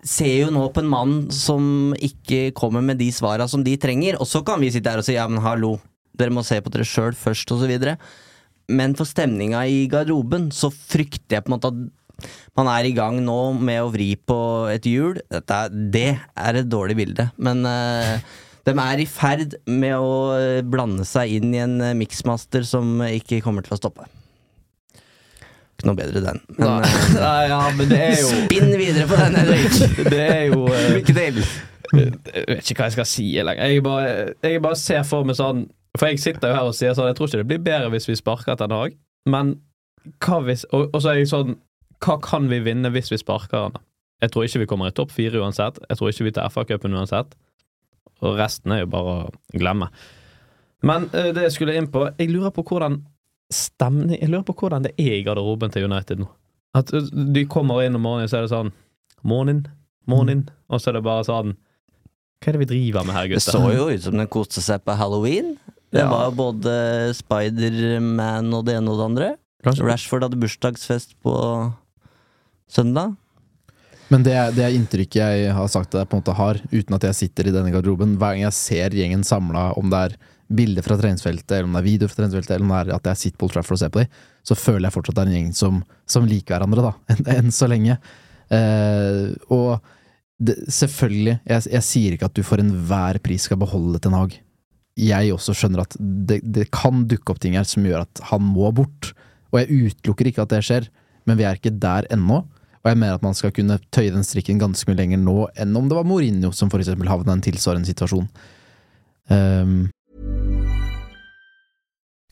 ser 0.02 0.34
jo 0.40 0.50
nå 0.50 0.64
på 0.74 0.82
en 0.82 0.90
mann 0.90 1.14
som 1.30 1.92
ikke 1.94 2.50
kommer 2.58 2.82
med 2.82 2.98
de 2.98 3.12
svara 3.14 3.46
som 3.50 3.62
de 3.62 3.76
trenger. 3.78 4.18
Og 4.18 4.26
så 4.26 4.42
kan 4.46 4.62
vi 4.62 4.72
sitte 4.74 4.90
her 4.90 5.02
og 5.02 5.06
si 5.06 5.14
ja, 5.18 5.28
men 5.30 5.44
hallo, 5.44 5.76
dere 6.18 6.34
må 6.34 6.42
se 6.46 6.58
på 6.62 6.72
dere 6.72 6.88
sjøl 6.88 7.14
først, 7.16 7.52
og 7.54 7.62
så 7.62 7.70
videre. 7.70 7.98
Men 8.70 8.94
for 8.98 9.08
stemninga 9.08 9.64
i 9.66 9.82
garderoben 9.90 10.50
så 10.54 10.70
frykter 10.70 11.38
jeg 11.38 11.46
på 11.46 11.52
en 11.52 11.56
måte 11.56 11.72
at 11.72 11.82
man 12.54 12.68
er 12.70 12.86
i 12.86 12.94
gang 12.94 13.18
nå 13.24 13.38
med 13.58 13.82
å 13.82 13.90
vri 13.90 14.12
på 14.14 14.38
et 14.70 14.86
hjul. 14.86 15.18
Dette, 15.32 15.64
det 15.72 16.10
er 16.20 16.60
et 16.60 16.70
dårlig 16.70 16.98
bilde, 17.00 17.26
men 17.42 17.66
uh, 17.66 18.20
de 18.62 18.74
er 18.78 19.02
i 19.02 19.08
ferd 19.10 19.56
med 19.66 19.94
å 19.98 20.10
eh, 20.36 20.60
blande 20.62 21.06
seg 21.08 21.32
inn 21.38 21.50
i 21.54 21.62
en 21.64 21.80
eh, 21.82 21.96
miksmaster 21.98 22.62
som 22.66 23.00
ikke 23.02 23.40
kommer 23.42 23.66
til 23.66 23.74
å 23.74 23.80
stoppe. 23.80 24.06
Ikke 25.74 25.88
noe 25.88 25.98
bedre 25.98 26.22
den. 26.22 26.38
Men 26.60 26.86
eh, 26.86 27.00
nei, 27.16 27.42
ja, 27.50 27.60
men 27.74 27.90
det 27.90 28.00
er 28.04 28.16
jo 28.20 28.30
spinn 28.30 28.70
videre 28.78 29.08
på 29.10 29.18
den, 29.18 29.38
Henrik! 29.40 29.78
Det 30.06 30.22
er 30.28 30.44
jo 30.52 30.62
uh... 30.68 30.80
Lykke 30.94 31.16
til! 31.18 31.42
Jeg 31.92 32.44
vet 32.46 32.70
ikke 32.70 32.78
hva 32.78 32.86
jeg 32.86 32.94
skal 32.94 33.08
si 33.10 33.26
lenger. 33.42 33.68
Jeg 33.68 33.82
bare, 33.84 34.12
jeg 34.46 34.62
bare 34.64 34.78
ser 34.80 35.02
for 35.04 35.26
meg 35.26 35.36
sånn 35.36 35.66
For 35.98 36.08
jeg 36.08 36.22
sitter 36.22 36.52
jo 36.52 36.56
her 36.56 36.70
og 36.70 36.76
sier 36.76 36.94
sånn 36.96 37.10
Jeg 37.10 37.18
tror 37.18 37.28
ikke 37.28 37.42
det 37.42 37.48
blir 37.50 37.64
bedre 37.66 37.92
hvis 37.92 38.08
vi 38.08 38.16
sparker 38.16 38.56
Ten 38.56 38.72
Hag, 38.72 38.96
men 39.28 39.56
hva 40.24 40.40
hvis 40.46 40.64
Og, 40.72 40.88
og 40.90 41.02
så 41.02 41.12
er 41.12 41.20
jeg 41.20 41.30
sånn 41.30 41.56
Hva 42.02 42.18
kan 42.24 42.48
vi 42.50 42.62
vinne 42.64 42.90
hvis 42.94 43.12
vi 43.12 43.20
sparker 43.20 43.68
han? 43.68 43.80
Jeg 44.22 44.32
tror 44.32 44.46
ikke 44.46 44.62
vi 44.62 44.68
kommer 44.70 44.90
i 44.90 44.94
topp 44.94 45.10
fire 45.10 45.40
uansett. 45.42 45.80
Jeg 45.90 45.98
tror 45.98 46.12
ikke 46.12 46.26
vi 46.28 46.32
tar 46.36 46.50
FA-cupen 46.54 46.94
uansett. 46.94 47.32
Og 48.22 48.36
resten 48.38 48.70
er 48.70 48.84
jo 48.84 48.90
bare 48.92 49.14
å 49.16 49.30
glemme. 49.58 49.88
Men 50.86 51.08
uh, 51.10 51.32
det 51.34 51.48
jeg 51.48 51.56
skulle 51.56 51.74
inn 51.78 51.90
på 51.90 52.04
Jeg 52.18 52.30
lurer 52.30 52.54
på 52.54 52.64
hvordan 52.66 53.00
stemning 53.52 54.20
Jeg 54.20 54.30
lurer 54.30 54.46
på 54.46 54.54
hvordan 54.62 54.86
det 54.86 54.94
er 54.98 55.18
i 55.18 55.24
garderoben 55.26 55.74
til 55.74 55.88
United 55.90 56.22
nå. 56.22 56.28
At 56.78 56.94
uh, 56.94 57.02
de 57.34 57.44
kommer 57.50 57.82
inn 57.82 57.98
om 57.98 58.06
morgenen, 58.06 58.30
så 58.30 58.40
er 58.40 58.46
det 58.46 58.54
sånn 58.54 58.72
Morning, 59.26 59.66
morning. 60.10 60.46
Og 60.70 60.82
så 60.82 60.90
er 60.90 60.98
det 60.98 61.04
bare 61.06 61.26
sånn 61.26 61.56
Hva 62.42 62.50
er 62.50 62.58
det 62.58 62.62
vi 62.64 62.70
driver 62.76 63.06
med 63.06 63.18
her, 63.18 63.30
gutter? 63.30 63.42
Det 63.42 63.58
så 63.58 63.74
jo 63.74 63.90
ut 63.90 64.06
som 64.06 64.18
den 64.18 64.30
koste 64.30 64.62
seg 64.62 64.86
på 64.86 64.96
halloween. 64.98 65.56
Det 65.92 66.00
Ja. 66.00 66.08
var 66.10 66.30
både 66.32 67.12
Spiderman 67.14 68.52
og 68.54 68.64
det 68.66 68.76
ene 68.78 68.90
og 68.90 68.98
det 68.98 69.04
andre. 69.10 69.30
Kanskje. 69.62 69.84
Rashford 69.86 70.22
hadde 70.26 70.40
bursdagsfest 70.40 71.14
på 71.22 71.34
søndag. 72.70 73.16
Men 74.12 74.24
det 74.26 74.32
er, 74.36 74.50
det 74.52 74.64
er 74.66 74.74
inntrykket 74.76 75.20
jeg 75.22 75.52
har 75.56 75.68
sagt 75.72 75.94
at 75.94 76.02
jeg 76.02 76.08
på 76.10 76.16
en 76.18 76.22
måte 76.22 76.34
har, 76.36 76.58
uten 76.72 76.96
at 76.98 77.04
jeg 77.08 77.14
sitter 77.16 77.48
i 77.48 77.54
denne 77.54 77.72
garderoben. 77.72 78.16
Hver 78.20 78.34
gang 78.36 78.42
jeg 78.44 78.56
ser 78.56 78.90
gjengen 78.98 79.22
samla, 79.24 79.70
om 79.78 79.88
det 79.92 80.00
er 80.10 80.16
bilder 80.52 80.84
fra 80.84 80.98
treningsfeltet, 81.00 81.54
eller 81.56 81.64
om 81.70 81.72
det 81.78 81.80
er 81.80 81.86
videoer 81.88 82.10
fra 82.12 82.18
treningsfeltet, 82.20 82.50
eller 82.56 82.66
om 82.66 82.74
det 82.74 82.80
er 82.92 82.96
at 82.98 83.08
jeg 83.12 83.20
sitter 83.22 83.38
på 83.40 83.46
Old 83.48 83.54
Trafford 83.54 83.78
og 83.78 83.80
ser 83.80 83.92
på 83.94 84.02
dem, 84.02 84.18
så 84.44 84.58
føler 84.58 84.84
jeg 84.88 84.96
fortsatt 84.98 85.16
det 85.16 85.22
er 85.22 85.30
en 85.30 85.36
gjeng 85.38 85.54
som, 85.56 85.78
som 86.04 86.28
liker 86.28 86.56
hverandre, 86.58 86.84
da. 86.90 86.92
Enn 87.14 87.30
en 87.46 87.54
så 87.56 87.68
lenge. 87.72 87.96
Eh, 88.52 89.32
og 89.48 89.80
det, 90.42 90.58
selvfølgelig, 90.68 91.38
jeg, 91.48 91.68
jeg 91.72 91.86
sier 91.88 92.16
ikke 92.18 92.28
at 92.28 92.36
du 92.36 92.42
for 92.44 92.60
enhver 92.60 93.20
pris 93.24 93.46
skal 93.48 93.60
beholde 93.62 94.00
Ten 94.02 94.12
Hag. 94.18 94.36
Jeg 95.00 95.32
også 95.32 95.54
skjønner 95.56 95.86
at 95.86 95.94
det, 95.98 96.42
det 96.44 96.66
kan 96.74 97.06
dukke 97.08 97.32
opp 97.32 97.40
ting 97.40 97.56
her 97.56 97.68
som 97.68 97.86
gjør 97.86 98.04
at 98.04 98.24
han 98.28 98.42
må 98.44 98.68
bort. 98.76 99.12
Og 99.52 99.62
jeg 99.62 99.92
utelukker 99.92 100.28
ikke 100.28 100.44
at 100.44 100.52
det 100.52 100.64
skjer, 100.66 100.88
men 101.28 101.38
vi 101.38 101.46
er 101.48 101.56
ikke 101.56 101.72
der 101.80 102.08
ennå. 102.12 102.42
Og 102.82 102.90
jeg 102.90 102.98
mener 102.98 103.16
at 103.16 103.24
man 103.24 103.36
skal 103.38 103.54
kunne 103.54 103.78
tøye 103.94 104.12
den 104.12 104.26
strikken 104.26 104.60
ganske 104.60 104.88
mye 104.90 104.98
lenger 104.98 105.20
nå 105.22 105.36
enn 105.62 105.76
om 105.78 105.86
det 105.88 105.96
var 105.96 106.06
Mourinho 106.08 106.50
som 106.56 106.70
for 106.72 106.82
eksempel 106.82 107.10
havna 107.10 107.36
i 107.36 107.38
en 107.38 107.44
tilsvarende 107.46 107.88
situasjon. 107.88 108.26
Um, 109.30 109.76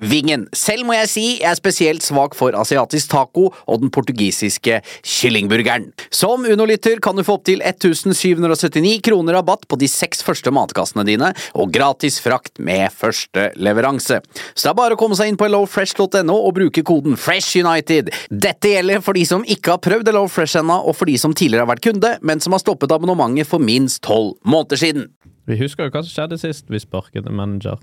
vingen. 0.00 0.46
Selv 0.56 0.86
må 0.88 0.96
jeg 0.96 1.10
si 1.10 1.26
jeg 1.40 1.48
er 1.50 1.58
spesielt 1.58 2.04
svak 2.04 2.36
for 2.38 2.56
asiatisk 2.58 3.10
taco 3.12 3.48
og 3.50 3.82
den 3.82 3.92
portugisiske 3.94 4.80
kyllingburgeren. 5.00 5.90
Som 6.14 6.46
Uno-lytter 6.48 7.00
kan 7.02 7.18
du 7.18 7.24
få 7.26 7.38
opptil 7.38 7.64
1779 7.64 9.00
kroner 9.06 9.38
rabatt 9.38 9.66
på 9.70 9.78
de 9.80 9.88
seks 9.90 10.24
første 10.26 10.52
matkassene 10.54 11.04
dine, 11.08 11.32
og 11.54 11.72
gratis 11.74 12.20
frakt 12.22 12.60
med 12.62 12.92
første 12.94 13.50
leveranse. 13.60 14.20
Så 14.54 14.66
det 14.66 14.72
er 14.72 14.78
bare 14.78 14.96
å 14.96 15.00
komme 15.00 15.18
seg 15.18 15.30
inn 15.30 15.38
på 15.40 15.48
hellofresh.no 15.48 16.36
og 16.36 16.54
bruke 16.56 16.84
koden 16.86 17.18
FRESHUNITED. 17.20 18.12
Dette 18.30 18.74
gjelder 18.74 19.04
for 19.04 19.18
de 19.18 19.26
som 19.28 19.44
ikke 19.46 19.76
har 19.76 19.82
prøvd 19.84 20.10
HelloFresh 20.10 20.60
ennå, 20.60 20.80
og 20.86 20.96
for 20.98 21.10
de 21.10 21.16
som 21.20 21.34
tidligere 21.36 21.66
har 21.66 21.72
vært 21.72 21.86
kunde, 21.86 22.14
men 22.26 22.42
som 22.42 22.56
har 22.56 22.62
stoppet 22.62 22.92
abonnementet 22.94 23.48
for 23.48 23.62
minst 23.62 24.02
tolv 24.06 24.36
måneder 24.44 24.80
siden. 24.80 25.10
Vi 25.48 25.58
husker 25.60 25.88
jo 25.88 25.94
hva 25.94 26.02
som 26.04 26.12
skjedde 26.12 26.38
sist 26.40 26.68
vi 26.70 26.80
sparket 26.82 27.26
en 27.26 27.38
manager. 27.38 27.80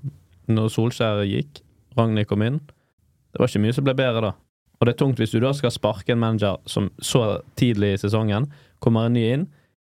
Når 0.48 0.70
Solskjær 0.72 1.26
gikk, 1.28 1.62
Ragnhild 1.98 2.30
kom 2.30 2.44
inn. 2.46 2.60
Det 3.32 3.42
var 3.42 3.52
ikke 3.52 3.64
mye 3.66 3.76
som 3.76 3.88
ble 3.88 3.96
bedre 3.98 4.24
da. 4.30 4.34
Og 4.78 4.86
det 4.86 4.94
er 4.94 5.00
tungt 5.00 5.22
hvis 5.22 5.34
du 5.34 5.40
da 5.42 5.54
skal 5.58 5.74
sparke 5.74 6.14
en 6.14 6.22
manager 6.22 6.60
som 6.70 6.92
så 7.02 7.40
tidlig 7.58 7.96
i 7.96 8.02
sesongen, 8.02 8.46
kommer 8.84 9.08
en 9.08 9.16
ny 9.18 9.24
inn, 9.34 9.48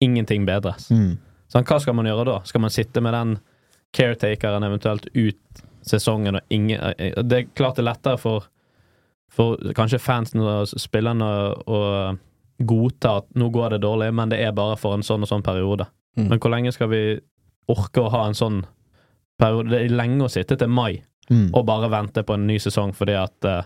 ingenting 0.04 0.46
bedres. 0.46 0.86
Mm. 0.94 1.16
Sånn, 1.50 1.66
hva 1.66 1.78
skal 1.82 1.96
man 1.98 2.06
gjøre 2.06 2.26
da? 2.28 2.36
Skal 2.46 2.62
man 2.62 2.74
sitte 2.74 3.02
med 3.02 3.16
den 3.16 3.34
caretakeren 3.96 4.66
eventuelt 4.66 5.08
ut 5.14 5.64
sesongen 5.88 6.36
og 6.38 6.52
ingen 6.52 6.80
eh, 6.98 7.14
Det 7.24 7.38
er 7.38 7.50
klart 7.56 7.78
det 7.78 7.84
er 7.84 7.90
lettere 7.90 8.20
for, 8.20 8.48
for 9.32 9.58
kanskje 9.74 10.02
fansen 10.02 10.44
og 10.44 10.68
spillerne 10.68 11.28
å 11.66 11.80
godta 12.58 13.18
at 13.22 13.28
nå 13.38 13.48
går 13.54 13.76
det 13.76 13.84
dårlig, 13.86 14.10
men 14.14 14.30
det 14.32 14.40
er 14.42 14.54
bare 14.54 14.76
for 14.78 14.96
en 14.96 15.06
sånn 15.06 15.24
og 15.24 15.30
sånn 15.30 15.46
periode. 15.46 15.86
Mm. 16.18 16.26
Men 16.32 16.40
hvor 16.42 16.52
lenge 16.52 16.74
skal 16.74 16.90
vi 16.90 17.02
orke 17.70 18.02
å 18.02 18.12
ha 18.12 18.24
en 18.26 18.38
sånn 18.38 18.64
periode? 19.38 19.70
Det 19.72 19.82
er 19.84 19.94
lenge 19.94 20.26
å 20.26 20.32
sitte 20.32 20.58
til 20.58 20.70
mai 20.70 21.00
Mm. 21.30 21.50
og 21.54 21.66
bare 21.66 21.90
vente 21.92 22.22
på 22.24 22.34
en 22.34 22.46
ny 22.48 22.58
sesong 22.58 22.94
fordi 22.96 23.12
at 23.20 23.44
uh, 23.44 23.62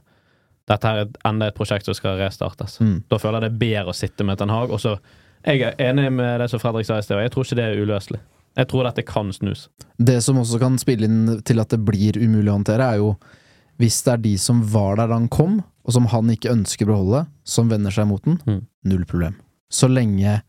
dette 0.69 0.89
her 0.89 1.05
er 1.05 1.11
enda 1.29 1.47
et 1.51 1.55
prosjekt 1.55 1.87
som 1.87 1.95
skal 1.95 2.17
restartes. 2.19 2.81
Mm. 2.81 3.03
Da 3.11 3.19
føler 3.19 3.41
jeg 3.41 3.45
det 3.45 3.53
er 3.53 3.61
bedre 3.63 3.93
å 3.93 3.97
sitte 3.99 4.25
med 4.27 4.39
Ten 4.39 4.51
Hag. 4.51 4.71
Og 4.71 4.81
så 4.81 4.97
Jeg 5.45 5.61
er 5.63 5.75
enig 5.91 6.09
med 6.13 6.41
det 6.41 6.49
som 6.51 6.61
Fredrik 6.63 6.87
sa 6.87 6.99
i 6.99 7.03
sted, 7.03 7.17
og 7.17 7.23
jeg 7.23 7.33
tror 7.35 7.45
ikke 7.45 7.57
det 7.59 7.65
er 7.65 7.81
uløselig. 7.83 8.21
Jeg 8.57 8.69
tror 8.71 8.85
dette 8.85 9.03
kan 9.09 9.33
snus. 9.33 9.69
Det 9.99 10.21
som 10.23 10.39
også 10.39 10.59
kan 10.61 10.77
spille 10.79 11.05
inn 11.09 11.41
til 11.43 11.59
at 11.63 11.69
det 11.73 11.81
blir 11.85 12.19
umulig 12.21 12.51
å 12.53 12.59
håndtere, 12.61 12.87
er 12.95 13.01
jo 13.01 13.17
hvis 13.81 14.03
det 14.07 14.13
er 14.13 14.21
de 14.23 14.37
som 14.39 14.61
var 14.71 14.97
der 15.01 15.09
da 15.11 15.15
han 15.19 15.27
kom, 15.33 15.63
og 15.83 15.93
som 15.97 16.07
han 16.13 16.31
ikke 16.31 16.53
ønsker 16.53 16.87
å 16.87 16.93
beholde, 16.93 17.25
som 17.43 17.71
vender 17.73 17.91
seg 17.91 18.07
mot 18.07 18.23
den, 18.23 18.39
Mm. 18.47 18.61
null 18.85 19.05
problem. 19.05 19.35
Så 19.71 19.89
lenge 19.91 20.43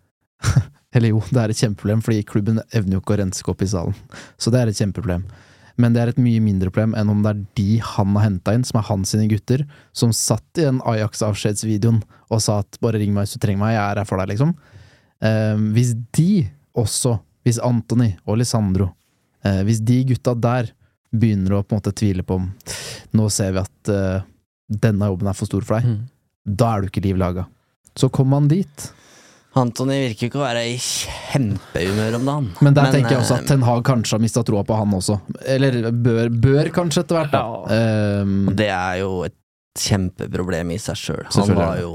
Eller 0.94 1.10
jo, 1.10 1.24
det 1.32 1.40
er 1.42 1.50
et 1.50 1.58
kjempeproblem, 1.58 2.02
fordi 2.06 2.24
klubben 2.24 2.60
evner 2.72 3.00
jo 3.00 3.02
ikke 3.02 3.16
å 3.16 3.18
renske 3.24 3.50
opp 3.50 3.64
i 3.66 3.66
salen. 3.72 3.96
Så 4.38 4.52
det 4.54 4.60
er 4.62 4.68
et 4.70 4.78
kjempeproblem. 4.78 5.24
Men 5.78 5.94
det 5.96 6.02
er 6.04 6.12
et 6.12 6.20
mye 6.22 6.40
mindre 6.44 6.70
problem 6.70 6.94
enn 6.96 7.10
om 7.10 7.24
det 7.24 7.32
er 7.34 7.40
de 7.58 7.80
han 7.82 8.14
har 8.16 8.28
henta 8.28 8.54
inn, 8.54 8.64
som 8.64 8.78
er 8.80 8.88
hans 8.92 9.10
sine 9.16 9.28
gutter, 9.32 9.64
som 9.92 10.12
satt 10.14 10.46
i 10.62 10.68
den 10.68 10.80
Ajax-avskjedsvideoen 10.86 12.02
og 12.30 12.42
sa 12.42 12.60
at 12.60 12.78
'bare 12.82 13.00
ring 13.02 13.14
meg 13.14 13.26
hvis 13.26 13.34
du 13.34 13.40
trenger 13.40 13.60
meg, 13.60 13.74
jeg 13.74 13.92
er 13.92 13.98
her 13.98 14.06
for 14.06 14.18
deg', 14.18 14.30
liksom. 14.34 14.54
Eh, 15.22 15.56
hvis 15.74 15.94
de 16.14 16.50
også, 16.76 17.20
hvis 17.46 17.60
Antony 17.64 18.14
og 18.28 18.38
Lisandro, 18.38 18.94
eh, 19.44 19.64
hvis 19.64 19.80
de 19.84 20.04
gutta 20.04 20.34
der 20.40 20.72
begynner 21.14 21.58
å 21.60 21.64
på 21.64 21.74
en 21.76 21.82
måte 21.82 21.94
tvile 21.94 22.24
på 22.24 22.36
om 22.36 22.54
Nå 23.14 23.30
ser 23.30 23.52
vi 23.54 23.60
at 23.60 23.90
eh, 23.90 24.22
denne 24.70 25.06
jobben 25.06 25.28
er 25.28 25.34
for 25.34 25.46
stor 25.46 25.62
for 25.62 25.80
deg, 25.80 25.86
Mm. 25.86 26.10
da 26.58 26.76
er 26.78 26.82
du 26.82 26.88
ikke 26.88 27.04
liv 27.04 27.16
laga. 27.18 27.46
Så 27.96 28.10
kommer 28.10 28.40
man 28.42 28.48
dit. 28.48 28.92
Antony 29.60 30.00
virker 30.08 30.30
ikke 30.30 30.40
å 30.40 30.46
være 30.46 30.64
i 30.72 30.78
kjempehumør 30.82 32.18
om 32.18 32.30
dagen. 32.30 32.48
Men 32.66 32.78
der 32.78 32.90
tenker 32.94 33.16
jeg 33.16 33.22
også 33.22 33.36
eh, 33.36 33.44
at 33.44 33.52
Ten 33.52 33.66
Hag 33.68 33.84
kanskje 33.86 34.18
har 34.18 34.24
mista 34.24 34.42
troa 34.48 34.64
på 34.66 34.78
han 34.80 34.96
også. 34.98 35.20
Eller 35.56 35.92
bør, 35.94 36.32
bør 36.34 36.72
kanskje 36.74 37.04
etter 37.04 37.20
hvert, 37.20 37.36
da. 37.36 38.24
Um, 38.24 38.50
Det 38.58 38.72
er 38.74 39.04
jo 39.04 39.22
et 39.28 39.38
kjempeproblem 39.78 40.74
i 40.74 40.80
seg 40.82 40.98
sjøl. 40.98 41.30
Han 41.38 41.56
var 41.58 41.78
jo 41.84 41.94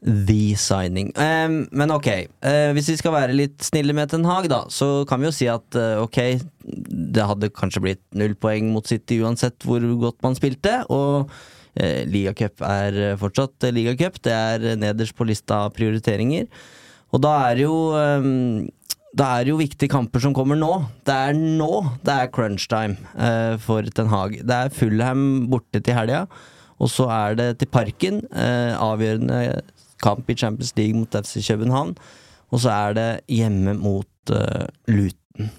the 0.00 0.54
signing. 0.56 1.12
Um, 1.20 1.66
men 1.76 1.92
ok, 1.92 2.08
uh, 2.40 2.70
hvis 2.76 2.88
vi 2.94 2.98
skal 3.02 3.14
være 3.18 3.36
litt 3.36 3.60
snille 3.64 3.92
med 3.96 4.08
Ten 4.12 4.24
Hag, 4.24 4.48
da, 4.48 4.62
så 4.72 5.04
kan 5.08 5.20
vi 5.20 5.28
jo 5.28 5.36
si 5.36 5.48
at 5.52 5.76
uh, 5.76 6.00
ok, 6.06 6.20
det 6.64 7.26
hadde 7.34 7.52
kanskje 7.52 7.84
blitt 7.84 8.04
null 8.16 8.32
poeng 8.40 8.72
mot 8.72 8.88
City 8.88 9.20
uansett 9.20 9.60
hvor 9.68 9.84
godt 10.00 10.22
man 10.24 10.38
spilte, 10.38 10.80
og 10.88 11.28
eh, 11.74 12.02
ligacup 12.08 12.62
er 12.66 12.98
eh, 13.10 13.16
fortsatt 13.20 13.66
eh, 13.66 13.74
ligacup. 13.74 14.20
Det 14.22 14.34
er 14.34 14.66
eh, 14.72 14.78
nederst 14.80 15.16
på 15.16 15.26
lista 15.28 15.64
av 15.66 15.74
prioriteringer. 15.76 16.46
Og 17.10 17.22
da 17.24 17.32
er 17.48 17.58
det 17.58 17.64
jo 17.66 17.78
da 19.18 19.24
er 19.34 19.42
det 19.42 19.50
jo 19.50 19.58
viktige 19.58 19.90
kamper 19.90 20.22
som 20.22 20.34
kommer 20.36 20.54
nå. 20.54 20.70
Det 21.02 21.16
er 21.16 21.34
nå 21.34 21.72
det 22.06 22.14
er 22.14 22.30
crunch 22.30 22.68
time 22.70 22.94
for 23.58 23.82
Ten 23.96 24.12
Hag. 24.12 24.36
Det 24.46 24.58
er 24.66 24.70
Fulham 24.70 25.24
borte 25.50 25.82
til 25.82 25.98
helga, 25.98 26.20
og 26.78 26.92
så 26.92 27.08
er 27.10 27.34
det 27.40 27.48
til 27.58 27.72
Parken. 27.74 28.22
Avgjørende 28.30 29.40
kamp 30.02 30.30
i 30.30 30.38
Champions 30.38 30.70
League 30.78 30.94
mot 30.94 31.18
FC 31.18 31.42
København. 31.48 31.96
Og 32.50 32.62
så 32.64 32.70
er 32.74 32.96
det 32.98 33.10
hjemme 33.30 33.74
mot 33.78 34.34
eh, 34.34 34.66
Luton. 34.90 35.50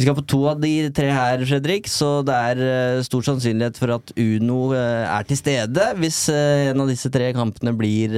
Vi 0.00 0.06
skal 0.06 0.14
på 0.16 0.22
to 0.32 0.38
av 0.48 0.62
de 0.62 0.88
tre 0.96 1.10
her, 1.12 1.42
Fredrik, 1.44 1.84
så 1.92 2.22
det 2.24 2.32
er 2.32 2.60
eh, 2.64 3.02
stor 3.04 3.20
sannsynlighet 3.26 3.76
for 3.76 3.92
at 3.98 4.12
Uno 4.16 4.70
eh, 4.72 5.02
er 5.04 5.26
til 5.28 5.36
stede 5.36 5.88
hvis 6.00 6.22
eh, 6.32 6.70
en 6.70 6.80
av 6.80 6.88
disse 6.88 7.10
tre 7.12 7.26
kampene 7.36 7.74
blir 7.76 8.14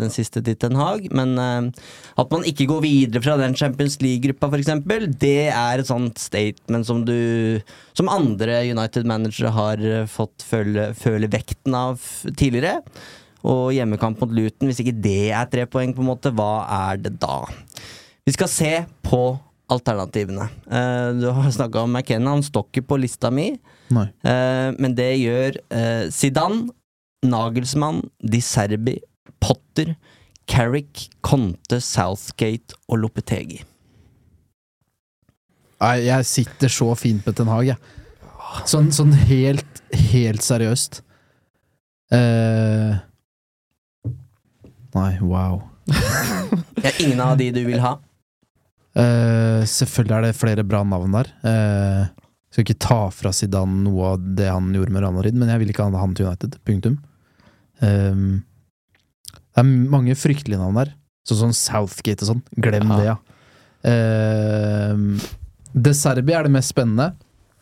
den 0.00 0.14
siste 0.14 0.40
til 0.40 0.56
Ten 0.56 0.78
Hag. 0.80 1.10
Men 1.12 1.36
at 1.36 2.32
man 2.32 2.46
ikke 2.48 2.64
går 2.70 2.80
videre 2.86 3.20
fra 3.20 3.36
den 3.36 3.52
Champions 3.52 3.98
League-gruppa, 4.00 4.48
f.eks., 4.48 4.72
det 5.20 5.50
er 5.50 5.82
et 5.82 5.90
sånt 5.90 6.16
statement 6.16 6.88
som 6.88 7.04
du 7.04 7.60
Som 7.92 8.08
andre 8.08 8.62
United-managere 8.70 9.52
har 9.52 9.84
fått 10.08 10.40
føle, 10.40 10.94
føle 10.96 11.28
vekten 11.28 11.76
av 11.76 12.00
tidligere. 12.24 12.80
Og 13.44 13.74
hjemmekamp 13.76 14.24
mot 14.24 14.32
Luton, 14.32 14.70
hvis 14.70 14.80
ikke 14.80 14.96
det 15.04 15.34
er 15.36 15.52
tre 15.52 15.68
poeng, 15.68 15.92
på 15.92 16.00
en 16.00 16.14
måte, 16.14 16.32
hva 16.32 16.64
er 16.88 17.04
det 17.04 17.18
da? 17.20 17.42
Vi 18.24 18.32
skal 18.32 18.48
se 18.48 18.72
på 19.04 19.26
alternativene. 19.72 20.48
Eh, 20.70 21.08
du 21.20 21.28
har 21.30 21.50
snakka 21.50 21.80
om 21.80 21.92
McKenna, 21.92 22.36
han 22.36 22.42
står 22.42 22.68
ikke 22.70 22.86
på 22.92 22.98
lista 23.02 23.30
mi. 23.34 23.50
Nei. 23.94 24.06
Eh, 24.22 24.70
men 24.78 24.94
det 24.98 25.10
gjør 25.18 25.58
eh, 25.74 26.06
Zidane, 26.14 26.70
Nagelsmann, 27.26 28.04
Di 28.22 28.40
Serbi, 28.44 28.98
Potter, 29.42 29.96
Carrick, 30.46 31.08
Conte, 31.26 31.80
Southgate 31.82 32.78
og 32.86 33.02
Lopetegi. 33.02 33.62
Nei, 35.82 35.96
jeg 36.06 36.28
sitter 36.28 36.72
så 36.72 36.92
fint 36.96 37.24
på 37.24 37.34
Ten 37.36 37.50
Hag, 37.52 37.66
jeg. 37.74 37.94
Sånn, 38.70 38.92
sånn 38.94 39.12
helt, 39.26 39.82
helt 40.12 40.44
seriøst. 40.46 41.02
Uh... 42.14 42.94
nei, 44.94 45.12
wow. 45.20 45.64
Ja, 46.84 46.92
ingen 47.02 47.20
av 47.20 47.34
de 47.40 47.50
du 47.50 47.64
vil 47.66 47.80
ha? 47.82 47.96
Eh, 48.96 49.62
selvfølgelig 49.68 50.16
er 50.16 50.24
det 50.24 50.38
flere 50.38 50.64
bra 50.64 50.80
navn 50.88 51.18
der. 51.18 51.28
Uh, 51.44 52.26
skal 52.52 52.64
ikke 52.64 52.80
ta 52.80 53.00
fra 53.12 53.32
Zidane 53.36 53.82
noe 53.84 54.14
av 54.14 54.28
det 54.38 54.48
han 54.48 54.70
gjorde 54.72 54.94
med 54.94 55.04
Ranarid, 55.04 55.36
men 55.36 55.50
jeg 55.52 55.60
vil 55.60 55.72
ikke 55.72 55.84
ha 55.84 56.00
han 56.00 56.14
til 56.16 56.28
United. 56.28 56.56
Punktum. 56.64 56.96
Eh, 57.84 58.22
det 59.26 59.62
er 59.64 59.68
mange 59.92 60.16
fryktelige 60.16 60.60
navn 60.60 60.80
der, 60.80 60.94
sånn 61.28 61.42
som 61.46 61.56
Southgate 61.56 62.24
og 62.24 62.32
sånn. 62.32 62.44
Glem 62.56 62.92
Aha. 62.92 63.00
det, 63.00 63.10
ja. 63.10 63.16
Uh, 63.86 65.26
De 65.76 65.92
Serbi 65.94 66.32
er 66.34 66.46
det 66.46 66.54
mest 66.54 66.72
spennende, 66.72 67.12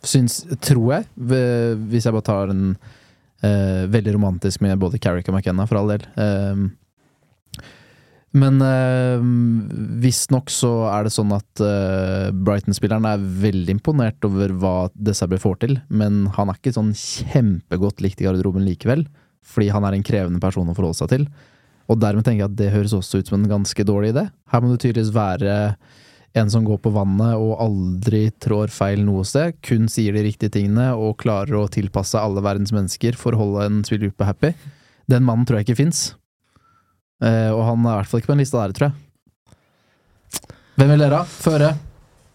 syns, 0.05 0.39
tror 0.63 0.87
jeg, 0.93 1.09
hvis 1.19 2.07
jeg 2.07 2.15
bare 2.15 2.25
tar 2.25 2.53
en 2.53 2.63
uh, 2.77 3.83
veldig 3.91 4.15
romantisk 4.15 4.63
med 4.63 4.79
både 4.81 5.01
Carrick 5.03 5.27
og 5.29 5.35
McKenna, 5.35 5.67
for 5.67 5.81
all 5.81 5.91
del. 5.91 6.07
Eh, 6.15 6.65
men 8.35 8.59
uh, 8.59 9.23
visstnok 10.03 10.51
så 10.51 10.71
er 10.91 11.07
det 11.07 11.13
sånn 11.15 11.31
at 11.35 11.61
eh, 11.63 12.31
Brighton-spilleren 12.35 13.07
er 13.07 13.21
veldig 13.41 13.77
imponert 13.77 14.27
over 14.27 14.51
hva 14.59 14.73
De 14.93 15.13
får 15.15 15.59
til, 15.61 15.77
men 15.87 16.25
han 16.35 16.51
er 16.51 16.59
ikke 16.59 16.75
sånn 16.75 16.91
kjempegodt 16.99 18.03
likt 18.03 18.19
i 18.19 18.27
garderoben 18.27 18.65
likevel, 18.67 19.05
fordi 19.45 19.69
han 19.71 19.87
er 19.87 19.95
en 19.95 20.03
krevende 20.05 20.41
person 20.43 20.67
å 20.67 20.75
forholde 20.75 20.99
seg 20.99 21.13
til. 21.13 21.27
Og 21.87 22.01
dermed 22.01 22.25
tenker 22.25 22.43
jeg 22.43 22.51
at 22.51 22.57
det 22.59 22.73
høres 22.73 22.95
også 22.97 23.21
ut 23.21 23.31
som 23.31 23.39
en 23.39 23.49
ganske 23.49 23.87
dårlig 23.87 24.11
idé. 24.11 24.25
Her 24.51 24.63
må 24.63 24.73
du 24.73 24.79
tydeligvis 24.81 25.13
være 25.15 25.55
en 26.35 26.51
som 26.51 26.65
går 26.67 26.81
på 26.83 26.91
vannet 26.91 27.39
og 27.39 27.55
aldri 27.63 28.25
trår 28.43 28.73
feil 28.73 29.05
noe 29.07 29.23
sted, 29.27 29.55
kun 29.63 29.87
sier 29.91 30.17
de 30.17 30.25
riktige 30.25 30.57
tingene 30.57 30.91
og 30.99 31.21
klarer 31.23 31.61
å 31.61 31.69
tilpasse 31.71 32.19
alle 32.19 32.43
verdens 32.43 32.75
mennesker 32.75 33.15
for 33.19 33.31
å 33.31 33.43
holde 33.45 33.69
en 33.69 33.81
spillergruppe 33.87 34.27
happy. 34.27 34.53
Den 35.07 35.23
mannen 35.23 35.47
tror 35.47 35.61
jeg 35.61 35.69
ikke 35.69 35.83
fins. 35.85 36.09
Eh, 37.23 37.51
og 37.53 37.63
han 37.69 37.85
er 37.85 37.91
i 37.93 37.99
hvert 38.01 38.11
fall 38.11 38.21
ikke 38.21 38.31
på 38.33 38.35
en 38.35 38.43
liste 38.43 38.59
der, 38.59 38.75
tror 38.75 38.89
jeg. 38.89 39.01
Hvem 40.75 40.91
vil 40.91 41.03
dere 41.05 41.21
ha? 41.21 41.27
Føre? 41.29 41.69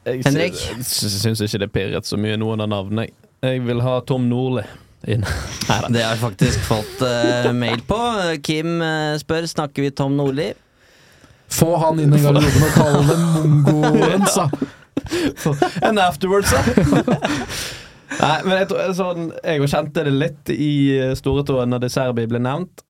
Jeg 0.09 0.23
Henrik? 0.25 0.57
Jeg 0.57 0.87
syns 0.87 1.43
ikke 1.45 1.61
det 1.61 1.69
pirret 1.75 2.09
så 2.09 2.17
mye 2.21 2.39
noen 2.41 2.65
av 2.65 2.71
navnene. 2.73 3.09
Jeg. 3.09 3.17
jeg 3.45 3.67
vil 3.67 3.83
ha 3.85 3.99
Tom 4.09 4.31
Nordli 4.31 4.65
inn. 5.13 5.25
Det 5.25 6.01
har 6.01 6.15
jeg 6.15 6.21
faktisk 6.23 6.65
fått 6.65 7.05
uh, 7.05 7.51
mail 7.57 7.85
på. 7.89 8.01
Kim 8.45 8.81
uh, 8.81 9.17
spør 9.21 9.49
snakker 9.49 9.85
vi 9.85 9.93
Tom 9.93 10.17
Nordli. 10.17 10.51
Få 11.51 11.75
han 11.83 12.01
inn 12.01 12.15
i 12.15 12.21
garderoben 12.23 12.67
og 12.67 12.77
kall 12.79 13.09
det 13.09 13.17
mongoen, 13.21 14.27
sa! 14.31 14.47
And 15.87 15.99
afterwards, 15.99 16.53
sa. 16.53 16.61
Nei, 18.21 18.37
men 18.45 18.55
jeg, 18.61 18.69
tror, 18.71 18.93
sånn, 18.95 19.31
jeg 19.43 19.71
kjente 19.71 20.05
det 20.07 20.13
litt 20.15 20.53
i 20.53 20.71
store 21.19 21.43
storetåen 21.43 21.73
når 21.73 21.85
De 21.85 21.91
Serbi 21.91 22.27
ble 22.31 22.41
nevnt, 22.43 22.85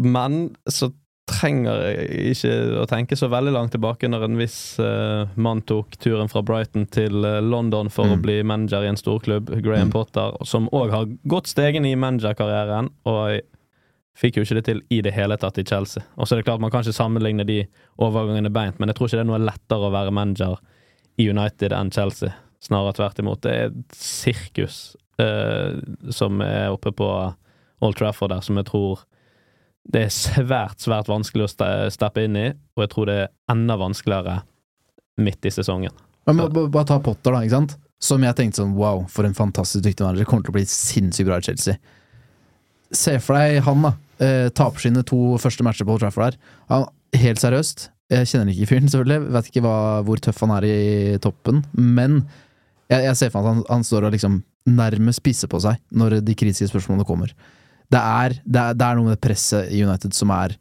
men 0.00 0.42
så 0.70 0.90
trenger 1.30 1.84
ikke 2.30 2.50
å 2.82 2.86
tenke 2.90 3.16
så 3.16 3.28
veldig 3.32 3.52
langt 3.54 3.72
tilbake 3.74 4.08
når 4.10 4.24
en 4.26 4.36
viss 4.40 4.56
uh, 4.82 5.28
mann 5.40 5.62
tok 5.68 5.96
turen 6.02 6.28
fra 6.32 6.42
Brighton 6.46 6.84
til 6.92 7.22
uh, 7.24 7.38
London 7.44 7.88
for 7.90 8.10
Mm. 8.10 8.12
å 8.16 8.20
bli 8.24 8.36
manager 8.42 8.84
i 8.84 8.90
en 8.90 8.98
storklubb, 9.00 9.50
Graham 9.62 9.88
Mm. 9.88 9.94
Potter, 9.94 10.36
som 10.44 10.68
òg 10.72 10.90
har 10.94 11.06
gått 11.30 11.46
stegen 11.50 11.86
i 11.86 11.94
managerkarrieren, 11.96 12.90
og 13.06 13.40
fikk 14.20 14.36
jo 14.36 14.42
ikke 14.44 14.58
det 14.58 14.64
til 14.66 14.82
i 14.90 15.00
det 15.00 15.12
hele 15.16 15.36
tatt 15.40 15.58
i 15.58 15.64
Chelsea. 15.64 16.02
Og 16.18 16.26
så 16.26 16.34
er 16.34 16.40
det 16.42 16.44
klart 16.50 16.60
Man 16.60 16.70
kan 16.70 16.82
ikke 16.84 16.92
sammenligne 16.98 17.46
de 17.46 17.62
overgangene 17.98 18.50
beint, 18.52 18.78
men 18.78 18.88
jeg 18.90 18.96
tror 18.98 19.08
ikke 19.08 19.16
det 19.20 19.26
er 19.26 19.30
noe 19.32 19.44
lettere 19.46 19.86
å 19.88 19.92
være 19.94 20.12
manager 20.12 20.58
i 21.16 21.28
United 21.30 21.72
enn 21.72 21.90
Chelsea. 21.94 22.34
Snarere 22.60 22.92
tvert 22.98 23.18
imot. 23.22 23.40
Det 23.42 23.52
er 23.54 23.70
et 23.70 23.94
sirkus 23.96 24.96
uh, 25.20 25.78
som 26.12 26.40
er 26.44 26.68
oppe 26.74 26.92
på 26.92 27.08
Old 27.80 27.96
Trafford 27.96 28.34
der, 28.34 28.42
som 28.44 28.56
jeg 28.60 28.66
tror 28.68 29.06
det 29.88 30.06
er 30.06 30.12
svært, 30.14 30.80
svært 30.82 31.08
vanskelig 31.10 31.46
å 31.46 31.52
steppe 31.92 32.24
inn 32.26 32.36
i, 32.38 32.48
og 32.76 32.84
jeg 32.84 32.92
tror 32.92 33.08
det 33.10 33.18
er 33.24 33.30
enda 33.52 33.76
vanskeligere 33.80 34.40
midt 35.20 35.46
i 35.48 35.52
sesongen. 35.54 35.94
Men 36.28 36.42
bare 36.52 36.86
ta 36.88 37.00
Potter, 37.02 37.32
da, 37.32 37.40
ikke 37.44 37.56
sant? 37.56 37.78
Som 38.00 38.24
jeg 38.24 38.36
tenkte 38.36 38.62
sånn 38.62 38.76
wow, 38.78 39.02
for 39.12 39.28
en 39.28 39.36
fantastisk 39.36 39.84
dyktig 39.84 40.06
manager. 40.06 40.28
Kommer 40.28 40.46
til 40.46 40.54
å 40.54 40.56
bli 40.56 40.66
sinnssykt 40.68 41.28
bra 41.28 41.40
i 41.40 41.44
Chelsea. 41.44 41.76
Se 42.96 43.16
for 43.22 43.36
deg 43.36 43.60
han, 43.66 43.84
da. 43.84 43.92
Eh, 44.20 44.48
taper 44.56 44.84
sine 44.84 45.02
to 45.06 45.36
første 45.40 45.64
matcher 45.66 45.88
på 45.88 45.96
Old 45.96 46.04
Trafford 46.04 46.30
her. 46.30 46.38
Han, 46.72 46.86
helt 47.20 47.42
seriøst, 47.42 47.88
jeg 48.10 48.30
kjenner 48.30 48.54
ikke 48.54 48.70
fyren, 48.72 48.90
selvfølgelig. 48.90 49.32
Vet 49.36 49.50
ikke 49.50 49.64
hva, 49.64 49.74
hvor 50.06 50.22
tøff 50.22 50.40
han 50.44 50.54
er 50.56 50.66
i 50.66 51.18
toppen. 51.22 51.62
Men 51.76 52.22
jeg, 52.90 53.04
jeg 53.04 53.18
ser 53.18 53.32
for 53.32 53.40
meg 53.40 53.46
at 53.46 53.52
han, 53.52 53.62
han 53.70 53.86
står 53.86 54.08
og 54.08 54.16
liksom 54.16 54.40
nærmest 54.70 55.22
pisser 55.24 55.48
på 55.50 55.60
seg 55.62 55.78
når 55.96 56.18
de 56.24 56.36
kritiske 56.36 56.70
spørsmålene 56.72 57.06
kommer. 57.08 57.34
Det 57.90 58.00
er, 58.00 58.36
det, 58.44 58.60
er, 58.60 58.76
det 58.78 58.86
er 58.86 58.98
noe 58.98 59.08
med 59.08 59.16
det 59.16 59.24
presset 59.24 59.70
i 59.74 59.82
United 59.82 60.14
som 60.14 60.30
er 60.34 60.54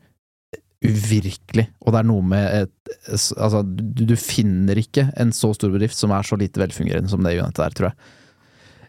uvirkelig, 0.80 1.65
og 1.84 1.91
det 1.91 1.99
er 1.99 2.07
noe 2.07 2.23
med 2.25 2.45
et 2.63 2.75
Altså, 3.09 3.61
du, 3.63 4.01
du 4.09 4.15
finner 4.17 4.80
ikke 4.80 5.05
en 5.19 5.30
så 5.36 5.51
stor 5.53 5.69
bedrift 5.73 5.97
som 5.97 6.11
er 6.15 6.25
så 6.25 6.38
lite 6.39 6.61
velfungerende 6.61 7.11
som 7.11 7.21
det 7.21 7.36
United 7.38 7.61
er, 7.61 7.75
tror 7.77 7.88
jeg. 7.89 8.13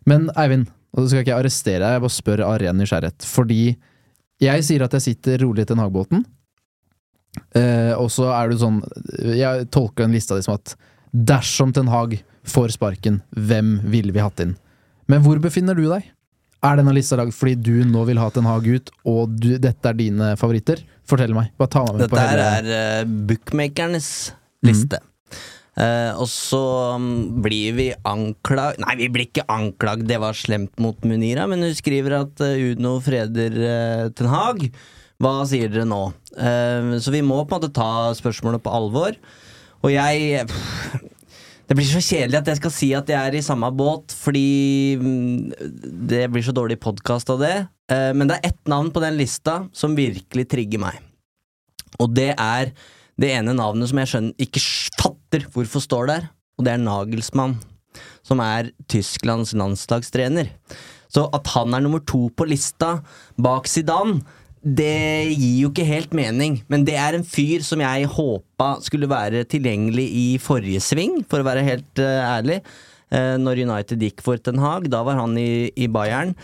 Men 0.09 0.29
Eivind, 0.41 0.71
og 0.95 1.03
så 1.03 1.11
skal 1.11 1.25
ikke 1.25 1.37
arrestere 1.37 1.83
deg, 1.83 1.95
jeg 1.95 2.05
bare 2.05 2.15
spør 2.15 2.43
av 2.47 2.57
ren 2.63 2.81
nysgjerrighet. 2.81 3.27
Fordi 3.29 3.59
jeg 4.41 4.65
sier 4.67 4.85
at 4.87 4.97
jeg 4.97 5.05
sitter 5.05 5.45
rolig 5.45 5.67
i 5.67 5.69
Ten 5.69 5.83
Hag-båten, 5.83 6.25
eh, 7.61 7.93
og 7.93 8.09
så 8.13 8.31
er 8.35 8.51
du 8.51 8.57
sånn 8.59 8.81
Jeg 9.37 9.69
tolker 9.75 10.07
den 10.07 10.17
lista 10.17 10.39
di 10.39 10.47
som 10.47 10.57
at 10.57 10.75
dersom 11.13 11.75
Ten 11.77 11.93
Hag 11.93 12.17
får 12.49 12.77
sparken, 12.79 13.21
hvem 13.37 13.79
ville 13.93 14.17
vi 14.17 14.25
hatt 14.25 14.41
inn? 14.43 14.57
Men 15.11 15.25
hvor 15.27 15.41
befinner 15.43 15.77
du 15.77 15.85
deg? 15.91 16.09
Er 16.61 16.77
denne 16.77 16.93
lista 16.93 17.17
lagd 17.17 17.33
fordi 17.33 17.57
du 17.57 17.89
nå 17.89 18.03
vil 18.09 18.21
ha 18.21 18.27
Ten 18.33 18.49
Hag 18.49 18.67
ut, 18.69 18.91
og 19.09 19.37
du, 19.41 19.55
dette 19.63 19.89
er 19.89 19.97
dine 19.97 20.35
favoritter? 20.41 20.83
Fortell 21.09 21.33
meg. 21.37 21.55
Bare 21.61 21.73
ta 21.73 21.85
meg 21.87 21.97
med 21.97 22.03
Dette 22.05 22.13
på 22.13 22.21
hele 22.21 22.51
Dette 22.51 22.81
er 22.83 23.07
uh, 23.07 23.15
bookmakernes 23.31 24.11
liste. 24.69 25.01
Eh, 25.81 26.13
og 26.19 26.27
så 26.29 26.61
mm, 27.01 27.41
blir 27.41 27.77
vi 27.79 27.87
anklag... 28.05 28.77
Nei, 28.83 28.97
vi 29.01 29.09
blir 29.13 29.29
ikke 29.31 29.47
anklagd, 29.49 30.05
det 30.11 30.19
var 30.21 30.37
slemt 30.37 30.75
mot 30.83 30.99
Munira, 31.09 31.47
men 31.49 31.65
hun 31.65 31.77
skriver 31.79 32.19
at 32.19 32.43
uh, 32.45 32.59
Uno 32.75 32.99
freder 33.05 33.57
uh, 33.57 34.11
Ten 34.13 34.29
Hag. 34.29 34.67
Hva 35.21 35.39
sier 35.49 35.73
dere 35.73 35.85
nå? 35.89 36.03
Så 36.33 37.13
vi 37.13 37.21
må 37.21 37.43
på 37.45 37.53
en 37.53 37.59
måte 37.59 37.69
ta 37.77 38.09
spørsmålet 38.17 38.63
på 38.65 38.73
alvor. 38.73 39.19
Og 39.85 39.93
jeg 39.93 40.47
pff, 40.49 40.95
Det 41.71 41.77
blir 41.79 41.87
så 41.87 42.01
kjedelig 42.03 42.35
at 42.41 42.49
jeg 42.51 42.59
skal 42.59 42.73
si 42.75 42.87
at 42.99 43.11
jeg 43.13 43.31
er 43.31 43.35
i 43.39 43.45
samme 43.47 43.69
båt, 43.79 44.11
fordi 44.11 44.99
mm, 44.99 45.53
det 46.11 46.25
blir 46.35 46.43
så 46.43 46.51
dårlig 46.51 46.81
podkast 46.83 47.31
av 47.31 47.39
det. 47.45 47.53
Eh, 47.87 48.11
men 48.11 48.27
det 48.27 48.41
er 48.41 48.49
ett 48.49 48.71
navn 48.73 48.89
på 48.91 48.99
den 49.05 49.15
lista 49.15 49.61
som 49.71 49.95
virkelig 49.95 50.49
trigger 50.51 50.83
meg. 50.83 50.99
Og 52.03 52.11
det 52.17 52.33
er 52.35 52.73
det 53.23 53.31
ene 53.37 53.55
navnet 53.55 53.87
som 53.87 54.01
jeg 54.03 54.11
skjønner 54.11 54.43
ikke 54.43 54.65
fatter 54.99 55.47
hvorfor 55.55 55.85
står 55.87 56.11
der, 56.11 56.27
og 56.59 56.67
det 56.67 56.75
er 56.75 56.83
Nagelsmann, 56.83 57.55
som 58.27 58.43
er 58.43 58.73
Tysklands 58.91 59.55
landslagstrener. 59.55 60.51
Så 61.07 61.29
at 61.31 61.55
han 61.55 61.79
er 61.79 61.87
nummer 61.87 62.03
to 62.03 62.33
på 62.35 62.51
lista 62.51 62.97
bak 63.39 63.71
Zidane, 63.71 64.25
det 64.61 65.33
gir 65.33 65.63
jo 65.63 65.71
ikke 65.71 65.89
helt 65.89 66.15
mening. 66.17 66.61
Men 66.69 66.85
det 66.85 66.97
er 67.01 67.17
en 67.17 67.25
fyr 67.25 67.65
som 67.65 67.81
jeg 67.81 68.09
håpa 68.13 68.75
skulle 68.85 69.09
være 69.11 69.47
tilgjengelig 69.49 70.07
i 70.13 70.27
forrige 70.43 70.83
sving, 70.85 71.21
for 71.29 71.41
å 71.41 71.49
være 71.49 71.65
helt 71.67 72.03
eh, 72.03 72.21
ærlig. 72.21 72.61
Eh, 73.11 73.37
når 73.41 73.65
United 73.65 74.05
gikk 74.05 74.25
for 74.25 74.41
Ten 74.41 74.61
Hag, 74.61 74.91
da 74.93 75.03
var 75.07 75.19
han 75.21 75.39
i, 75.41 75.71
i 75.81 75.89
Bayern. 75.91 76.35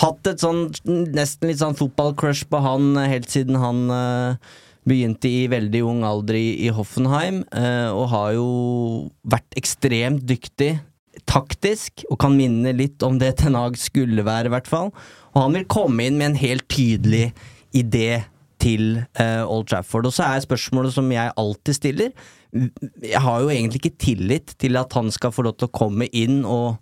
Hatt 0.00 0.28
et 0.28 0.42
sånn 0.44 0.66
nesten 0.86 1.48
litt 1.48 1.60
sånn 1.62 1.76
fotballcrush 1.76 2.48
på 2.52 2.60
han 2.64 2.96
helt 3.00 3.30
siden 3.32 3.60
han 3.60 3.86
eh, 3.92 4.56
begynte 4.88 5.28
i 5.28 5.46
veldig 5.52 5.84
ung 5.84 6.02
alder 6.06 6.36
i, 6.38 6.48
i 6.68 6.72
Hoffenheim, 6.72 7.40
og 7.90 8.04
har 8.12 8.36
jo 8.36 8.50
vært 9.26 9.56
ekstremt 9.58 10.22
dyktig 10.28 10.76
taktisk, 11.26 12.04
og 12.06 12.20
kan 12.22 12.36
minne 12.38 12.70
litt 12.76 13.02
om 13.02 13.16
det 13.18 13.32
Ten 13.40 13.56
Hag 13.58 13.74
skulle 13.80 14.22
være, 14.22 14.46
i 14.46 14.54
hvert 14.54 14.70
fall. 14.70 14.92
Og 15.34 15.40
han 15.42 15.56
vil 15.56 15.66
komme 15.66 16.06
inn 16.06 16.20
med 16.20 16.30
en 16.30 16.38
helt 16.38 16.68
tydelig 16.70 17.32
idé 17.76 18.24
til 18.62 19.02
eh, 19.20 19.42
Old 19.44 19.68
Trafford. 19.70 20.08
Og 20.08 20.14
så 20.16 20.26
er 20.26 20.44
spørsmålet 20.44 20.94
som 20.96 21.10
jeg 21.12 21.34
alltid 21.36 21.76
stiller 21.76 22.28
Jeg 23.04 23.20
har 23.20 23.42
jo 23.42 23.50
egentlig 23.52 23.82
ikke 23.82 23.98
tillit 24.00 24.54
til 24.60 24.78
at 24.80 24.92
han 24.96 25.10
skal 25.12 25.34
få 25.34 25.44
lov 25.44 25.58
til 25.58 25.68
å 25.68 25.76
komme 25.76 26.08
inn 26.16 26.40
og 26.44 26.78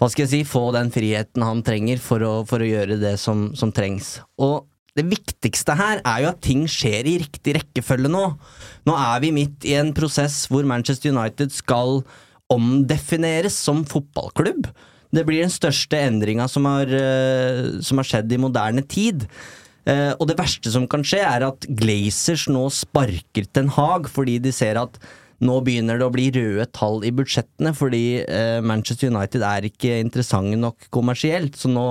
hva 0.00 0.08
skal 0.10 0.24
jeg 0.24 0.30
si, 0.32 0.46
få 0.48 0.72
den 0.74 0.90
friheten 0.90 1.44
han 1.44 1.60
trenger 1.64 2.00
for 2.02 2.24
å, 2.26 2.32
for 2.48 2.60
å 2.60 2.66
gjøre 2.66 2.96
det 2.98 3.14
som, 3.22 3.52
som 3.56 3.70
trengs. 3.72 4.16
Og 4.42 4.64
det 4.98 5.04
viktigste 5.06 5.76
her 5.78 6.00
er 6.06 6.24
jo 6.24 6.30
at 6.32 6.42
ting 6.42 6.64
skjer 6.70 7.06
i 7.10 7.16
riktig 7.22 7.54
rekkefølge 7.56 8.10
nå. 8.10 8.24
Nå 8.86 8.96
er 8.98 9.22
vi 9.22 9.32
midt 9.34 9.66
i 9.66 9.76
en 9.78 9.94
prosess 9.94 10.44
hvor 10.50 10.66
Manchester 10.66 11.14
United 11.14 11.54
skal 11.54 12.02
omdefineres 12.52 13.56
som 13.58 13.82
fotballklubb. 13.88 14.68
Det 15.14 15.22
blir 15.26 15.44
den 15.44 15.52
største 15.54 15.98
endringa 15.98 16.46
som, 16.50 16.66
eh, 16.66 17.80
som 17.82 18.02
har 18.02 18.08
skjedd 18.08 18.34
i 18.34 18.40
moderne 18.40 18.82
tid. 18.82 19.28
Eh, 19.84 20.12
og 20.16 20.28
det 20.30 20.38
verste 20.38 20.72
som 20.72 20.86
kan 20.90 21.04
skje, 21.04 21.20
er 21.24 21.44
at 21.50 21.66
Glazers 21.68 22.46
nå 22.52 22.64
sparker 22.72 23.48
Ten 23.52 23.70
Hag 23.74 24.08
fordi 24.12 24.38
de 24.42 24.52
ser 24.54 24.80
at 24.80 24.96
nå 25.44 25.58
begynner 25.66 25.98
det 26.00 26.06
å 26.06 26.12
bli 26.14 26.28
røde 26.32 26.64
tall 26.72 27.02
i 27.04 27.12
budsjettene, 27.12 27.74
fordi 27.76 28.22
eh, 28.22 28.62
Manchester 28.64 29.10
United 29.12 29.44
er 29.44 29.66
ikke 29.68 29.98
interessante 30.00 30.56
nok 30.60 30.86
kommersielt. 30.94 31.58
Så 31.60 31.68
nå, 31.68 31.84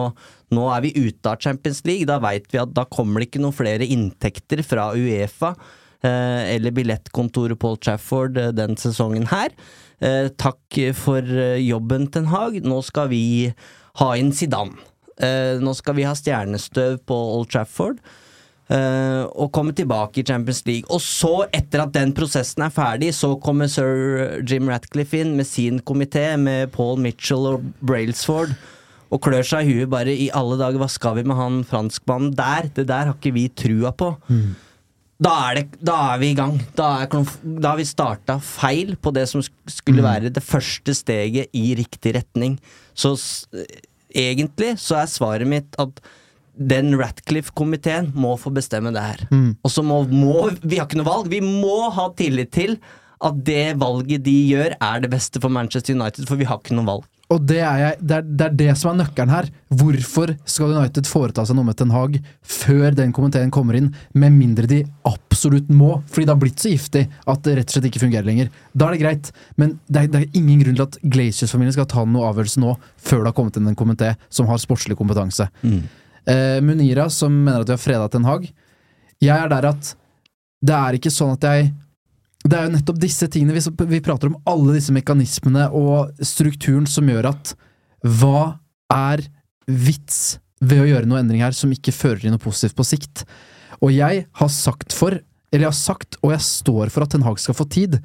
nå 0.55 0.65
er 0.73 0.85
vi 0.85 0.95
ute 0.95 1.29
av 1.29 1.43
Champions 1.43 1.83
League. 1.85 2.07
Da 2.09 2.17
veit 2.23 2.47
vi 2.49 2.61
at 2.63 2.73
da 2.73 2.87
kommer 2.89 3.21
det 3.21 3.29
ikke 3.29 3.43
noen 3.43 3.57
flere 3.57 3.85
inntekter 3.85 4.63
fra 4.65 4.89
Uefa 4.97 5.51
eh, 5.53 6.55
eller 6.55 6.73
billettkontoret 6.73 7.59
Paul 7.61 7.77
Trafford 7.83 8.39
den 8.57 8.79
sesongen 8.79 9.29
her. 9.33 9.53
Takk 10.03 10.75
for 10.99 11.29
jobben, 11.63 12.09
Ten 12.11 12.25
Hag. 12.27 12.57
Nå 12.65 12.81
skal 12.83 13.07
vi 13.13 13.21
ha 14.01 14.09
inn 14.19 14.33
Zidane. 14.35 14.92
Eh, 15.21 15.59
nå 15.61 15.73
skal 15.77 15.93
vi 15.99 16.03
ha 16.07 16.13
stjernestøv 16.17 16.99
på 17.05 17.17
Old 17.37 17.49
Trafford. 17.53 17.99
eh, 18.73 19.23
og 19.35 19.51
komme 19.53 19.73
tilbake 19.75 20.21
i 20.21 20.23
Champions 20.25 20.63
League. 20.65 20.87
Og 20.89 21.01
så, 21.03 21.45
etter 21.53 21.83
at 21.83 21.91
den 21.93 22.13
prosessen 22.15 22.63
er 22.65 22.71
ferdig, 22.73 23.11
så 23.13 23.33
kommer 23.43 23.67
sir 23.69 24.39
Jim 24.49 24.69
Ratcliffe 24.71 25.19
inn 25.19 25.35
med 25.37 25.45
sin 25.45 25.79
komité, 25.81 26.37
med 26.39 26.71
Paul 26.71 26.97
Mitchell 27.03 27.45
og 27.51 27.67
Brailsford. 27.83 28.55
Og 29.13 29.21
klør 29.21 29.43
seg 29.45 29.67
i 29.67 29.75
huet 29.77 29.91
bare 29.91 30.09
i 30.15 30.29
alle 30.33 30.57
dager, 30.57 30.79
hva 30.81 30.87
skal 30.89 31.19
vi 31.19 31.23
med 31.27 31.37
han 31.37 31.59
franskmannen 31.69 32.31
der? 32.33 32.71
Det 32.73 32.87
der 32.89 33.11
har 33.11 33.13
ikke 33.19 33.33
vi 33.35 33.47
trua 33.53 33.91
på. 33.93 34.13
Da 35.23 35.33
er, 35.51 35.59
det, 35.59 35.77
da 35.85 35.97
er 36.15 36.17
vi 36.23 36.31
i 36.33 36.35
gang. 36.39 36.57
Da, 36.75 36.87
er, 37.03 37.11
da 37.61 37.69
har 37.75 37.77
vi 37.77 37.85
starta 37.85 38.39
feil 38.41 38.95
på 38.97 39.13
det 39.13 39.27
som 39.29 39.43
sk- 39.45 39.69
skulle 39.75 40.01
være 40.03 40.31
det 40.33 40.41
første 40.43 40.95
steget 40.97 41.51
i 41.53 41.75
riktig 41.77 42.15
retning. 42.17 42.57
Så 42.97 43.13
egentlig 44.13 44.75
så 44.81 45.01
er 45.01 45.11
svaret 45.11 45.49
mitt 45.49 45.77
at 45.81 46.01
den 46.53 46.93
Ratcliffe-komiteen 46.99 48.11
må 48.13 48.35
få 48.37 48.51
bestemme 48.53 48.91
det 48.93 49.01
her. 49.01 49.23
Og 49.65 49.71
så 49.73 49.81
må, 49.81 50.03
må 50.05 50.51
Vi 50.61 50.77
har 50.77 50.85
ikke 50.85 50.99
noe 51.01 51.09
valg. 51.09 51.31
Vi 51.31 51.41
må 51.41 51.89
ha 51.95 52.11
tillit 52.17 52.51
til 52.53 52.77
at 53.23 53.39
det 53.47 53.79
valget 53.79 54.25
de 54.25 54.35
gjør, 54.51 54.75
er 54.83 54.99
det 55.01 55.09
beste 55.13 55.39
for 55.41 55.49
Manchester 55.49 55.95
United, 55.95 56.27
for 56.27 56.35
vi 56.37 56.45
har 56.45 56.59
ikke 56.59 56.75
noe 56.75 56.89
valg. 56.89 57.05
Og 57.33 57.41
det 57.49 57.59
er, 57.63 57.77
jeg, 57.81 57.97
det, 58.01 58.17
er, 58.19 58.25
det 58.27 58.45
er 58.45 58.57
det 58.59 58.73
som 58.77 58.91
er 58.91 58.99
nøkkelen 59.01 59.31
her. 59.33 59.47
Hvorfor 59.73 60.33
skal 60.49 60.75
United 60.75 61.07
foreta 61.09 61.45
seg 61.47 61.57
noe 61.57 61.65
med 61.65 61.77
Ten 61.79 61.93
Hag 61.93 62.19
før 62.45 62.93
den 62.97 63.13
komiteen 63.15 63.53
kommer 63.53 63.77
inn, 63.79 63.89
med 64.13 64.35
mindre 64.35 64.69
de 64.69 64.81
absolutt 65.09 65.71
må? 65.73 65.95
Fordi 66.11 66.27
det 66.27 66.33
har 66.35 66.41
blitt 66.43 66.61
så 66.61 66.73
giftig 66.73 67.05
at 67.09 67.43
det 67.47 67.55
rett 67.57 67.71
og 67.71 67.77
slett 67.77 67.89
ikke 67.89 68.03
fungerer 68.03 68.27
lenger. 68.27 68.51
Da 68.73 68.87
er 68.87 68.95
det 68.95 69.01
greit, 69.01 69.31
men 69.57 69.77
det 69.87 70.03
er, 70.03 70.11
det 70.13 70.21
er 70.21 70.39
ingen 70.39 70.61
grunn 70.61 70.77
til 70.77 70.85
at 70.85 70.99
Glaciers-familien 71.15 71.75
skal 71.75 71.89
ta 71.89 72.05
noe 72.05 72.29
avgjørelse 72.29 72.61
nå, 72.63 72.75
før 73.01 73.23
det 73.23 73.31
har 73.31 73.37
kommet 73.39 73.59
inn 73.59 73.71
en 73.71 73.79
komité 73.79 74.13
som 74.29 74.49
har 74.51 74.61
sportslig 74.61 74.99
kompetanse. 74.99 75.49
Eh, 76.29 76.59
Munira, 76.63 77.09
som 77.11 77.33
mener 77.33 77.63
at 77.63 77.71
vi 77.71 77.75
har 77.75 77.81
freda 77.81 78.11
Ten 78.13 78.29
Hag, 78.29 78.45
jeg 79.23 79.33
er 79.33 79.49
der 79.51 79.71
at 79.73 79.95
det 80.63 80.75
er 80.77 80.99
ikke 80.99 81.11
sånn 81.11 81.33
at 81.35 81.49
jeg 81.49 81.71
det 82.43 82.57
er 82.57 82.67
jo 82.67 82.73
nettopp 82.73 82.99
disse 82.99 83.27
tingene 83.31 83.55
vi, 83.55 84.01
prater 84.03 84.29
om, 84.29 84.39
alle 84.49 84.75
disse 84.75 84.93
mekanismene 84.95 85.69
og 85.71 86.23
strukturen 86.25 86.87
som 86.89 87.07
gjør 87.07 87.29
at 87.31 87.53
hva 88.03 88.59
er 88.91 89.23
vits 89.67 90.41
ved 90.63 90.83
å 90.83 90.89
gjøre 90.89 91.07
noe 91.07 91.21
endring 91.23 91.43
her 91.43 91.55
som 91.55 91.71
ikke 91.71 91.95
fører 91.95 92.23
til 92.23 92.33
noe 92.33 92.43
positivt 92.43 92.75
på 92.75 92.85
sikt. 92.87 93.23
Og 93.79 93.93
jeg 93.95 94.25
har 94.27 94.51
sagt 94.51 94.95
for, 94.95 95.15
eller 95.15 95.65
jeg 95.65 95.71
har 95.71 95.79
sagt, 95.79 96.19
og 96.21 96.33
jeg 96.35 96.45
står 96.45 96.91
for 96.91 97.05
at 97.05 97.13
Ten 97.15 97.23
Hag 97.25 97.39
skal 97.39 97.55
få 97.57 97.67
tid. 97.71 97.99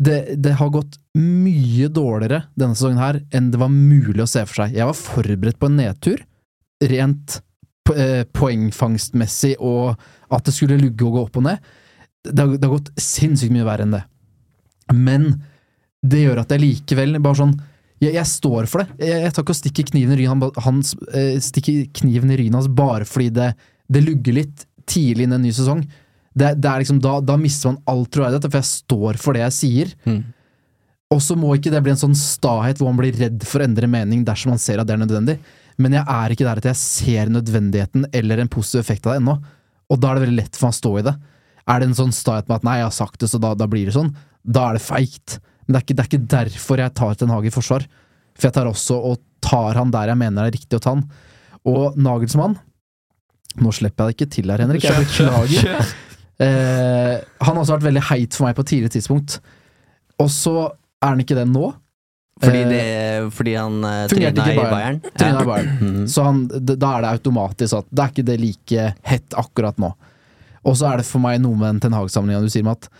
Det, 0.00 0.18
det 0.40 0.56
har 0.56 0.72
gått 0.72 0.96
mye 1.18 1.90
dårligere 1.92 2.46
denne 2.56 2.76
sesongen 2.76 3.02
her 3.02 3.20
enn 3.36 3.50
det 3.52 3.60
var 3.60 3.72
mulig 3.72 4.24
å 4.24 4.30
se 4.30 4.44
for 4.48 4.62
seg. 4.62 4.76
Jeg 4.78 4.88
var 4.88 4.96
forberedt 4.96 5.60
på 5.60 5.68
en 5.68 5.76
nedtur, 5.82 6.24
rent 6.88 7.40
eh, 7.92 8.24
poengfangstmessig, 8.24 9.58
og 9.60 10.00
at 10.32 10.48
det 10.48 10.56
skulle 10.56 10.80
lugge 10.80 11.04
og 11.04 11.18
gå 11.18 11.26
opp 11.26 11.40
og 11.42 11.48
ned. 11.50 11.70
Det 12.24 12.36
har, 12.38 12.50
det 12.56 12.66
har 12.68 12.74
gått 12.76 12.90
sinnssykt 13.00 13.52
mye 13.54 13.64
verre 13.68 13.86
enn 13.86 13.94
det. 13.96 14.02
Men 14.92 15.30
det 16.04 16.22
gjør 16.24 16.42
at 16.42 16.52
jeg 16.54 16.62
likevel 16.64 17.18
bare 17.22 17.38
sånn 17.42 17.54
jeg, 18.00 18.14
jeg 18.16 18.24
står 18.28 18.68
for 18.70 18.82
det. 18.82 19.06
Jeg, 19.06 19.22
jeg 19.26 19.32
tar 19.36 19.44
ikke 19.44 19.52
og 19.54 19.58
stikker 19.60 19.88
kniven 19.92 20.20
i 20.22 20.26
han- 20.28 20.60
hans, 20.64 20.94
eh, 21.12 21.34
stikker 21.44 21.82
kniven 22.00 22.30
i 22.32 22.48
hans 22.52 22.68
bare 22.72 23.04
fordi 23.08 23.28
det, 23.36 23.50
det 23.92 24.02
lugger 24.06 24.38
litt 24.38 24.64
tidlig 24.88 25.26
inn 25.26 25.34
i 25.34 25.36
en 25.36 25.44
ny 25.44 25.52
sesong. 25.52 25.82
Det, 26.32 26.54
det 26.62 26.70
er 26.70 26.80
liksom, 26.80 27.00
da, 27.04 27.18
da 27.20 27.36
mister 27.36 27.72
man 27.72 27.80
all 27.90 28.06
troverdighet, 28.06 28.46
for 28.48 28.60
jeg 28.60 28.68
står 28.70 29.18
for 29.20 29.36
det 29.36 29.42
jeg 29.44 29.56
sier. 29.58 29.92
Og 31.10 31.20
så 31.20 31.34
må 31.36 31.52
ikke 31.56 31.72
det 31.74 31.80
bli 31.82 31.90
en 31.92 31.98
sånn 32.00 32.14
stahet 32.16 32.78
hvor 32.78 32.88
man 32.92 33.00
blir 33.02 33.16
redd 33.18 33.42
for 33.44 33.60
å 33.60 33.66
endre 33.66 33.88
mening 33.90 34.22
dersom 34.24 34.52
man 34.54 34.60
ser 34.62 34.78
at 34.80 34.86
det 34.88 34.94
er 34.94 35.02
nødvendig. 35.02 35.36
Men 35.80 35.96
jeg 35.98 36.04
er 36.06 36.32
ikke 36.34 36.46
der 36.46 36.60
at 36.62 36.68
jeg 36.70 36.78
ser 36.78 37.32
nødvendigheten 37.34 38.06
eller 38.14 38.40
en 38.44 38.50
positiv 38.52 38.80
effekt 38.84 39.06
av 39.08 39.16
det 39.16 39.20
ennå. 39.24 39.34
Og 39.90 39.98
da 40.00 40.12
er 40.12 40.20
det 40.20 40.24
veldig 40.28 40.38
lett 40.38 40.56
for 40.56 40.68
meg 40.70 40.76
å 40.76 40.78
stå 40.80 40.92
i 41.00 41.04
det. 41.08 41.14
Er 41.70 41.80
det 41.80 41.90
en 41.90 41.98
sånn 41.98 42.14
stahet 42.14 42.48
med 42.50 42.60
at 42.60 42.66
nei, 42.66 42.78
jeg 42.80 42.88
har 42.88 42.96
sagt 42.96 43.22
det, 43.22 43.30
så 43.30 43.40
da, 43.42 43.54
da 43.58 43.68
blir 43.70 43.86
det 43.88 43.94
sånn, 43.94 44.12
da 44.42 44.68
er 44.68 44.78
det 44.78 44.84
feigt. 44.84 45.38
Men 45.64 45.74
det 45.76 45.80
er, 45.80 45.84
ikke, 45.86 45.96
det 45.96 46.02
er 46.04 46.10
ikke 46.10 46.30
derfor 46.34 46.82
jeg 46.82 46.94
tar 46.98 47.18
Ten 47.20 47.32
Hag 47.34 47.46
i 47.46 47.54
forsvar. 47.54 47.86
For 48.34 48.48
jeg 48.48 48.56
tar 48.56 48.70
også 48.70 48.96
og 49.10 49.20
tar 49.44 49.78
han 49.78 49.92
der 49.94 50.12
jeg 50.12 50.20
mener 50.20 50.42
det 50.42 50.50
er 50.50 50.58
riktig 50.58 50.80
å 50.80 50.82
ta 50.82 50.96
han. 50.96 51.06
Og 51.70 51.96
Nagelsmann 52.00 52.58
Nå 53.60 53.72
slipper 53.74 54.06
jeg 54.06 54.14
det 54.14 54.16
ikke 54.16 54.32
til 54.36 54.52
her, 54.52 54.62
Henrik. 54.62 54.86
Jeg 54.86 55.08
beklager. 55.08 55.90
Eh, 56.40 57.16
han 57.44 57.50
har 57.52 57.58
også 57.60 57.74
vært 57.74 57.84
veldig 57.84 58.02
heit 58.08 58.32
for 58.32 58.46
meg 58.46 58.54
på 58.56 58.62
et 58.64 58.70
tidlig 58.70 58.88
tidspunkt. 58.94 59.34
Og 60.24 60.30
så 60.32 60.54
er 60.70 61.10
han 61.10 61.20
ikke 61.20 61.36
det 61.36 61.44
nå. 61.50 61.66
Fordi, 62.40 62.62
Eh, 62.62 62.70
det, 62.70 63.32
fordi 63.36 63.54
han 63.58 63.74
uh, 63.84 64.06
trena 64.08 64.46
i 64.48 64.54
i 64.54 64.56
Bayern. 64.56 65.00
Ja. 65.20 65.28
i 65.42 65.44
Bayern. 65.44 65.74
Mhm. 65.82 66.06
Så 66.08 66.24
han, 66.24 66.46
da 66.48 66.94
er 66.94 67.04
det 67.04 67.10
automatisk 67.10 67.82
at 67.82 67.90
det 67.92 68.06
er 68.06 68.14
ikke 68.14 68.26
det 68.30 68.38
like 68.40 68.86
hett 69.10 69.36
akkurat 69.36 69.76
nå. 69.84 69.92
Og 70.66 70.76
så 70.76 70.90
er 70.90 71.00
det 71.00 71.08
for 71.08 71.22
meg 71.22 71.40
noe 71.42 71.56
med 71.56 71.74
den 71.74 71.84
Ten 71.84 71.96
Hag-sammenligninga 71.96 72.48
du 72.48 72.52
sier 72.52 72.66
med 72.66 72.78
at 72.78 72.90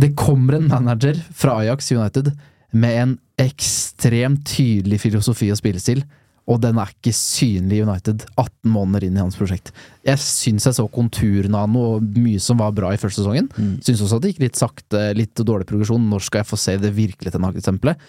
det 0.00 0.14
kommer 0.18 0.56
en 0.56 0.70
manager 0.70 1.18
fra 1.36 1.58
Ajax 1.60 1.90
United 1.92 2.32
med 2.72 2.96
en 3.02 3.12
ekstremt 3.40 4.44
tydelig 4.48 5.00
filosofi 5.02 5.50
og 5.52 5.58
spillestil, 5.58 6.02
og 6.50 6.58
den 6.64 6.78
er 6.82 6.90
ikke 6.90 7.12
synlig 7.14 7.78
i 7.78 7.84
United 7.84 8.24
18 8.32 8.70
måneder 8.72 9.06
inn 9.06 9.18
i 9.18 9.22
hans 9.22 9.36
prosjekt. 9.38 9.70
Jeg 10.06 10.18
syns 10.22 10.66
jeg 10.66 10.78
så 10.78 10.86
konturene 10.90 11.58
av 11.58 11.68
noe 11.70 12.00
mye 12.00 12.40
som 12.42 12.58
var 12.62 12.72
bra 12.74 12.90
i 12.94 12.98
første 12.98 13.20
sesongen. 13.22 13.50
Syns 13.86 14.02
også 14.02 14.18
at 14.18 14.24
det 14.24 14.32
gikk 14.32 14.42
litt 14.46 14.58
sakte, 14.58 15.02
litt 15.14 15.34
dårlig 15.46 15.68
progresjon. 15.70 16.08
Når 16.10 16.24
skal 16.26 16.42
jeg 16.42 16.50
få 16.50 16.58
se 16.58 16.74
det 16.82 16.90
virkelige 16.96 17.36
Ten 17.36 17.46
Hag-eksempelet? 17.46 18.02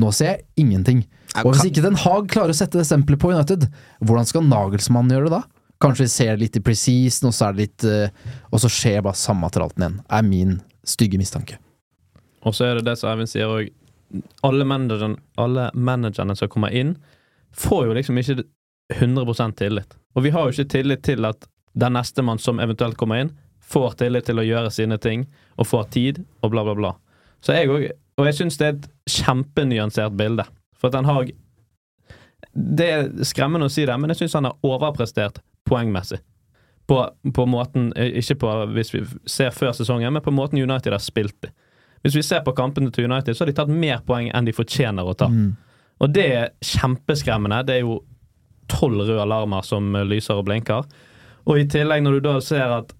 Nå 0.00 0.12
ser 0.16 0.30
jeg 0.30 0.44
ingenting. 0.64 1.02
Og 1.42 1.52
hvis 1.52 1.66
ikke 1.68 1.84
Den 1.84 1.98
Haag 2.00 2.30
klarer 2.32 2.54
å 2.54 2.56
sette 2.56 2.80
det 2.80 2.86
stempelet 2.88 3.20
på 3.20 3.34
United, 3.34 3.66
hvordan 4.00 4.28
skal 4.28 4.46
Nagelsmann 4.48 5.12
gjøre 5.12 5.28
det 5.28 5.34
da? 5.40 5.42
Kanskje 5.82 6.06
vi 6.06 6.12
ser 6.12 6.32
det 6.32 6.44
litt 6.44 6.56
i 6.56 6.62
preseason, 6.62 7.30
og 7.30 7.34
så 7.34 7.48
er 7.48 7.54
det 7.54 7.64
litt 7.66 7.84
eh, 7.88 8.32
Og 8.52 8.62
så 8.62 8.70
skjer 8.70 9.02
bare 9.02 9.18
samme 9.18 9.50
tralten 9.50 9.82
igjen, 9.82 10.00
er 10.06 10.26
min 10.26 10.56
stygge 10.86 11.18
mistanke. 11.18 11.58
Og 12.46 12.54
så 12.54 12.68
er 12.68 12.78
det 12.78 12.86
det 12.86 12.96
som 12.98 13.10
Eivind 13.12 13.30
sier 13.30 13.50
òg. 13.50 13.70
Alle, 14.46 14.66
manageren, 14.68 15.16
alle 15.40 15.70
managerne 15.74 16.34
som 16.36 16.50
kommer 16.52 16.74
inn, 16.74 16.96
får 17.56 17.86
jo 17.86 17.94
liksom 17.96 18.18
ikke 18.20 18.42
100% 18.92 19.56
tillit. 19.58 19.94
Og 20.14 20.26
vi 20.26 20.32
har 20.34 20.46
jo 20.46 20.54
ikke 20.54 20.72
tillit 20.74 21.04
til 21.06 21.24
at 21.24 21.46
den 21.78 21.94
nestemann 21.96 22.40
som 22.42 22.60
eventuelt 22.60 22.98
kommer 23.00 23.22
inn, 23.22 23.32
får 23.62 23.96
tillit 24.02 24.26
til 24.28 24.42
å 24.42 24.44
gjøre 24.44 24.72
sine 24.74 24.98
ting 25.00 25.24
og 25.56 25.70
får 25.70 25.86
tid 25.94 26.18
og 26.42 26.52
bla, 26.52 26.64
bla, 26.66 26.74
bla. 26.76 26.92
Så 27.42 27.56
jeg 27.56 27.70
òg 27.72 27.90
Og 28.20 28.26
jeg 28.28 28.36
syns 28.36 28.58
det 28.60 28.66
er 28.66 28.74
et 28.74 28.88
kjempenyansert 29.08 30.12
bilde. 30.12 30.44
For 30.76 30.90
at 30.90 30.98
Den 30.98 31.08
Haag 31.08 31.30
Det 32.52 32.88
er 32.92 33.08
skremmende 33.24 33.70
å 33.70 33.72
si 33.72 33.86
det, 33.88 33.96
men 33.96 34.12
jeg 34.12 34.20
syns 34.20 34.36
han 34.36 34.50
har 34.50 34.58
overprestert 34.68 35.40
poengmessig. 35.68 36.20
På, 36.90 37.04
på 37.34 37.44
måten 37.46 37.92
eh, 37.96 38.18
Ikke 38.18 38.34
på 38.42 38.52
hvis 38.74 38.90
vi 38.94 39.04
ser 39.30 39.52
før 39.54 39.70
sesongen, 39.76 40.12
men 40.12 40.22
på 40.24 40.34
måten 40.34 40.58
United 40.58 40.92
har 40.92 41.02
spilt 41.02 41.36
det. 41.44 41.52
Hvis 42.02 42.16
vi 42.18 42.22
ser 42.26 42.42
på 42.42 42.54
kampene 42.58 42.90
til 42.90 43.06
United, 43.06 43.36
så 43.36 43.44
har 43.44 43.52
de 43.52 43.54
tatt 43.54 43.70
mer 43.70 44.00
poeng 44.06 44.30
enn 44.34 44.48
de 44.48 44.52
fortjener 44.56 45.06
å 45.06 45.14
ta. 45.14 45.28
Og 46.02 46.10
det 46.10 46.24
er 46.34 46.48
kjempeskremmende. 46.66 47.60
Det 47.68 47.76
er 47.76 47.84
jo 47.84 48.00
tolv 48.72 49.04
røde 49.04 49.22
alarmer 49.22 49.62
som 49.62 49.94
lyser 50.10 50.40
og 50.40 50.48
blinker. 50.48 50.82
Og 51.46 51.60
i 51.60 51.68
tillegg, 51.70 52.02
når 52.02 52.18
du 52.18 52.20
da 52.28 52.40
ser 52.42 52.78
at 52.80 52.92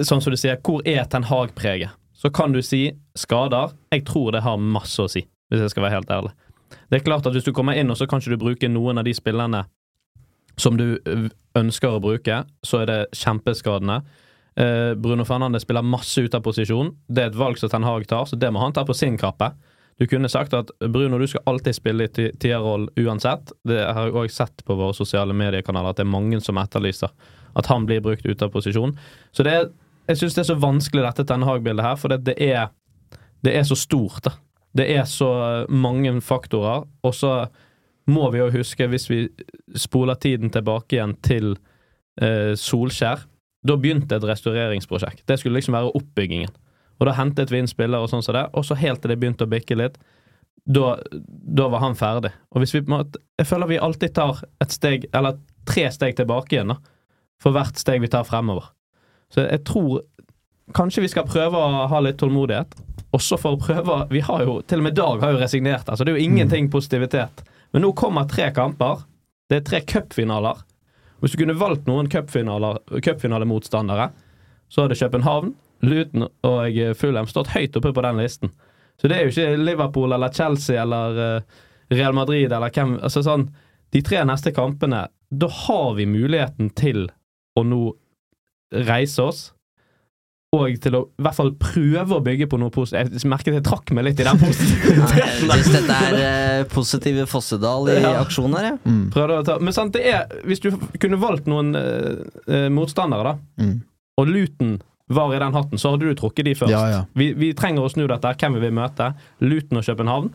Sånn 0.00 0.22
som 0.24 0.32
du 0.32 0.38
sier, 0.40 0.56
hvor 0.64 0.80
er 0.88 1.04
Ten 1.04 1.26
Hag-preget? 1.28 1.92
Så 2.16 2.30
kan 2.32 2.52
du 2.52 2.62
si 2.64 2.94
skader. 3.12 3.74
Jeg 3.92 4.06
tror 4.08 4.32
det 4.32 4.40
har 4.40 4.56
masse 4.56 4.96
å 5.04 5.08
si, 5.08 5.26
hvis 5.52 5.60
jeg 5.60 5.72
skal 5.74 5.84
være 5.84 5.98
helt 5.98 6.12
ærlig. 6.12 6.32
Det 6.88 6.96
er 6.96 7.04
klart 7.04 7.26
at 7.28 7.36
hvis 7.36 7.44
du 7.44 7.52
kommer 7.52 7.76
inn, 7.76 7.90
og 7.92 7.98
så 8.00 8.06
kan 8.08 8.22
ikke 8.22 8.32
du 8.32 8.40
bruke 8.40 8.70
noen 8.72 9.00
av 9.00 9.04
de 9.04 9.12
spillerne 9.12 9.66
som 10.60 10.76
du 10.78 10.98
ønsker 11.58 11.96
å 11.96 12.02
bruke, 12.02 12.42
så 12.66 12.82
er 12.82 12.90
det 12.90 12.98
kjempeskadende. 13.16 14.00
Eh, 14.60 14.92
Bruno 15.00 15.24
Fernandes 15.24 15.64
spiller 15.66 15.82
masse 15.86 16.20
ut 16.22 16.34
av 16.36 16.44
posisjon. 16.44 16.92
Det 17.08 17.24
er 17.24 17.32
et 17.32 17.38
valg 17.40 17.58
som 17.60 17.70
Ten 17.72 17.86
Hag 17.86 18.06
tar, 18.10 18.26
så 18.28 18.38
det 18.38 18.50
må 18.52 18.62
han 18.62 18.74
ta 18.76 18.84
på 18.86 18.96
sin 18.96 19.18
kappe. 19.20 19.52
Du 20.00 20.06
kunne 20.08 20.30
sagt 20.32 20.54
at 20.56 20.70
Bruno, 20.88 21.18
du 21.20 21.26
skal 21.28 21.44
alltid 21.50 21.76
spille 21.76 22.06
i 22.06 22.08
ti- 22.08 22.30
tierroll 22.40 22.86
uansett. 22.96 23.52
Det 23.68 23.82
har 23.84 24.08
jeg 24.08 24.16
òg 24.16 24.30
sett 24.32 24.62
på 24.64 24.76
våre 24.78 24.96
sosiale 24.96 25.34
mediekanaler, 25.36 25.92
at 25.92 26.00
det 26.00 26.06
er 26.06 26.12
mange 26.14 26.40
som 26.40 26.56
etterlyser 26.60 27.12
at 27.58 27.66
han 27.66 27.84
blir 27.84 28.00
brukt 28.00 28.24
ut 28.26 28.42
av 28.46 28.52
posisjon. 28.54 28.94
Så 29.34 29.44
det 29.44 29.52
er, 29.58 29.66
jeg 30.08 30.20
syns 30.22 30.36
det 30.38 30.44
er 30.44 30.50
så 30.52 30.60
vanskelig, 30.62 31.02
dette 31.04 31.26
Ten 31.28 31.44
Hag-bildet 31.44 31.84
her, 31.84 31.98
for 32.00 32.12
det, 32.14 32.22
det, 32.30 32.36
er, 32.40 32.70
det 33.44 33.56
er 33.58 33.66
så 33.68 33.76
stort. 33.76 34.30
Det 34.76 34.86
er 34.94 35.04
så 35.10 35.66
mange 35.68 36.12
faktorer. 36.22 36.86
Og 37.04 37.14
så 37.18 37.34
må 38.08 38.30
vi 38.32 38.40
jo 38.40 38.50
huske, 38.54 38.86
hvis 38.88 39.08
vi 39.10 39.20
spoler 39.76 40.18
tiden 40.20 40.50
tilbake 40.50 40.96
igjen 40.96 41.16
til 41.26 41.52
eh, 42.20 42.56
Solskjær 42.58 43.26
Da 43.66 43.76
begynte 43.76 44.16
et 44.16 44.24
restaureringsprosjekt. 44.24 45.26
Det 45.28 45.36
skulle 45.38 45.58
liksom 45.58 45.76
være 45.76 45.92
oppbyggingen. 45.98 46.54
Og 47.00 47.08
da 47.08 47.12
hentet 47.16 47.52
vi 47.52 47.60
inn 47.60 47.68
spillere 47.68 48.04
og 48.04 48.08
sånn 48.12 48.24
som 48.24 48.36
det, 48.36 48.46
og 48.56 48.64
så 48.64 48.76
helt 48.80 49.02
til 49.02 49.12
det 49.12 49.18
begynte 49.20 49.44
å 49.44 49.50
bikke 49.50 49.76
litt, 49.76 49.98
da, 50.68 50.94
da 51.60 51.68
var 51.72 51.82
han 51.84 51.96
ferdig. 51.96 52.32
Og 52.52 52.60
hvis 52.60 52.74
vi 52.74 52.82
Jeg 52.84 53.46
føler 53.46 53.66
vi 53.66 53.78
alltid 53.78 54.14
tar 54.14 54.42
et 54.60 54.72
steg, 54.72 55.06
eller 55.12 55.38
tre 55.68 55.90
steg 55.92 56.16
tilbake 56.16 56.56
igjen, 56.56 56.74
da. 56.74 56.76
For 57.40 57.56
hvert 57.56 57.78
steg 57.80 58.00
vi 58.00 58.08
tar 58.12 58.24
fremover. 58.28 58.68
Så 59.32 59.46
jeg 59.46 59.64
tror 59.64 60.02
kanskje 60.76 61.02
vi 61.04 61.08
skal 61.08 61.28
prøve 61.28 61.56
å 61.56 61.86
ha 61.88 62.00
litt 62.04 62.18
tålmodighet. 62.20 62.76
Også 63.16 63.38
for 63.40 63.56
å 63.56 63.58
prøve 63.58 64.04
Vi 64.12 64.20
har 64.22 64.44
jo 64.46 64.60
Til 64.62 64.78
og 64.78 64.84
med 64.86 64.94
Dag 64.94 65.22
har 65.24 65.32
jo 65.34 65.40
resignert. 65.40 65.88
Altså 65.88 66.04
det 66.04 66.12
er 66.12 66.20
jo 66.20 66.28
ingenting 66.28 66.68
positivitet. 66.70 67.42
Men 67.72 67.84
nå 67.84 67.92
kommer 67.98 68.28
tre 68.30 68.50
kamper. 68.54 68.96
Det 69.50 69.56
er 69.60 69.66
tre 69.66 69.80
cupfinaler. 69.86 70.56
Hvis 71.20 71.32
du 71.34 71.38
kunne 71.42 71.60
valgt 71.60 71.88
noen 71.88 72.08
cupfinalemotstandere, 72.10 74.06
så 74.70 74.84
hadde 74.84 74.98
København, 74.98 75.54
Luton 75.84 76.22
og 76.46 76.78
Fulham 76.96 77.28
stått 77.28 77.52
høyt 77.54 77.76
oppe 77.76 77.92
på 77.96 78.04
den 78.04 78.20
listen. 78.20 78.50
Så 79.00 79.08
det 79.08 79.16
er 79.16 79.26
jo 79.26 79.32
ikke 79.32 79.64
Liverpool 79.64 80.12
eller 80.12 80.32
Chelsea 80.32 80.82
eller 80.82 81.20
eh, 81.24 81.42
Real 81.90 82.14
Madrid 82.16 82.52
eller 82.52 82.72
hvem 82.74 82.98
altså 83.00 83.22
sånn, 83.24 83.48
De 83.90 84.02
tre 84.06 84.20
neste 84.22 84.52
kampene, 84.54 85.08
da 85.30 85.48
har 85.50 85.94
vi 85.96 86.04
muligheten 86.06 86.68
til 86.78 87.08
å 87.58 87.62
nå 87.66 87.96
reise 88.86 89.24
oss. 89.24 89.40
Og 90.50 90.72
til 90.82 90.96
å 90.98 91.00
i 91.14 91.22
hvert 91.22 91.36
fall 91.36 91.52
prøve 91.62 92.16
å 92.16 92.22
bygge 92.26 92.48
på 92.50 92.58
noe 92.58 92.72
positivt. 92.74 93.12
Jeg 93.22 93.30
merket 93.30 93.54
jeg 93.54 93.62
trakk 93.68 93.92
meg 93.94 94.08
litt 94.08 94.18
i 94.18 94.24
den 94.26 94.34
Nei, 94.40 94.48
positiviteten. 94.48 95.44
Jeg 95.46 95.62
syns 95.62 95.76
dette 95.76 95.98
er 96.08 96.16
eh, 96.18 96.62
positive 96.72 97.26
Fossedal 97.30 97.90
i 97.92 97.98
Ja. 98.02 98.16
aksjon 98.24 98.56
her, 98.58 98.72
å 98.82 99.44
ta, 99.46 99.58
men 99.62 99.76
sant, 99.76 99.94
det 99.94 100.02
er 100.10 100.24
Hvis 100.48 100.62
du 100.64 100.72
kunne 100.98 101.20
valgt 101.22 101.46
noen 101.50 101.70
eh, 101.78 102.24
eh, 102.50 102.66
motstandere, 102.74 103.36
da, 103.36 103.62
Mm. 103.62 103.76
og 104.18 104.26
Luton 104.32 104.72
var 105.10 105.34
i 105.34 105.38
den 105.42 105.54
hatten, 105.54 105.78
så 105.78 105.92
hadde 105.94 106.06
du 106.10 106.14
trukket 106.18 106.46
de 106.46 106.54
først. 106.58 106.70
Ja, 106.74 106.82
ja. 106.90 107.00
Vi, 107.18 107.32
vi 107.38 107.48
trenger 107.58 107.82
å 107.86 107.90
snu 107.90 108.04
dette. 108.10 108.30
Hvem 108.38 108.54
vil 108.58 108.62
vi 108.68 108.74
møte? 108.76 109.08
Luton 109.42 109.80
og 109.80 109.86
København. 109.86 110.28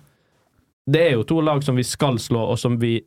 Det 0.91 1.01
er 1.09 1.13
jo 1.15 1.23
to 1.27 1.37
lag 1.43 1.63
som 1.63 1.75
vi 1.79 1.83
skal 1.87 2.19
slå, 2.19 2.41
og 2.53 2.59
som 2.59 2.75
vi 2.81 2.97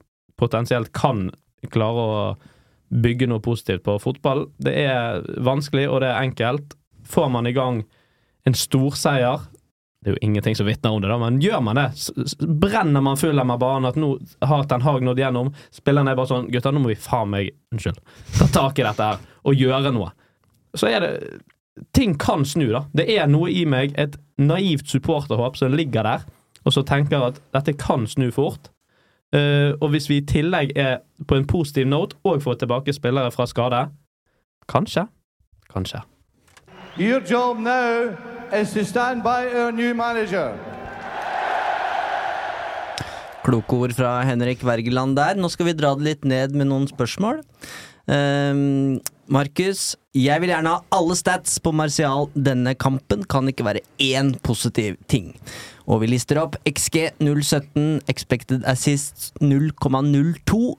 potensielt 0.41 0.89
kan 0.97 1.27
klare 1.73 2.05
å 2.05 2.23
bygge 3.05 3.29
noe 3.29 3.41
positivt 3.45 3.85
på. 3.85 3.99
Fotball 4.01 4.47
det 4.65 4.75
er 4.87 5.21
vanskelig, 5.45 5.87
og 5.93 6.01
det 6.05 6.09
er 6.13 6.23
enkelt. 6.25 6.73
Får 7.09 7.31
man 7.33 7.49
i 7.49 7.55
gang 7.57 7.83
en 8.47 8.57
storseier 8.57 9.47
Det 10.05 10.13
er 10.13 10.15
jo 10.15 10.23
ingenting 10.23 10.55
som 10.55 10.69
vitner 10.69 10.95
om 10.95 11.03
det, 11.03 11.09
da, 11.11 11.19
men 11.19 11.41
gjør 11.43 11.63
man 11.65 11.79
det? 11.81 11.89
Brenner 12.39 13.03
man 13.03 13.19
full 13.19 13.41
av 13.43 13.51
banen 13.59 13.89
at 13.89 13.99
nå 13.99 14.13
har 14.47 14.69
Ten 14.71 14.85
Hag 14.85 15.03
nådd 15.03 15.19
gjennom? 15.19 15.51
Spillerne 15.75 16.15
er 16.15 16.21
bare 16.21 16.31
sånn 16.31 16.47
Gutter, 16.53 16.75
nå 16.75 16.85
må 16.85 16.93
vi 16.93 17.01
faen 17.03 17.33
meg 17.33 17.51
Unnskyld. 17.75 17.99
Ta 18.39 18.47
tak 18.55 18.79
i 18.79 18.87
dette 18.87 19.09
her 19.09 19.19
og 19.43 19.59
gjøre 19.59 19.93
noe. 19.97 20.13
Så 20.77 20.91
er 20.91 21.03
det 21.03 21.13
Ting 21.95 22.17
kan 22.19 22.43
snu, 22.47 22.67
da. 22.73 22.81
Det 22.91 23.05
er 23.15 23.29
noe 23.31 23.53
i 23.55 23.63
meg, 23.69 23.93
et 23.95 24.17
naivt 24.39 24.91
supporterhåp 24.91 25.59
som 25.61 25.71
ligger 25.71 26.03
der, 26.03 26.25
og 26.67 26.75
så 26.75 26.83
tenker 26.83 27.23
at 27.29 27.39
dette 27.55 27.77
kan 27.79 28.07
snu 28.11 28.33
fort. 28.35 28.73
Uh, 29.31 29.77
og 29.79 29.93
hvis 29.93 30.09
vi 30.11 30.19
i 30.19 30.27
tillegg 30.27 30.73
er 30.75 31.03
på 31.29 31.37
en 31.37 31.47
positiv 31.47 31.87
note 31.87 32.17
og 32.25 32.43
får 32.43 32.63
tilbake 32.63 32.95
spillere 32.97 33.31
fra 33.31 33.47
skade 33.47 33.87
Kanskje. 34.69 35.05
Kanskje. 35.71 36.03
Your 36.99 37.21
job 37.21 37.61
now 37.61 38.11
is 38.53 38.73
to 38.73 38.85
stand 38.85 39.23
by 39.23 39.47
our 39.55 39.71
new 39.71 39.95
manager. 39.95 40.51
Kloke 43.47 43.77
ord 43.77 43.95
fra 43.95 44.17
Henrik 44.27 44.65
Wergeland 44.67 45.15
der. 45.15 45.39
Nå 45.39 45.47
skal 45.47 45.69
vi 45.69 45.77
dra 45.79 45.93
det 45.95 46.03
litt 46.03 46.27
ned 46.27 46.57
med 46.59 46.67
noen 46.67 46.89
spørsmål. 46.91 47.39
Um, 48.11 48.99
Markus, 49.31 49.93
jeg 50.11 50.43
vil 50.43 50.51
gjerne 50.51 50.73
ha 50.75 50.99
alle 50.99 51.15
stats 51.21 51.61
på 51.63 51.71
Martial 51.71 52.27
denne 52.35 52.75
kampen. 52.75 53.23
Kan 53.31 53.47
ikke 53.47 53.69
være 53.69 53.85
én 54.03 54.35
positiv 54.43 54.99
ting. 55.07 55.37
Og 55.87 56.03
vi 56.03 56.11
lister 56.11 56.43
opp 56.43 56.59
XG 56.67 57.13
017, 57.23 58.03
expected 58.11 58.67
assists 58.67 59.31
0,02. 59.39 60.75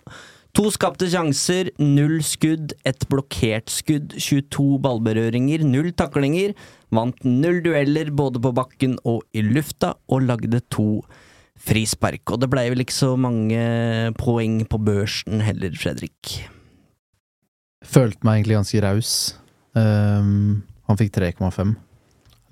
To 0.57 0.65
skapte 0.73 1.05
sjanser, 1.11 1.69
null 1.77 2.19
skudd, 2.25 2.73
ett 2.87 3.05
blokkert 3.11 3.69
skudd, 3.69 4.15
22 4.17 4.79
ballberøringer, 4.81 5.61
null 5.67 5.91
taklinger. 5.93 6.55
Vant 6.95 7.21
null 7.23 7.61
dueller 7.65 8.09
både 8.09 8.41
på 8.41 8.51
bakken 8.57 8.97
og 9.07 9.21
i 9.37 9.43
lufta, 9.45 9.93
og 10.09 10.25
lagde 10.25 10.63
to 10.73 11.03
frispark. 11.59 12.23
Og 12.33 12.41
det 12.41 12.49
blei 12.51 12.65
vel 12.73 12.81
ikke 12.83 12.97
så 12.97 13.13
mange 13.19 13.59
poeng 14.17 14.63
på 14.69 14.81
børsen 14.81 15.43
heller, 15.45 15.75
Fredrik. 15.77 16.39
Følte 17.85 18.25
meg 18.25 18.41
egentlig 18.41 18.57
ganske 18.57 18.83
raus. 18.83 19.13
Um, 19.77 20.63
han 20.89 20.99
fikk 20.99 21.13
3,5. 21.19 21.77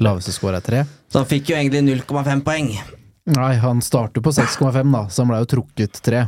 Laveste 0.05 0.35
score 0.35 0.59
er 0.61 0.65
3. 0.65 0.85
Så 1.09 1.23
han 1.23 1.29
fikk 1.29 1.49
jo 1.51 1.57
egentlig 1.57 1.81
0,5 2.05 2.45
poeng. 2.45 2.69
Nei, 3.33 3.53
han 3.59 3.81
starter 3.83 4.23
på 4.23 4.31
6,5, 4.31 4.77
da, 4.93 5.07
så 5.09 5.23
han 5.23 5.31
ble 5.33 5.41
jo 5.41 5.55
trukket 5.57 5.97
3. 6.05 6.27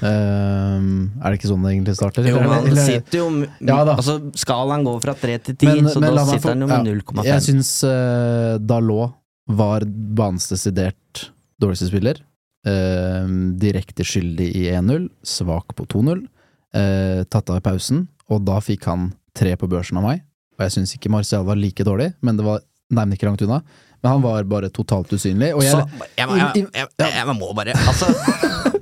Um, 0.00 1.10
er 1.20 1.32
det 1.32 1.40
ikke 1.40 1.50
sånn 1.50 1.64
det 1.66 1.72
egentlig 1.74 1.96
starter? 1.98 2.26
Jo, 2.28 2.38
Eller- 2.38 2.66
han 2.70 2.76
sitter 2.76 3.18
jo 3.18 3.26
Ja. 3.60 3.78
Altså, 3.96 4.18
skalaen 4.38 4.84
går 4.86 5.00
fra 5.02 5.14
3 5.14 5.38
til 5.38 5.56
10, 5.56 5.66
Men- 5.82 5.92
så 5.92 6.00
men 6.00 6.14
da 6.14 6.24
sitter 6.24 6.48
han 6.54 6.60
jo 6.60 6.66
med 6.66 6.86
ja, 6.86 6.94
0,5. 6.94 7.24
Jeg 7.24 7.42
syns 7.42 7.72
uh, 7.84 8.58
Dalot 8.58 9.14
var 9.48 9.80
banens 9.84 10.48
desidert 10.48 11.30
dårligste 11.60 11.88
spiller. 11.90 12.22
Uh, 12.66 13.26
direkte 13.58 14.04
skyldig 14.04 14.54
i 14.54 14.68
1-0, 14.70 15.08
svak 15.24 15.74
på 15.74 15.86
2-0. 15.86 16.26
Uh, 16.74 17.24
tatt 17.24 17.50
av 17.50 17.56
i 17.56 17.60
pausen, 17.60 18.06
og 18.30 18.44
da 18.44 18.60
fikk 18.60 18.84
han 18.84 19.12
tre 19.34 19.56
på 19.56 19.68
børsen 19.68 19.98
av 19.98 20.04
meg. 20.04 20.22
Og 20.58 20.66
jeg 20.66 20.76
syns 20.76 20.94
ikke 20.94 21.10
Martial 21.10 21.44
var 21.44 21.56
like 21.56 21.82
dårlig, 21.84 22.14
men 22.22 22.36
det 22.36 22.44
var 22.44 22.60
nærmest 22.92 23.18
ikke 23.18 23.28
langt 23.30 23.42
unna. 23.42 23.62
Men 24.02 24.12
han 24.12 24.22
var 24.22 24.44
bare 24.44 24.70
totalt 24.72 25.10
usynlig. 25.12 25.54
Og 25.54 25.62
jeg, 25.62 25.72
Så 25.72 25.88
jeg, 26.16 26.28
jeg, 26.28 26.66
jeg, 26.74 27.12
jeg 27.16 27.36
må 27.36 27.50
bare 27.56 27.74
Altså 27.76 28.08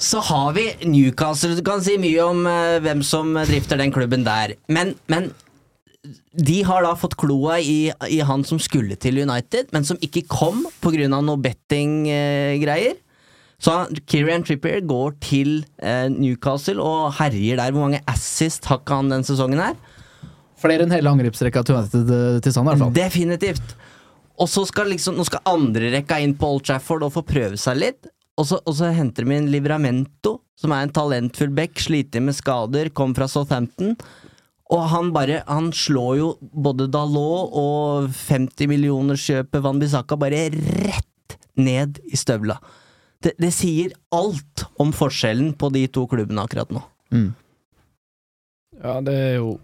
Så 0.00 0.22
har 0.30 0.54
vi 0.56 0.66
Newcastle. 0.86 1.56
Du 1.58 1.64
kan 1.66 1.82
si 1.84 1.96
mye 2.00 2.24
om 2.24 2.42
eh, 2.48 2.78
hvem 2.84 3.04
som 3.06 3.34
drifter 3.36 3.80
den 3.80 3.92
klubben 3.94 4.24
der. 4.26 4.56
Men, 4.72 4.94
men 5.10 5.30
de 6.32 6.62
har 6.64 6.84
da 6.86 6.94
fått 6.96 7.18
kloa 7.20 7.58
i, 7.60 7.92
i 8.08 8.20
han 8.24 8.44
som 8.46 8.60
skulle 8.62 8.96
til 8.96 9.20
United, 9.20 9.68
men 9.74 9.84
som 9.84 10.00
ikke 10.00 10.24
kom 10.30 10.64
pga. 10.80 11.08
noe 11.10 11.36
betting-greier. 11.40 12.98
Så 13.60 13.74
Kirian 13.84 14.06
Kieran 14.08 14.44
Trippier 14.48 14.80
går 14.88 15.18
til 15.20 15.58
eh, 15.84 16.08
Newcastle 16.08 16.80
og 16.80 17.10
herjer 17.18 17.60
der. 17.60 17.74
Hvor 17.76 17.90
mange 17.90 18.00
assist 18.08 18.64
har 18.70 18.80
ikke 18.80 19.02
han 19.02 19.12
den 19.12 19.26
sesongen 19.28 19.60
her? 19.60 19.76
flere 20.60 20.84
enn 20.84 20.94
hele 20.94 21.12
angrepsrekka 21.12 21.62
til 21.64 21.78
United 21.78 22.14
eh, 22.14 22.38
til 22.44 22.54
sammen, 22.54 22.74
i 22.74 22.76
hvert 22.76 22.86
fall. 22.86 22.96
Definitivt. 22.96 23.76
Og 24.40 24.48
så 24.48 24.64
skal 24.68 24.90
liksom, 24.92 25.18
nå 25.18 25.26
skal 25.28 25.44
andrerekka 25.48 26.20
inn 26.24 26.34
på 26.38 26.48
Old 26.54 26.64
Trafford 26.68 27.04
og 27.06 27.14
få 27.16 27.24
prøve 27.26 27.60
seg 27.60 27.80
litt. 27.80 28.10
Og 28.38 28.46
så, 28.46 28.60
og 28.64 28.76
så 28.76 28.92
henter 28.94 29.26
de 29.26 29.36
inn 29.36 29.50
Livramento, 29.52 30.38
som 30.58 30.72
er 30.72 30.86
en 30.86 30.92
talentfull 30.94 31.52
back, 31.56 31.80
sliter 31.80 32.22
med 32.24 32.36
skader, 32.36 32.92
kom 32.94 33.14
fra 33.16 33.28
Southampton. 33.28 33.96
Og 34.70 34.82
han 34.92 35.10
bare 35.14 35.42
Han 35.48 35.72
slår 35.74 36.16
jo 36.20 36.28
både 36.40 36.86
Dalot 36.92 37.54
og 37.58 38.10
50 38.14 38.70
millionerskjøpet 38.70 39.64
Van 39.64 39.80
Bissaka 39.82 40.18
bare 40.20 40.46
rett 40.54 41.38
ned 41.58 41.98
i 42.06 42.16
støvla. 42.16 42.56
Det, 43.20 43.34
det 43.36 43.50
sier 43.52 43.92
alt 44.16 44.64
om 44.80 44.94
forskjellen 44.96 45.52
på 45.60 45.68
de 45.74 45.84
to 45.92 46.06
klubbene 46.08 46.44
akkurat 46.46 46.70
nå. 46.72 46.82
Mm. 47.12 47.32
Ja, 48.80 49.00
det 49.04 49.16
er 49.16 49.34
jo 49.40 49.58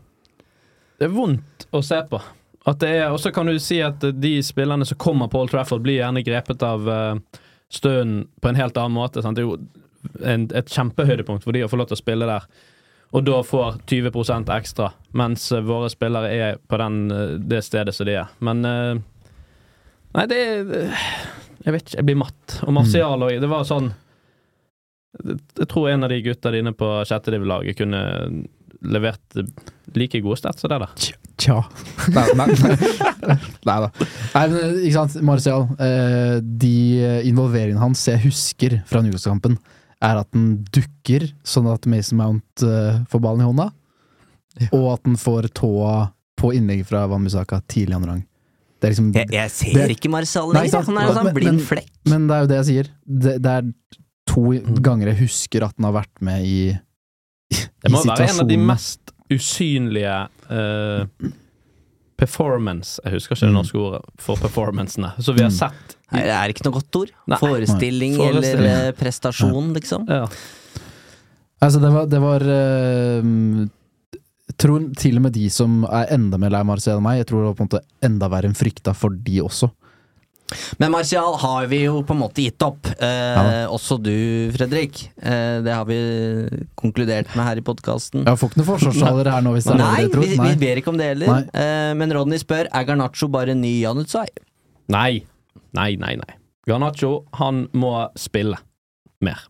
Det 0.99 1.07
er 1.07 1.15
vondt 1.15 1.69
å 1.73 1.81
se 1.85 2.01
på. 2.11 2.21
At 2.67 2.81
det 2.83 2.91
er, 2.99 3.07
Og 3.15 3.21
så 3.23 3.31
kan 3.33 3.47
du 3.47 3.55
si 3.63 3.79
at 3.85 4.03
de 4.03 4.35
spillerne 4.45 4.85
som 4.89 4.99
kommer 4.99 5.31
på 5.31 5.41
Old 5.41 5.55
Trafford, 5.55 5.85
blir 5.85 6.01
gjerne 6.01 6.25
grepet 6.27 6.65
av 6.67 6.89
uh, 6.91 7.41
støen 7.73 8.27
på 8.41 8.49
en 8.51 8.59
helt 8.59 8.77
annen 8.77 8.97
måte. 8.97 9.23
Sant? 9.23 9.39
Det 9.39 9.45
er 9.45 9.49
jo 9.49 9.59
en, 10.23 10.49
et 10.55 10.73
kjempehøydepunkt 10.73 11.45
for 11.45 11.57
de 11.57 11.65
å 11.67 11.71
få 11.71 11.81
lov 11.81 11.91
til 11.91 11.99
å 11.99 12.03
spille 12.03 12.29
der. 12.29 12.47
Og 13.15 13.25
da 13.27 13.41
får 13.47 13.79
20 13.87 14.51
ekstra, 14.57 14.91
mens 15.17 15.51
eh, 15.53 15.63
våre 15.63 15.91
spillere 15.91 16.33
er 16.33 16.57
på 16.69 16.79
den, 16.81 17.11
eh, 17.11 17.37
det 17.39 17.63
stedet 17.65 17.95
som 17.95 18.09
de 18.09 18.19
er. 18.23 18.33
Men 18.39 18.65
eh, 18.65 18.97
Nei, 20.17 20.25
det 20.31 20.41
Jeg 20.41 21.73
vet 21.75 21.83
ikke, 21.83 21.97
jeg 21.99 22.07
blir 22.09 22.19
matt. 22.19 22.59
Og 22.65 22.73
Martial 22.73 23.25
òg. 23.27 23.39
Det 23.43 23.51
var 23.51 23.67
sånn 23.69 23.91
Jeg 25.21 25.69
tror 25.69 25.91
en 25.91 26.07
av 26.07 26.13
de 26.13 26.23
gutta 26.25 26.53
dine 26.55 26.73
på 26.77 26.89
sjettediv-laget 27.09 27.79
kunne 27.79 28.03
levert 28.83 29.39
like 29.97 30.21
gode 30.25 30.39
stats 30.41 30.61
som 30.61 30.71
det 30.71 30.79
der. 30.83 31.13
Tja. 31.39 31.59
Nei, 32.13 32.27
nei, 32.35 32.47
nei. 32.49 32.77
nei 33.69 33.79
da. 33.85 33.89
Nei, 34.35 34.45
men 34.53 34.77
ikke 34.83 34.95
sant, 34.97 35.17
Martial. 35.27 35.67
Eh, 35.79 36.39
de 36.43 36.75
involveringene 37.29 37.81
hans 37.83 38.05
jeg 38.09 38.23
husker 38.25 38.79
fra 38.89 39.03
Newcastle-kampen, 39.05 39.59
er 40.05 40.21
at 40.21 40.29
den 40.37 40.65
dukker 40.73 41.29
sånn 41.47 41.69
at 41.73 41.87
Mason 41.89 42.19
Mount 42.21 42.63
eh, 42.65 43.03
får 43.13 43.21
ballen 43.25 43.45
i 43.45 43.49
hånda, 43.49 43.71
og 44.73 44.87
at 44.95 45.03
den 45.05 45.17
får 45.21 45.51
tåa 45.57 46.11
på 46.37 46.51
innlegg 46.57 46.83
fra 46.89 47.07
Van 47.09 47.25
Bissaka 47.25 47.63
tidlig 47.69 47.95
i 47.95 47.99
andre 47.99 48.15
gang. 48.15 48.25
Det 48.77 48.85
er 48.89 48.93
liksom 48.93 49.13
Jeg, 49.17 49.31
jeg 49.33 49.51
ser 49.51 49.73
det- 49.87 49.95
ikke 49.97 50.11
Marcial 50.13 50.51
lenger. 50.53 50.69
sant. 50.75 50.87
Han 50.91 50.99
er 51.01 51.07
en 51.09 51.15
sånn 51.17 51.25
Men- 51.31 51.35
blind 51.35 51.57
men- 51.57 51.67
flekk. 51.67 51.89
Men 52.13 52.27
det 52.29 52.35
er 52.37 52.41
jo 52.43 52.47
det 52.51 52.57
jeg 52.61 52.67
sier. 52.71 52.91
Det, 53.07 53.35
det 53.43 53.53
er 53.53 53.71
to 54.27 54.41
Mm. 54.53 54.83
ganger 54.83 55.07
jeg 55.13 55.19
husker 55.23 55.65
at 55.65 55.77
den 55.77 55.85
har 55.89 55.93
vært 55.97 56.21
med 56.21 56.45
i 56.45 56.79
Det 57.51 57.91
må 57.93 58.01
være 58.05 58.29
en 58.31 58.41
av 58.43 58.49
de 58.49 58.57
mest 58.59 59.13
usynlige 59.31 60.15
uh, 60.51 61.07
performance 62.17 63.01
Jeg 63.05 63.13
husker 63.19 63.37
ikke 63.37 63.47
det 63.47 63.53
Mm. 63.53 63.59
norske 63.61 63.79
ordet 63.79 64.03
for 64.19 64.37
performancene. 64.41 65.13
Så 65.21 65.35
vi 65.37 65.43
har 65.43 65.51
Mm. 65.51 65.59
sett 65.59 65.97
Nei, 66.13 66.23
det 66.23 66.31
er 66.31 66.49
ikke 66.53 66.65
noe 66.65 66.73
godt 66.81 66.97
ord. 66.97 67.11
Nei. 67.27 67.37
Forestilling 67.39 68.17
Nei. 68.17 68.27
eller 68.29 68.43
Forestilling. 68.43 68.87
eh, 68.87 68.93
prestasjon, 68.93 69.73
liksom. 69.75 70.07
ja. 70.09 70.27
Altså, 71.61 71.81
det 71.81 71.91
var, 71.93 72.07
det 72.07 72.21
var 72.21 72.41
uh, 72.43 73.67
tror 74.57 74.95
til 74.97 75.17
og 75.17 75.23
med 75.23 75.33
de 75.33 75.49
som 75.51 75.85
er 75.85 76.07
enda 76.15 76.39
mer 76.39 76.51
lei 76.51 76.63
Marcial 76.63 76.99
enn 76.99 77.03
meg, 77.03 77.19
jeg 77.19 77.27
tror 77.27 77.43
det 77.43 77.49
var 77.51 77.55
på 77.55 77.65
en 77.65 77.69
måte 77.69 77.85
enda 78.03 78.29
verre 78.29 78.45
enn 78.47 78.55
frykta 78.55 78.95
for 78.95 79.11
de 79.11 79.41
også. 79.43 79.71
Men 80.79 80.93
Martial 80.95 81.35
har 81.43 81.67
vi 81.71 81.81
jo 81.85 82.03
på 82.07 82.15
en 82.15 82.21
måte 82.21 82.45
gitt 82.45 82.63
opp. 82.63 82.87
Eh, 82.87 83.07
Ja. 83.07 83.67
Også 83.73 83.97
du, 84.01 84.13
Fredrik. 84.55 85.01
Eh, 85.19 85.61
det 85.67 85.73
har 85.75 85.85
vi 85.89 85.97
konkludert 86.79 87.33
med 87.35 87.45
her 87.49 87.57
i 87.59 87.65
podkasten. 87.67 88.23
Jeg 88.27 88.39
får 88.39 88.53
ikke 88.53 88.61
noen 88.63 88.69
forsvarstaler 88.71 89.31
her 89.33 89.43
nå, 89.43 89.53
hvis 89.57 89.67
det 89.67 89.75
er 89.75 89.81
Nei, 89.83 90.03
det 90.05 90.13
dere 90.13 90.23
vi, 90.23 90.37
tror. 90.37 90.47
vi 90.47 90.61
ber 90.63 90.81
ikke 90.83 90.93
om 90.95 91.01
det 91.01 91.09
heller. 91.11 91.49
Eh, 91.53 91.95
men 91.99 92.15
Rodney 92.15 92.39
spør 92.39 92.71
er 92.71 92.87
Garnaccio 92.89 93.29
bare 93.33 93.55
ny 93.59 93.75
Janutsai. 93.83 94.27
Nei. 94.95 95.25
Nei, 95.77 95.91
nei, 96.01 96.15
nei. 96.23 96.39
Garnaccio, 96.67 97.25
han 97.41 97.67
må 97.75 97.93
spille 98.19 98.59
mer. 99.21 99.43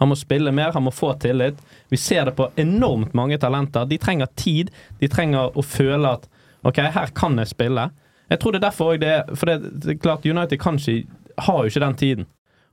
Han 0.00 0.08
må 0.08 0.16
spille 0.16 0.50
mer, 0.56 0.72
han 0.72 0.82
må 0.86 0.90
få 0.96 1.12
tillit. 1.20 1.58
Vi 1.92 1.96
ser 2.00 2.24
det 2.30 2.34
på 2.38 2.50
enormt 2.56 3.12
mange 3.14 3.36
talenter. 3.38 3.84
De 3.86 3.98
trenger 4.00 4.26
tid. 4.34 4.70
De 4.98 5.08
trenger 5.12 5.52
å 5.54 5.62
føle 5.62 6.14
at 6.16 6.26
OK, 6.64 6.78
her 6.80 7.10
kan 7.16 7.36
jeg 7.40 7.50
spille. 7.52 7.90
Jeg 8.30 8.40
tror 8.40 8.54
det 8.54 8.60
er 8.60 8.68
derfor 8.68 8.92
også 8.92 9.02
det 9.02 9.38
For 9.38 9.50
det, 9.50 9.56
det 9.82 9.94
er 9.94 10.02
klart, 10.02 10.26
United 10.26 10.58
kan 10.62 10.78
ikke, 10.78 11.08
har 11.38 11.58
jo 11.58 11.70
ikke 11.70 11.84
den 11.86 11.96
tiden. 11.96 12.26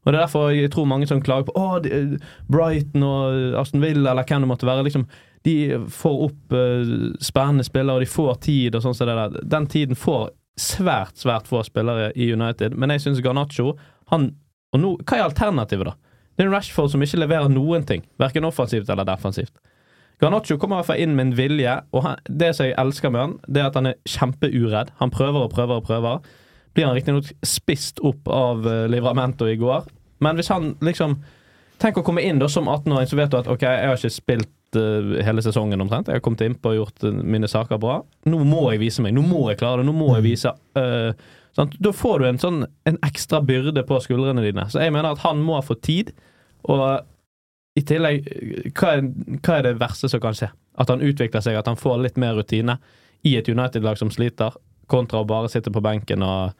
Og 0.05 0.14
det 0.14 0.20
er 0.20 0.24
derfor 0.24 0.49
jeg 0.55 0.72
tror 0.72 0.86
mange 0.88 1.08
som 1.08 1.22
klager 1.22 1.49
på 1.49 1.55
Åh, 1.60 1.78
de, 1.84 2.20
Brighton 2.47 3.03
og 3.03 3.58
Aston 3.60 3.82
Villa 3.84 4.14
eller 4.14 4.24
hvem 4.24 4.45
det 4.45 4.47
måtte 4.47 4.70
være. 4.70 4.84
liksom 4.84 5.08
De 5.45 5.55
får 5.89 6.22
opp 6.30 6.53
uh, 6.55 7.14
spennende 7.20 7.64
spillere, 7.64 7.95
og 7.95 8.05
de 8.05 8.12
får 8.12 8.36
tid 8.45 8.76
og 8.76 8.86
sånn 8.86 8.95
som 8.95 9.10
der. 9.10 9.39
Den 9.43 9.68
tiden 9.68 9.99
får 9.99 10.30
svært, 10.58 11.18
svært 11.20 11.47
få 11.47 11.62
spillere 11.64 12.12
i 12.16 12.32
United, 12.34 12.74
men 12.74 12.89
jeg 12.95 13.03
syns 13.03 13.22
Garnaccio 13.22 13.76
han, 14.10 14.32
Og 14.74 14.80
nå, 14.80 14.89
hva 15.03 15.18
er 15.18 15.28
alternativet, 15.28 15.88
da? 15.88 15.93
Det 16.36 16.43
er 16.43 16.49
en 16.49 16.53
Rashford 16.53 16.91
som 16.91 17.01
ikke 17.01 17.20
leverer 17.20 17.49
noen 17.49 17.86
ting, 17.88 18.03
verken 18.20 18.45
offensivt 18.45 18.89
eller 18.93 19.08
defensivt. 19.08 19.53
Garnaccio 20.22 20.57
kommer 20.57 20.78
i 20.78 20.82
hvert 20.82 20.89
fall 20.89 21.01
inn 21.03 21.13
med 21.18 21.28
en 21.28 21.38
vilje, 21.38 21.74
og 21.93 22.03
han, 22.05 22.22
det 22.26 22.49
som 22.57 22.65
jeg 22.65 22.78
elsker 22.82 23.13
med 23.13 23.22
han, 23.22 23.34
det 23.45 23.61
er 23.61 23.70
at 23.70 23.78
han 23.78 23.89
er 23.91 23.97
kjempeuredd. 24.09 24.93
Han 25.01 25.13
prøver 25.13 25.45
og 25.45 25.53
prøver 25.53 25.78
og 25.78 25.86
prøver. 25.86 26.30
Blir 26.74 26.89
han 26.89 26.97
riktignok 26.97 27.30
spist 27.45 28.01
opp 28.05 28.30
av 28.34 28.65
uh, 28.65 28.86
Livramento 28.89 29.49
i 29.49 29.57
går, 29.61 29.86
men 30.26 30.39
hvis 30.39 30.53
han 30.53 30.74
liksom 30.84 31.20
Tenk 31.78 31.99
å 31.99 32.01
komme 32.01 32.24
inn 32.26 32.39
da 32.41 32.47
som 32.49 32.65
18-åring, 32.65 33.05
så 33.05 33.18
vet 33.20 33.30
du 33.30 33.36
at 33.38 33.47
ok, 33.53 33.61
jeg 33.61 33.86
har 33.86 33.99
ikke 33.99 34.09
spilt 34.09 34.78
eh, 34.82 35.11
hele 35.22 35.43
sesongen 35.45 35.84
omtrent. 35.84 36.07
Jeg 36.09 36.18
har 36.18 36.24
kommet 36.26 36.41
innpå 36.41 36.72
og 36.72 36.80
gjort 36.80 37.03
eh, 37.05 37.20
mine 37.36 37.45
saker 37.51 37.78
bra. 37.78 37.99
Nå 38.26 38.39
må 38.49 38.63
jeg 38.72 38.82
vise 38.82 39.05
meg. 39.05 39.13
Nå 39.13 39.22
må 39.22 39.43
jeg 39.51 39.59
klare 39.59 39.84
det. 39.84 39.86
Nå 39.86 39.93
må 39.93 40.07
jeg 40.15 40.26
vise. 40.26 40.55
uh? 40.74 41.13
Da 41.57 41.93
får 41.93 42.18
du 42.18 42.26
en 42.32 42.41
sånn 42.41 42.57
en 42.89 42.97
ekstra 43.05 43.43
byrde 43.45 43.86
på 43.86 44.01
skuldrene 44.01 44.41
dine. 44.45 44.65
Så 44.74 44.82
jeg 44.82 44.95
mener 44.95 45.13
at 45.13 45.22
han 45.22 45.45
må 45.45 45.61
få 45.65 45.78
tid, 45.86 46.09
og 46.65 46.82
i 47.78 47.84
tillegg 47.86 48.25
hva 48.78 48.95
er, 48.97 49.03
hva 49.43 49.57
er 49.59 49.67
det 49.67 49.78
verste 49.82 50.09
som 50.09 50.21
kan 50.23 50.38
skje? 50.38 50.49
At 50.78 50.91
han 50.93 51.03
utvikler 51.05 51.43
seg, 51.43 51.57
at 51.57 51.69
han 51.69 51.80
får 51.80 52.01
litt 52.03 52.19
mer 52.21 52.38
rutine 52.38 52.78
i 53.25 53.36
et 53.38 53.49
United-lag 53.49 53.97
som 53.99 54.11
sliter, 54.13 54.53
kontra 54.88 55.21
å 55.21 55.28
bare 55.28 55.49
sitte 55.51 55.73
på 55.73 55.84
benken 55.84 56.23
og, 56.23 56.53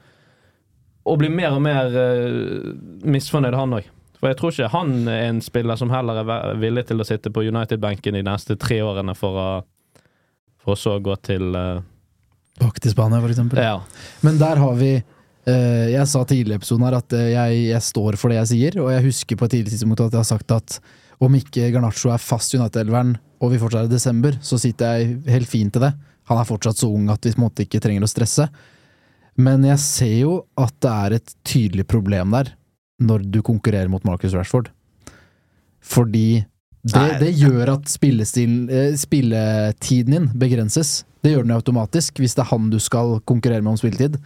og 1.08 1.20
bli 1.20 1.30
mer 1.32 1.54
og 1.56 1.62
mer 1.64 1.94
uh, 1.94 2.72
misfornøyd, 3.08 3.56
han 3.56 3.78
òg. 3.78 3.88
For 4.18 4.32
jeg 4.32 4.38
tror 4.40 4.54
ikke 4.54 4.72
han 4.72 4.94
er 5.06 5.28
en 5.28 5.42
spiller 5.44 5.78
som 5.78 5.92
heller 5.94 6.18
er 6.24 6.58
villig 6.58 6.88
til 6.88 7.00
å 7.00 7.06
sitte 7.06 7.30
på 7.30 7.46
United-benken 7.46 8.18
de 8.18 8.24
neste 8.26 8.58
tre 8.58 8.80
årene 8.82 9.14
for 9.16 9.38
å, 9.38 9.50
for 10.58 10.74
å 10.74 10.78
så 10.78 10.96
gå 11.02 11.14
til 11.28 11.54
uh, 11.54 11.78
Bak 12.58 12.80
til 12.82 12.90
Spania, 12.90 13.20
for 13.22 13.30
eksempel. 13.30 13.60
Ja. 13.62 13.78
Men 14.26 14.40
der 14.40 14.58
har 14.58 14.72
vi 14.74 14.96
uh, 14.98 15.86
Jeg 15.92 16.06
sa 16.10 16.24
tidligere 16.26 16.58
i 16.58 16.60
episoden 16.64 16.88
her 16.88 16.96
at 16.98 17.14
jeg, 17.14 17.60
jeg, 17.70 17.84
står 17.86 18.18
for 18.18 18.34
det 18.34 18.40
jeg 18.40 18.50
sier, 18.50 18.80
og 18.82 18.90
jeg 18.92 19.06
husker 19.06 19.38
på 19.38 19.46
et 19.46 19.54
tidlig 19.56 19.76
tidspunkt 19.76 20.02
at 20.02 20.10
jeg 20.10 20.24
har 20.26 20.32
sagt 20.34 20.56
at 20.56 20.80
om 21.18 21.34
ikke 21.34 21.70
Garnaccio 21.74 22.12
er 22.14 22.22
fast 22.22 22.54
United-elveren, 22.54 23.16
og 23.42 23.52
vi 23.52 23.60
fortsatt 23.60 23.86
er 23.86 23.90
i 23.90 23.94
desember, 23.94 24.38
så 24.42 24.58
sitter 24.60 24.98
jeg 24.98 25.18
helt 25.30 25.50
fint 25.50 25.74
til 25.74 25.84
det. 25.86 25.92
Han 26.30 26.40
er 26.40 26.48
fortsatt 26.48 26.80
så 26.80 26.90
ung 26.92 27.08
at 27.12 27.24
vi 27.24 27.32
på 27.32 27.40
en 27.40 27.46
måte 27.46 27.64
ikke 27.64 27.80
trenger 27.82 28.04
å 28.04 28.10
stresse. 28.10 28.48
Men 29.38 29.62
jeg 29.66 29.80
ser 29.82 30.16
jo 30.18 30.32
at 30.58 30.74
det 30.82 30.92
er 30.92 31.16
et 31.18 31.34
tydelig 31.46 31.86
problem 31.88 32.34
der, 32.34 32.52
når 32.98 33.26
du 33.30 33.40
konkurrerer 33.46 33.90
mot 33.90 34.04
Marcus 34.06 34.34
Rashford. 34.34 34.72
Fordi 35.78 36.42
det, 36.88 37.06
det 37.22 37.30
gjør 37.38 37.74
at 37.76 37.86
eh, 37.86 38.94
spilletiden 38.98 40.14
din 40.14 40.28
begrenses. 40.38 41.04
Det 41.22 41.32
gjør 41.32 41.46
den 41.46 41.56
automatisk, 41.56 42.20
hvis 42.22 42.36
det 42.38 42.44
er 42.44 42.52
han 42.52 42.68
du 42.70 42.78
skal 42.82 43.18
konkurrere 43.26 43.62
med 43.62 43.74
om 43.74 43.80
spilletid. 43.80 44.18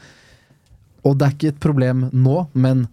Og 1.04 1.16
det 1.18 1.26
er 1.26 1.36
ikke 1.36 1.52
et 1.54 1.62
problem 1.62 2.06
nå, 2.12 2.36
men, 2.52 2.86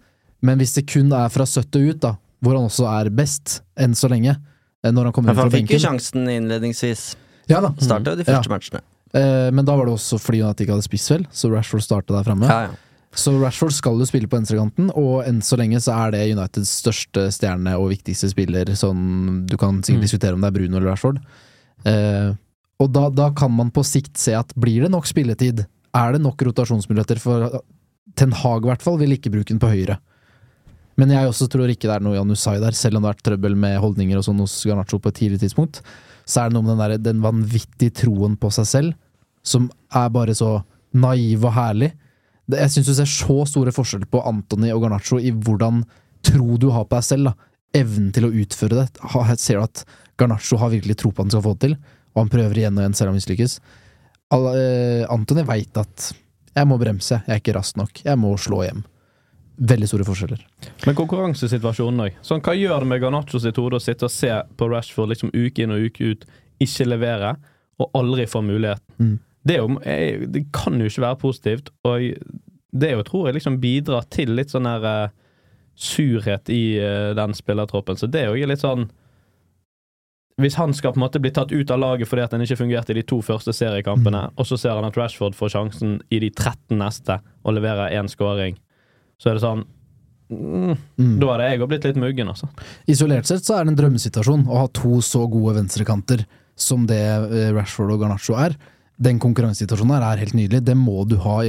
men 0.44 0.60
hvis 0.60 0.74
det 0.78 0.88
kun 0.90 1.12
er 1.14 1.30
fra 1.32 1.46
70 1.46 1.90
ut, 1.90 2.00
da, 2.02 2.14
hvor 2.40 2.56
han 2.56 2.68
også 2.68 2.86
er 2.90 3.10
best, 3.14 3.60
enn 3.78 3.94
så 3.94 4.08
lenge, 4.12 4.36
eh, 4.84 4.92
når 4.92 5.10
han 5.10 5.12
kommer 5.16 5.32
inn 5.32 5.38
fra 5.40 5.48
benken 5.48 5.60
Han 5.60 5.68
fikk 5.68 5.76
jo 5.76 5.82
sjansen 5.86 6.28
innledningsvis. 6.28 7.02
Ja 7.50 7.60
da. 7.64 7.72
Starta 7.80 8.14
jo 8.14 8.20
de 8.20 8.24
første 8.28 8.48
ja. 8.50 8.54
matchene. 8.54 8.80
Eh, 9.12 9.48
men 9.50 9.66
da 9.66 9.74
var 9.76 9.88
det 9.88 9.96
også 9.96 10.20
fordi 10.22 10.40
han 10.44 10.54
ikke 10.54 10.70
hadde 10.76 10.86
spiss 10.86 11.08
vel, 11.10 11.26
så 11.34 11.50
Rashford 11.50 11.82
starta 11.82 12.14
der 12.14 12.24
framme. 12.28 12.46
Ja, 12.46 12.70
ja. 12.70 12.86
Så 13.10 13.32
Rashford 13.40 13.72
skal 13.74 13.98
jo 13.98 14.06
spille 14.06 14.28
på 14.30 14.38
venstrekanten, 14.38 14.92
og 14.94 15.24
enn 15.26 15.40
så 15.42 15.56
lenge 15.58 15.80
så 15.82 15.96
er 16.06 16.12
det 16.14 16.20
Uniteds 16.30 16.70
største 16.78 17.24
stjerne 17.34 17.72
og 17.74 17.88
viktigste 17.90 18.28
spiller. 18.30 18.70
Sånn, 18.78 19.48
du 19.50 19.56
kan 19.58 19.80
sikkert 19.82 19.98
Mm. 19.98 20.04
diskutere 20.06 20.36
om 20.38 20.40
det 20.44 20.46
er 20.52 20.54
Bruno 20.60 20.76
eller 20.78 20.92
Rashford. 20.92 21.18
Eh, 21.84 22.30
og 22.80 22.92
da, 22.94 23.08
da 23.10 23.30
kan 23.34 23.50
man 23.52 23.72
på 23.74 23.82
sikt 23.84 24.14
se 24.16 24.32
at 24.38 24.54
blir 24.54 24.86
det 24.86 24.92
nok 24.94 25.10
spilletid, 25.10 25.66
er 25.92 26.12
det 26.14 26.22
nok 26.22 26.38
rotasjonsmuligheter 26.46 27.18
for 27.18 27.60
Ten 28.14 28.30
Hag 28.30 28.62
i 28.62 28.70
hvert 28.70 28.82
fall 28.82 28.96
vil 29.00 29.16
ikke 29.16 29.32
bruke 29.34 29.50
den 29.50 29.58
på 29.58 29.72
høyre. 29.74 29.98
Men 31.00 31.14
jeg 31.14 31.30
også 31.30 31.48
tror 31.48 31.70
ikke 31.72 31.88
det 31.88 31.94
er 31.96 32.04
noe 32.04 32.18
Jan 32.18 32.34
Usai 32.34 32.58
der, 32.60 32.76
selv 32.76 32.98
om 32.98 33.04
det 33.04 33.08
har 33.08 33.16
vært 33.16 33.26
trøbbel 33.30 33.56
med 33.56 33.78
holdninger 33.80 34.18
og 34.20 34.26
sånn 34.26 34.42
hos 34.42 34.58
Garnaccio 34.68 35.00
på 35.00 35.12
et 35.12 35.18
tidlig 35.22 35.40
tidspunkt. 35.40 35.80
Så 36.28 36.42
er 36.42 36.50
det 36.50 36.56
noe 36.58 36.66
med 36.66 36.74
den, 36.74 36.82
der, 36.82 37.00
den 37.00 37.22
vanvittige 37.24 37.94
troen 38.02 38.36
på 38.40 38.50
seg 38.52 38.68
selv, 38.68 38.98
som 39.46 39.70
er 39.96 40.10
bare 40.12 40.36
så 40.36 40.58
naiv 40.92 41.46
og 41.46 41.54
herlig. 41.56 41.94
Jeg 42.50 42.72
syns 42.74 42.90
du 42.90 42.94
ser 42.98 43.08
så 43.08 43.38
store 43.48 43.72
forskjeller 43.74 44.10
på 44.10 44.22
Antony 44.28 44.72
og 44.74 44.84
Garnaccio 44.84 45.20
i 45.22 45.32
hvordan 45.32 45.84
tro 46.26 46.58
du 46.60 46.68
har 46.74 46.84
på 46.84 46.98
deg 46.98 47.06
selv. 47.06 47.30
da. 47.30 47.48
Evnen 47.80 48.10
til 48.12 48.26
å 48.26 48.32
utføre 48.34 48.82
det. 48.82 48.86
Jeg 49.14 49.40
ser 49.40 49.60
du 49.60 49.64
at 49.64 49.84
Garnaccio 50.20 50.58
har 50.60 50.74
virkelig 50.74 50.98
tro 51.00 51.14
på 51.14 51.22
at 51.22 51.28
han 51.28 51.36
skal 51.36 51.46
få 51.46 51.54
det 51.56 51.68
til, 51.68 51.76
og 52.12 52.24
han 52.24 52.32
prøver 52.32 52.60
igjen 52.60 52.76
og 52.76 52.84
igjen 52.84 52.98
selv 52.98 53.08
om 53.08 53.14
han 53.14 53.22
mislykkes. 53.22 53.60
Eh, 54.34 55.04
Antony 55.10 55.46
veit 55.46 55.78
at 55.80 56.12
'jeg 56.50 56.66
må 56.66 56.78
bremse, 56.78 57.22
jeg 57.26 57.30
er 57.30 57.40
ikke 57.40 57.54
rask 57.54 57.76
nok, 57.76 58.02
jeg 58.04 58.18
må 58.18 58.34
slå 58.36 58.66
hjem'. 58.66 58.82
Veldig 59.60 59.88
store 59.90 60.06
forskjeller. 60.08 60.44
Men 60.88 60.96
konkurransesituasjonen 60.96 62.06
òg. 62.06 62.20
Sånn, 62.24 62.40
hva 62.44 62.54
gjør 62.56 62.80
det 62.80 62.90
med 62.94 63.02
Garnaccio 63.02 63.40
sitt 63.42 63.58
hode 63.60 63.76
å 63.76 63.82
sitte 63.84 64.06
og 64.08 64.14
se 64.14 64.30
på 64.56 64.68
Rashford 64.72 65.12
liksom 65.12 65.34
uke 65.34 65.66
inn 65.66 65.74
og 65.74 65.90
uke 65.90 66.14
ut, 66.14 66.24
ikke 66.64 66.86
levere, 66.88 67.34
og 67.80 67.92
aldri 67.96 68.24
få 68.28 68.40
mulighet? 68.44 68.80
Mm. 68.96 69.18
Det, 69.44 69.58
jo, 69.60 69.76
det 70.32 70.46
kan 70.56 70.80
jo 70.80 70.88
ikke 70.88 71.04
være 71.04 71.20
positivt, 71.20 71.68
og 71.88 72.08
det 72.70 72.92
jo, 72.94 73.02
tror 73.04 73.28
jeg, 73.28 73.36
liksom 73.36 73.58
bidrar 73.60 74.08
til 74.12 74.32
litt 74.36 74.52
sånn 74.52 74.68
her 74.68 74.86
uh, 74.86 75.12
surhet 75.76 76.48
i 76.52 76.78
uh, 76.80 77.12
den 77.18 77.36
spillertroppen. 77.36 78.00
Så 78.00 78.08
det 78.08 78.24
er 78.24 78.32
jo 78.32 78.48
litt 78.48 78.64
sånn 78.64 78.88
Hvis 80.40 80.56
han 80.56 80.72
skal 80.72 80.94
på 80.94 81.00
en 81.00 81.04
måte 81.04 81.20
bli 81.20 81.32
tatt 81.36 81.52
ut 81.52 81.70
av 81.70 81.82
laget 81.82 82.08
fordi 82.08 82.22
at 82.24 82.32
han 82.32 82.40
ikke 82.40 82.62
fungerte 82.62 82.94
i 82.94 83.00
de 83.00 83.04
to 83.04 83.18
første 83.20 83.52
seriekampene, 83.52 84.30
og 84.40 84.46
så 84.48 84.56
ser 84.56 84.78
han 84.78 84.88
at 84.88 84.96
Rashford 84.96 85.36
får 85.36 85.52
sjansen 85.52 85.98
i 86.08 86.20
de 86.22 86.30
13 86.32 86.78
neste 86.80 87.18
og 87.44 87.58
leverer 87.58 87.92
én 87.92 88.08
scoring, 88.08 88.56
så 89.20 89.30
er 89.30 89.36
det 89.38 89.44
sånn 89.44 89.62
mm, 90.32 90.74
Mm. 91.00 91.14
Da 91.20 91.30
hadde 91.32 91.46
jeg 91.50 91.60
òg 91.60 91.70
blitt 91.72 91.86
litt 91.88 91.96
muggen, 91.98 92.28
altså. 92.30 92.46
Isolert 92.90 93.26
sett 93.26 93.42
så 93.46 93.56
er 93.58 93.64
det 93.66 93.72
en 93.74 93.78
drømmesituasjon 93.80 94.44
å 94.46 94.60
ha 94.60 94.66
to 94.76 95.00
så 95.02 95.24
gode 95.30 95.56
venstrekanter 95.58 96.22
som 96.60 96.84
det 96.86 97.00
eh, 97.02 97.48
Rashford 97.56 97.90
og 97.96 98.04
Garnaccio 98.04 98.36
er. 98.38 98.54
Den 99.00 99.18
konkurransesituasjonen 99.22 99.96
her 99.96 100.06
er 100.12 100.22
helt 100.22 100.36
nydelig. 100.38 100.60
Det 100.68 100.76
må 100.78 101.02
du 101.08 101.16
ha 101.24 101.40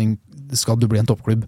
skal 0.57 0.79
du 0.81 0.87
bli 0.89 1.01
en 1.01 1.09
toppklubb. 1.09 1.45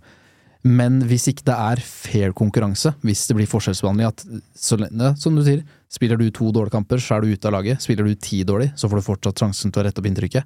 Men 0.64 1.02
hvis 1.10 1.26
ikke 1.32 1.44
det 1.50 1.56
er 1.60 1.82
fair 1.84 2.32
konkurranse, 2.38 2.94
hvis 3.04 3.26
det 3.28 3.36
blir 3.36 3.50
forskjellsbehandling 3.52 4.08
at 4.08 4.22
så, 4.56 4.78
lenge- 4.80 5.16
Som 5.20 5.36
du 5.36 5.42
sier, 5.44 5.64
spiller 5.92 6.20
du 6.22 6.30
to 6.32 6.52
dårlige 6.56 6.78
kamper, 6.78 7.02
så 7.04 7.18
er 7.18 7.22
du 7.26 7.34
ute 7.34 7.50
av 7.50 7.58
laget. 7.58 7.82
Spiller 7.84 8.08
du 8.08 8.14
ti 8.16 8.44
dårlig, 8.48 8.70
så 8.80 8.88
får 8.88 9.02
du 9.02 9.08
fortsatt 9.10 9.42
sjansen 9.44 9.74
til 9.74 9.82
å 9.82 9.88
rette 9.90 10.00
opp 10.00 10.08
inntrykket. 10.08 10.46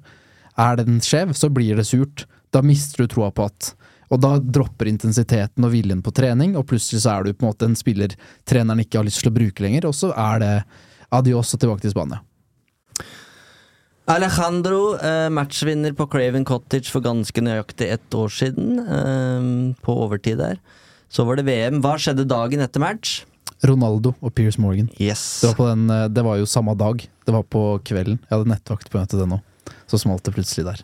Er 0.58 0.80
den 0.80 0.98
skjev, 1.04 1.36
så 1.38 1.52
blir 1.54 1.76
det 1.78 1.86
surt. 1.86 2.24
Da 2.50 2.62
mister 2.64 3.04
du 3.04 3.12
troa 3.12 3.30
på 3.30 3.44
at 3.46 3.74
Og 4.08 4.20
da 4.22 4.36
dropper 4.40 4.88
intensiteten 4.88 5.66
og 5.66 5.74
viljen 5.74 6.00
på 6.04 6.14
trening, 6.16 6.56
og 6.56 6.66
plutselig 6.70 7.04
så 7.04 7.16
er 7.16 7.26
du 7.28 7.34
på 7.34 7.44
en 7.44 7.50
måte 7.50 7.68
en 7.68 7.76
spiller 7.78 8.14
treneren 8.48 8.80
ikke 8.84 9.00
har 9.00 9.08
lyst 9.08 9.20
til 9.24 9.32
å 9.32 9.36
bruke 9.36 9.64
lenger, 9.64 9.88
og 9.88 9.96
så 9.96 10.14
er 10.16 10.42
det 10.44 10.54
adios 11.14 11.54
og 11.54 11.60
tilbake 11.60 11.84
til 11.84 11.92
Spania. 11.92 12.22
Alejandro, 14.08 14.96
eh, 14.96 15.28
matchvinner 15.28 15.92
på 15.92 16.06
Craven 16.08 16.46
Cottage 16.48 16.88
for 16.88 17.04
ganske 17.04 17.42
nøyaktig 17.44 17.90
ett 17.92 18.14
år 18.16 18.32
siden. 18.32 18.78
Eh, 18.80 19.74
på 19.84 19.96
overtid 20.04 20.38
der. 20.40 20.56
Så 21.12 21.26
var 21.28 21.36
det 21.36 21.44
VM. 21.44 21.82
Hva 21.82 21.98
skjedde 22.00 22.24
dagen 22.28 22.64
etter 22.64 22.80
match? 22.80 23.24
Ronaldo 23.64 24.14
og 24.22 24.34
Piers 24.34 24.56
Morgan. 24.56 24.88
Yes. 25.00 25.40
Det 25.42 25.50
var, 25.50 25.56
på 25.58 25.68
den, 25.68 25.90
eh, 25.90 26.08
det 26.08 26.24
var 26.24 26.38
jo 26.38 26.48
samme 26.48 26.76
dag. 26.78 27.04
Det 27.26 27.34
var 27.34 27.42
på 27.42 27.82
kvelden. 27.84 28.18
Jeg 28.24 28.32
hadde 28.32 28.52
nettvakt 28.54 28.88
på 28.88 28.96
møtet 28.96 29.20
den 29.20 29.36
òg. 29.36 29.74
Så 29.88 30.00
smalt 30.00 30.24
det 30.24 30.32
plutselig 30.32 30.64
der. 30.64 30.82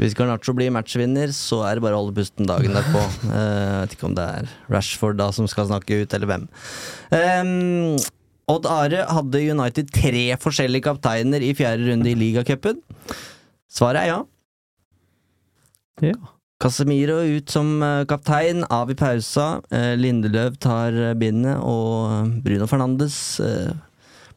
Hvis 0.00 0.14
Garnaccio 0.16 0.54
blir 0.56 0.72
matchvinner, 0.72 1.28
så 1.36 1.58
er 1.68 1.76
det 1.76 1.84
bare 1.84 1.98
å 1.98 2.00
holde 2.00 2.16
pusten 2.16 2.48
dagen 2.48 2.72
derpå. 2.76 3.02
Eh, 3.30 3.36
Jeg 3.36 3.82
vet 3.84 3.94
ikke 3.96 4.08
om 4.08 4.14
det 4.16 4.24
er 4.40 4.48
Rashford 4.72 5.18
da 5.20 5.26
som 5.36 5.46
skal 5.50 5.68
snakke 5.68 6.00
ut, 6.02 6.14
eller 6.16 6.30
hvem. 6.30 6.46
Um, 7.12 7.98
Odd 8.50 8.66
Are 8.70 9.04
hadde 9.12 9.42
United 9.52 9.92
tre 9.94 10.24
forskjellige 10.40 10.86
kapteiner 10.88 11.44
i 11.44 11.52
fjerde 11.56 11.90
runde 11.90 12.10
i 12.10 12.16
ligacupen. 12.18 12.80
Svaret 13.70 14.02
er 14.02 14.10
ja. 14.10 14.20
Ja. 16.10 16.16
Casemiro 16.60 17.20
ut 17.36 17.52
som 17.52 17.76
eh, 17.84 18.02
kaptein, 18.10 18.64
av 18.72 18.90
i 18.92 18.96
pausa. 18.98 19.60
Lindeløv 20.00 20.56
tar 20.64 20.96
bindet, 21.20 21.60
og 21.60 22.40
Bruno 22.44 22.68
Fernandes 22.70 23.20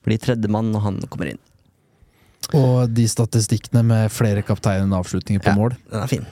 blir 0.04 0.20
tredjemann 0.20 0.72
når 0.76 0.88
han 0.90 1.02
kommer 1.08 1.32
inn. 1.34 1.42
Og 2.54 2.92
de 2.92 3.06
statistikkene 3.10 3.84
med 3.88 4.12
flere 4.14 4.44
kapteiner 4.46 4.86
enn 4.86 4.96
avslutninger 4.98 5.44
på 5.44 5.56
mål. 5.58 5.78
Den 5.92 6.04
er 6.04 6.12
fin. 6.12 6.28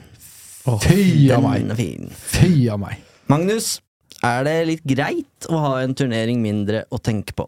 Fy 0.83 1.31
av 1.33 1.45
meg! 1.45 1.71
Fin. 1.79 2.11
Fy 2.13 2.51
av 2.69 2.81
meg! 2.83 2.99
Magnus, 3.31 3.79
er 4.21 4.45
det 4.45 4.55
litt 4.67 4.83
greit 4.85 5.49
å 5.49 5.61
ha 5.63 5.73
en 5.81 5.95
turnering 5.97 6.41
mindre 6.43 6.83
å 6.93 6.99
tenke 7.01 7.33
på? 7.37 7.47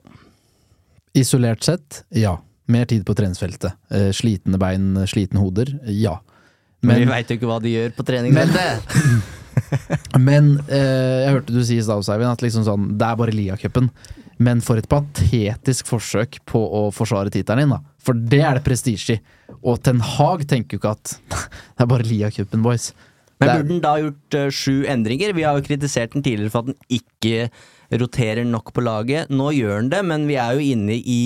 Isolert 1.13 1.65
sett, 1.65 2.01
ja. 2.17 2.39
Mer 2.71 2.87
tid 2.89 3.03
på 3.05 3.13
treningsfeltet. 3.17 3.75
Eh, 3.93 4.09
slitne 4.15 4.57
bein, 4.57 4.95
slitne 5.09 5.43
hoder, 5.43 5.69
ja. 5.91 6.17
Men, 6.81 6.97
vi 6.97 7.05
Men, 7.05 7.13
veit 7.13 7.29
jo 7.29 7.37
ikke 7.37 7.49
hva 7.51 7.59
de 7.63 7.75
gjør 7.75 7.93
på 7.97 8.05
treningsfeltet. 8.07 8.97
men 10.27 10.55
eh, 10.65 11.23
jeg 11.23 11.35
hørte 11.35 11.53
du 11.53 11.61
si 11.61 11.77
i 11.77 11.85
stad, 11.85 12.01
Eivind, 12.15 12.31
at 12.31 12.43
liksom 12.43 12.65
sånn, 12.65 12.89
det 12.97 13.07
er 13.07 13.19
bare 13.19 13.35
Liacupen. 13.35 13.91
Men 14.43 14.63
for 14.65 14.81
et 14.81 14.89
patetisk 14.89 15.91
forsøk 15.91 16.41
på 16.49 16.59
å 16.59 16.87
forsvare 16.95 17.31
tittelen 17.33 17.67
din, 17.67 17.75
da. 17.75 17.92
For 18.03 18.17
det 18.17 18.41
er 18.43 18.59
det 18.59 18.65
prestisje 18.65 19.17
i. 19.17 19.21
Og 19.63 19.79
Ten 19.85 20.01
Hag 20.03 20.45
tenker 20.49 20.77
jo 20.77 20.81
ikke 20.81 20.95
at 20.97 21.15
det 21.75 21.85
er 21.85 21.91
bare 21.91 22.07
ligacupen, 22.07 22.63
boys. 22.65 22.91
Men 23.41 23.49
burde 23.49 23.69
den 23.71 23.83
da 23.83 23.93
gjort 23.99 24.37
uh, 24.39 24.49
sju 24.53 24.83
endringer? 24.91 25.33
Vi 25.35 25.45
har 25.47 25.57
jo 25.57 25.65
kritisert 25.65 26.13
den 26.15 26.23
tidligere 26.25 26.53
for 26.53 26.63
at 26.63 26.71
den 26.71 26.99
ikke 26.99 27.49
roterer 27.99 28.45
nok 28.47 28.71
på 28.75 28.83
laget. 28.85 29.31
Nå 29.33 29.51
gjør 29.57 29.81
den 29.81 29.89
det, 29.93 30.03
men 30.07 30.27
vi 30.29 30.37
er 30.39 30.55
jo 30.57 30.67
inne 30.73 30.99
i 30.99 31.23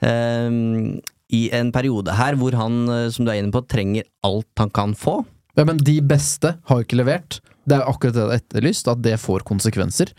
um, 0.00 1.00
i 1.32 1.46
en 1.56 1.70
periode 1.72 2.12
her 2.18 2.36
hvor 2.36 2.54
han, 2.58 2.82
eh, 2.92 3.06
som 3.12 3.24
du 3.24 3.32
er 3.32 3.40
inne 3.40 3.52
på, 3.54 3.64
trenger 3.64 4.04
alt 4.26 4.60
han 4.60 4.72
kan 4.74 4.92
få. 4.98 5.22
Ja, 5.56 5.64
men 5.68 5.80
de 5.80 5.98
beste 6.04 6.56
har 6.68 6.80
jo 6.80 6.86
ikke 6.86 7.00
levert. 7.00 7.40
Det 7.68 7.78
er 7.78 7.88
akkurat 7.88 8.16
det 8.16 8.26
etterlyst, 8.40 8.88
at 8.90 9.02
det 9.04 9.18
får 9.20 9.44
konsekvenser. 9.48 10.12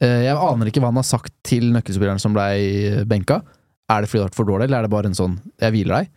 Eh, 0.00 0.24
Jeg 0.28 0.36
aner 0.36 0.70
ikke 0.70 0.80
hva 0.80 0.92
han 0.92 1.00
har 1.00 1.08
sagt 1.08 1.34
til 1.46 1.68
nøkkelspilleren 1.74 2.22
som 2.22 2.36
blei 2.36 3.04
benka. 3.08 3.42
Er 3.90 4.02
det 4.02 4.10
fordi 4.10 4.18
det 4.18 4.24
har 4.24 4.30
vært 4.30 4.38
for 4.38 4.48
dårlig, 4.48 4.68
eller 4.68 4.78
er 4.78 4.86
det 4.86 4.94
bare 4.94 5.10
en 5.10 5.18
sånn 5.18 5.36
'jeg 5.60 5.72
hviler 5.72 5.94
deg'? 6.00 6.08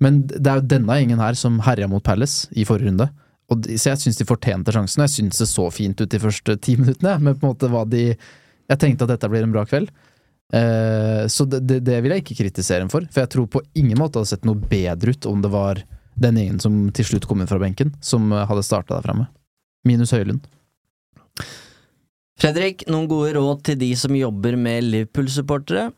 Men 0.00 0.26
det 0.26 0.46
er 0.46 0.58
jo 0.58 0.70
denne 0.72 0.96
gjengen 0.98 1.20
her 1.22 1.34
som 1.34 1.60
herja 1.60 1.88
mot 1.88 2.02
Palace 2.02 2.48
i 2.52 2.64
forrige 2.64 2.90
runde, 2.90 3.10
de, 3.52 3.76
så 3.78 3.92
jeg 3.92 4.00
syns 4.00 4.16
de 4.16 4.26
fortjente 4.28 4.72
sjansen, 4.72 5.02
og 5.02 5.08
jeg 5.08 5.16
syns 5.18 5.38
det 5.38 5.48
så 5.50 5.68
fint 5.74 6.00
ut 6.00 6.10
de 6.10 6.18
første 6.18 6.56
ti 6.64 6.76
minuttene. 6.80 7.18
Men 7.20 7.36
på 7.36 7.46
en 7.46 7.52
måte 7.52 7.70
hva 7.70 7.84
de 7.88 8.16
Jeg 8.64 8.80
tenkte 8.80 9.04
at 9.04 9.10
dette 9.12 9.28
blir 9.28 9.42
en 9.44 9.52
bra 9.52 9.66
kveld. 9.68 9.90
Eh, 10.56 11.26
så 11.28 11.44
det, 11.44 11.58
det, 11.68 11.82
det 11.84 11.98
vil 12.00 12.14
jeg 12.14 12.22
ikke 12.22 12.38
kritisere 12.38 12.80
dem 12.80 12.88
for, 12.88 13.04
for 13.12 13.20
jeg 13.20 13.30
tror 13.34 13.46
på 13.52 13.60
ingen 13.76 13.98
måte 14.00 14.16
hadde 14.16 14.30
sett 14.30 14.46
noe 14.48 14.56
bedre 14.56 15.12
ut 15.12 15.26
om 15.28 15.42
det 15.44 15.50
var 15.52 15.82
den 16.16 16.38
gjengen 16.40 16.62
som 16.64 16.78
til 16.96 17.04
slutt 17.04 17.26
kom 17.28 17.42
inn 17.42 17.50
fra 17.50 17.58
benken, 17.60 17.92
som 18.00 18.32
eh, 18.32 18.46
hadde 18.48 18.64
starta 18.64 18.96
der 18.96 19.04
framme. 19.04 19.26
Minus 19.84 20.14
Høylund. 20.16 20.48
Fredrik, 22.40 22.86
noen 22.88 23.04
gode 23.10 23.34
råd 23.36 23.66
til 23.68 23.76
de 23.84 23.90
som 24.00 24.16
jobber 24.16 24.56
med 24.56 24.88
Liverpool-supportere? 24.88 25.90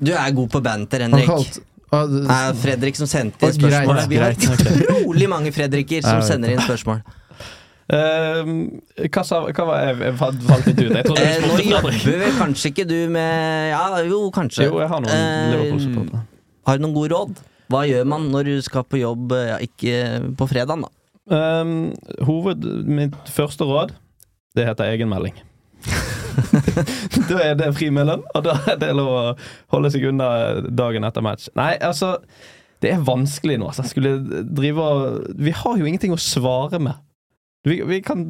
Du 0.00 0.12
er 0.16 0.34
god 0.36 0.50
på 0.52 0.62
banter, 0.64 1.04
Henrik. 1.04 1.28
Kalt, 1.28 1.60
ah, 1.92 2.06
det- 2.08 2.26
er 2.36 2.54
Fredrik 2.62 2.96
som 2.96 3.06
sendte 3.10 3.46
inn 3.46 3.56
spørsmål. 3.56 4.04
Vi 4.08 4.20
har 4.20 4.32
utrolig 4.32 5.28
mange 5.28 5.52
Fredriker 5.52 6.02
som 6.06 6.22
sender 6.22 6.56
inn 6.56 6.62
spørsmål. 6.64 7.02
Uh, 7.90 8.70
hva, 9.10 9.22
sa, 9.26 9.40
hva 9.50 9.64
var 9.66 9.80
jeg, 9.82 9.96
jeg 9.98 10.14
falt 10.20 10.66
litt 10.68 10.78
ut? 10.78 10.92
Jeg 10.94 11.06
trodde 11.08 11.24
du 11.26 11.46
nå 11.48 11.56
jobber 11.72 11.96
vel 12.20 12.36
kanskje 12.38 12.70
ikke 12.70 12.84
du 12.86 13.08
med 13.10 13.72
Ja, 13.72 13.80
jo, 14.06 14.20
kanskje. 14.30 14.68
Jo, 14.68 14.76
jeg 14.78 14.92
har 14.92 15.02
noen 15.02 16.12
uh, 16.14 16.20
Har 16.68 16.78
du 16.78 16.84
noen 16.84 16.94
gode 16.94 17.10
råd? 17.10 17.40
Hva 17.70 17.82
gjør 17.90 18.06
man 18.06 18.28
når 18.30 18.46
du 18.46 18.54
skal 18.62 18.86
på 18.86 19.00
jobb, 19.00 19.34
eh, 19.34 19.48
ja, 19.50 19.58
ikke 19.62 19.98
på 20.38 20.46
fredagen, 20.50 20.86
da? 20.86 20.94
Um, 21.30 21.74
hoved, 22.26 22.64
mitt 22.86 23.18
første 23.30 23.66
råd, 23.66 23.94
det 24.58 24.66
heter 24.70 24.94
egenmelding. 24.94 25.36
da 27.30 27.42
er 27.44 27.58
det 27.58 27.70
fri 27.76 27.90
med 27.94 28.08
lønn, 28.10 28.24
og 28.34 28.46
da 28.46 28.56
er 28.72 28.80
det 28.80 28.90
lov 28.96 29.10
å 29.10 29.26
holde 29.74 29.92
seg 29.94 30.08
unna 30.10 30.30
dagen 30.68 31.06
etter 31.06 31.24
match. 31.24 31.50
Nei, 31.58 31.74
altså 31.78 32.16
Det 32.80 32.94
er 32.94 33.04
vanskelig 33.04 33.58
nå. 33.60 33.68
Altså. 33.68 33.84
Skulle 33.90 34.16
drive 34.46 34.80
og 34.80 35.34
Vi 35.36 35.52
har 35.52 35.80
jo 35.80 35.86
ingenting 35.86 36.14
å 36.16 36.20
svare 36.20 36.80
med. 36.80 37.00
Vi, 37.68 37.82
vi 37.84 38.00
kan 38.04 38.24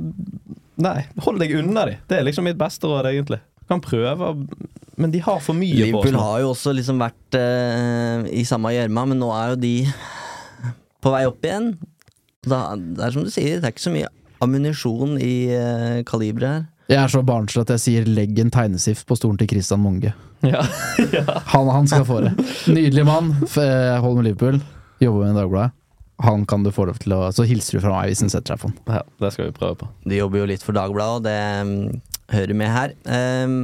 Nei, 0.80 1.04
hold 1.26 1.42
deg 1.42 1.52
unna 1.58 1.84
de. 1.86 1.98
Det 2.08 2.16
er 2.16 2.24
liksom 2.24 2.46
mitt 2.48 2.58
beste 2.58 2.88
råd, 2.88 3.10
egentlig. 3.10 3.42
Kan 3.68 3.82
prøve, 3.84 4.32
men 5.00 5.12
de 5.12 5.20
har 5.24 5.40
for 5.44 5.56
mye 5.56 5.72
på 5.76 6.00
oss 6.00 6.08
Liverpool 6.08 6.18
har 6.20 6.40
jo 6.42 6.50
også 6.54 6.72
liksom 6.76 7.00
vært 7.00 7.36
uh, 7.38 8.24
i 8.32 8.44
samme 8.48 8.72
gjørma, 8.74 9.06
men 9.12 9.20
nå 9.22 9.28
er 9.36 9.52
jo 9.52 9.60
de 9.62 9.74
på 11.00 11.12
vei 11.14 11.22
opp 11.28 11.44
igjen. 11.46 11.72
Da, 12.44 12.74
det 12.76 13.04
er 13.04 13.14
som 13.14 13.24
du 13.24 13.32
sier, 13.32 13.60
det 13.60 13.68
er 13.68 13.74
ikke 13.74 13.86
så 13.86 13.94
mye 13.94 14.10
ammunisjon 14.44 15.16
i 15.20 15.34
uh, 15.52 16.00
kaliberet 16.08 16.50
her. 16.50 16.68
Jeg 16.90 16.98
er 16.98 17.10
så 17.12 17.20
barnslig 17.22 17.62
at 17.62 17.70
jeg 17.76 17.82
sier 17.84 18.08
'legg 18.08 18.38
en 18.42 18.50
tegnestift 18.50 19.06
på 19.06 19.14
stolen 19.14 19.38
til 19.38 19.48
Christian 19.52 19.82
Monge'. 19.84 20.12
Ja. 20.40 20.64
Han, 21.52 21.68
han 21.68 21.86
skal 21.86 22.06
få 22.08 22.22
det. 22.24 22.30
Nydelig 22.66 23.04
mann. 23.04 23.34
Holm 23.42 23.60
eh, 23.60 23.98
Holder 24.00 24.16
med 24.16 24.24
Liverpool. 24.24 24.60
Jobber 25.00 25.26
med 25.26 25.36
Dagbladet. 25.36 25.74
Han 26.24 26.46
kan 26.48 26.64
du 26.64 26.70
få 26.72 26.86
lov 26.88 26.98
til 27.00 27.12
å 27.16 27.20
Så 27.32 27.44
hilser 27.48 27.76
du 27.76 27.84
fra 27.84 27.92
meg 27.94 28.10
hvis 28.10 28.22
han 28.24 28.32
setter 28.32 28.56
seg 28.56 28.62
på 28.62 28.70
den. 28.70 28.96
ja, 28.96 29.02
det 29.20 29.32
skal 29.34 29.50
vi 29.50 29.56
prøve 29.56 29.76
på. 29.82 29.88
De 30.08 30.16
jobber 30.16 30.42
jo 30.42 30.48
litt 30.50 30.64
for 30.64 30.76
Dagbladet, 30.76 31.20
og 31.20 31.26
det 31.28 31.36
mm, 31.68 32.00
hører 32.34 32.56
med 32.56 32.72
her. 32.72 32.94
Um, 33.44 33.54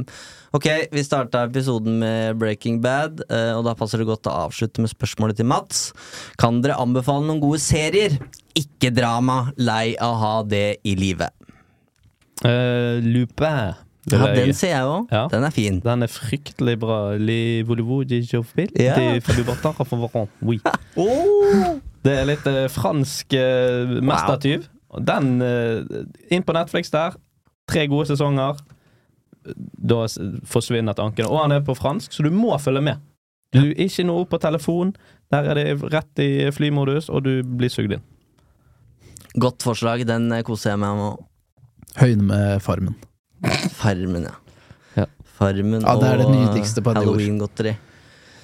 ok, 0.57 0.67
vi 0.93 1.05
starta 1.05 1.43
episoden 1.49 1.99
med 2.01 2.37
Breaking 2.41 2.79
Bad, 2.81 3.25
uh, 3.29 3.57
og 3.57 3.65
da 3.67 3.75
passer 3.77 4.01
det 4.01 4.09
godt 4.09 4.29
å 4.29 4.37
avslutte 4.47 4.85
med 4.85 4.93
spørsmålet 4.93 5.41
til 5.41 5.49
Mats. 5.49 5.91
Kan 6.41 6.61
dere 6.61 6.79
anbefale 6.81 7.25
noen 7.25 7.41
gode 7.43 7.61
serier? 7.61 8.17
Ikke 8.57 8.93
drama, 8.93 9.51
lei 9.57 9.95
av 9.97 10.15
å 10.15 10.21
ha 10.21 10.35
det 10.45 10.79
i 10.85 10.97
livet. 10.97 11.33
Uh, 12.45 13.03
Lupin. 13.03 13.75
Ja, 14.07 14.23
den 14.31 14.53
ser 14.55 14.71
jeg 14.71 14.87
òg. 14.87 15.09
Ja. 15.11 15.25
Den 15.31 15.43
er 15.43 15.51
fin. 15.51 15.81
Den 15.83 16.05
er 16.05 16.11
fryktelig 16.11 16.77
bra. 16.79 17.17
De? 17.19 17.63
Ja. 18.79 18.95
De 18.95 19.21
Fabubartan, 19.25 19.75
Raffavarant. 19.79 20.31
Oui. 20.41 20.61
Det 22.07 22.13
er 22.13 22.27
litt 22.29 22.45
uh, 22.47 22.69
fransk 22.71 23.35
uh, 23.35 23.97
mestertyv. 23.99 24.63
Wow. 24.93 25.03
Den 25.03 25.41
uh, 25.43 26.05
Inn 26.31 26.45
på 26.47 26.55
Netflix 26.55 26.93
der. 26.93 27.17
Tre 27.67 27.83
gode 27.91 28.07
sesonger. 28.07 28.61
Da 29.47 30.05
forsvinner 30.47 30.95
tankene. 30.95 31.27
Og 31.27 31.41
han 31.43 31.57
er 31.57 31.65
på 31.67 31.75
fransk, 31.75 32.15
så 32.15 32.23
du 32.23 32.31
må 32.31 32.55
følge 32.63 32.85
med. 32.85 33.03
Du 33.55 33.59
er 33.65 33.79
Ikke 33.87 34.05
noe 34.07 34.27
på 34.27 34.39
telefon. 34.39 34.95
Der 35.31 35.49
er 35.51 35.59
det 35.59 35.91
rett 35.91 36.23
i 36.23 36.47
flymodus, 36.55 37.09
og 37.09 37.25
du 37.27 37.41
blir 37.43 37.71
sugd 37.71 37.97
inn. 37.97 38.05
Godt 39.37 39.63
forslag, 39.65 40.05
den 40.07 40.31
eh, 40.31 40.43
koser 40.47 40.73
jeg 40.73 40.81
meg 40.81 40.95
med. 40.97 41.26
Høyne 41.97 42.23
med 42.29 42.61
Farmen. 42.61 42.95
Farmen, 43.77 44.27
ja. 44.27 44.35
Ja. 44.97 45.05
Farmen 45.37 45.81
Ja, 45.81 45.95
det 45.97 46.09
er 46.11 46.21
det 46.21 46.27
og 46.27 46.33
nydeligste 46.35 46.83
på 46.85 46.93
et 46.93 46.99
halloween-godteri. 47.01 47.75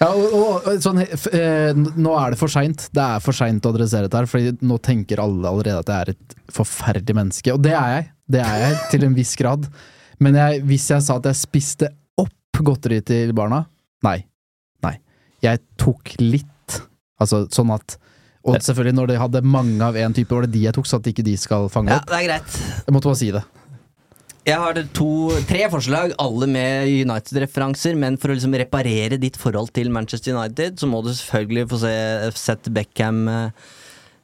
Ja, 0.03 0.09
og, 0.11 0.65
og 0.67 0.81
sånn, 0.83 0.99
eh, 1.05 1.71
nå 1.73 2.13
er 2.19 2.33
det 2.33 2.39
for 2.41 2.51
seint. 2.51 2.87
Det 2.91 3.03
er 3.03 3.23
for 3.23 3.37
seint 3.37 3.63
å 3.63 3.71
adressere 3.71 4.09
dette 4.09 4.19
her, 4.19 4.27
Fordi 4.27 4.55
nå 4.65 4.77
tenker 4.83 5.21
alle 5.23 5.47
allerede 5.47 5.83
at 5.83 5.91
jeg 5.93 6.07
er 6.07 6.13
et 6.15 6.37
forferdelig 6.51 7.15
menneske. 7.15 7.53
Og 7.55 7.61
det 7.63 7.75
er 7.77 7.93
jeg. 7.97 8.07
Det 8.35 8.41
er 8.43 8.63
jeg 8.65 8.79
til 8.91 9.05
en 9.07 9.15
viss 9.15 9.35
grad. 9.39 9.67
Men 10.23 10.39
jeg, 10.39 10.63
hvis 10.67 10.89
jeg 10.91 11.05
sa 11.05 11.19
at 11.21 11.29
jeg 11.29 11.39
spiste 11.39 11.91
opp 12.19 12.63
godteri 12.63 12.99
til 13.05 13.33
barna 13.35 13.63
Nei. 14.03 14.17
Nei. 14.83 14.97
Jeg 15.45 15.61
tok 15.79 16.11
litt. 16.19 16.79
Altså 17.21 17.45
sånn 17.53 17.71
at 17.71 17.95
Og 18.43 18.57
selvfølgelig, 18.59 18.95
når 18.97 19.07
de 19.13 19.19
hadde 19.21 19.41
mange 19.47 19.79
av 19.85 19.95
én 19.95 20.13
type, 20.15 20.31
var 20.35 20.41
det 20.47 20.51
de 20.57 20.65
jeg 20.65 20.75
tok, 20.75 20.87
så 20.89 20.97
at 20.99 21.05
ikke 21.07 21.23
de 21.23 21.37
skal 21.39 21.69
fange 21.71 21.93
Ja, 21.93 22.01
opp. 22.01 22.09
det 22.11 22.17
er 22.17 22.25
greit. 22.27 22.57
Jeg 22.87 22.93
måtte 22.95 23.07
bare 23.07 23.19
si 23.21 23.29
det. 23.31 23.43
Jeg 24.43 24.59
har 24.59 24.75
to, 24.91 25.09
tre 25.47 25.69
forslag, 25.71 26.11
alle 26.19 26.47
med 26.51 26.89
United-referanser, 27.07 27.95
men 27.95 28.17
for 28.19 28.27
å 28.27 28.35
liksom 28.35 28.51
reparere 28.59 29.15
ditt 29.21 29.37
forhold 29.39 29.71
til 29.71 29.87
Manchester 29.95 30.35
United, 30.35 30.75
så 30.81 30.89
må 30.91 30.99
du 31.05 31.13
selvfølgelig 31.15 31.69
få 31.71 31.79
se, 31.85 31.93
sett 32.35 32.67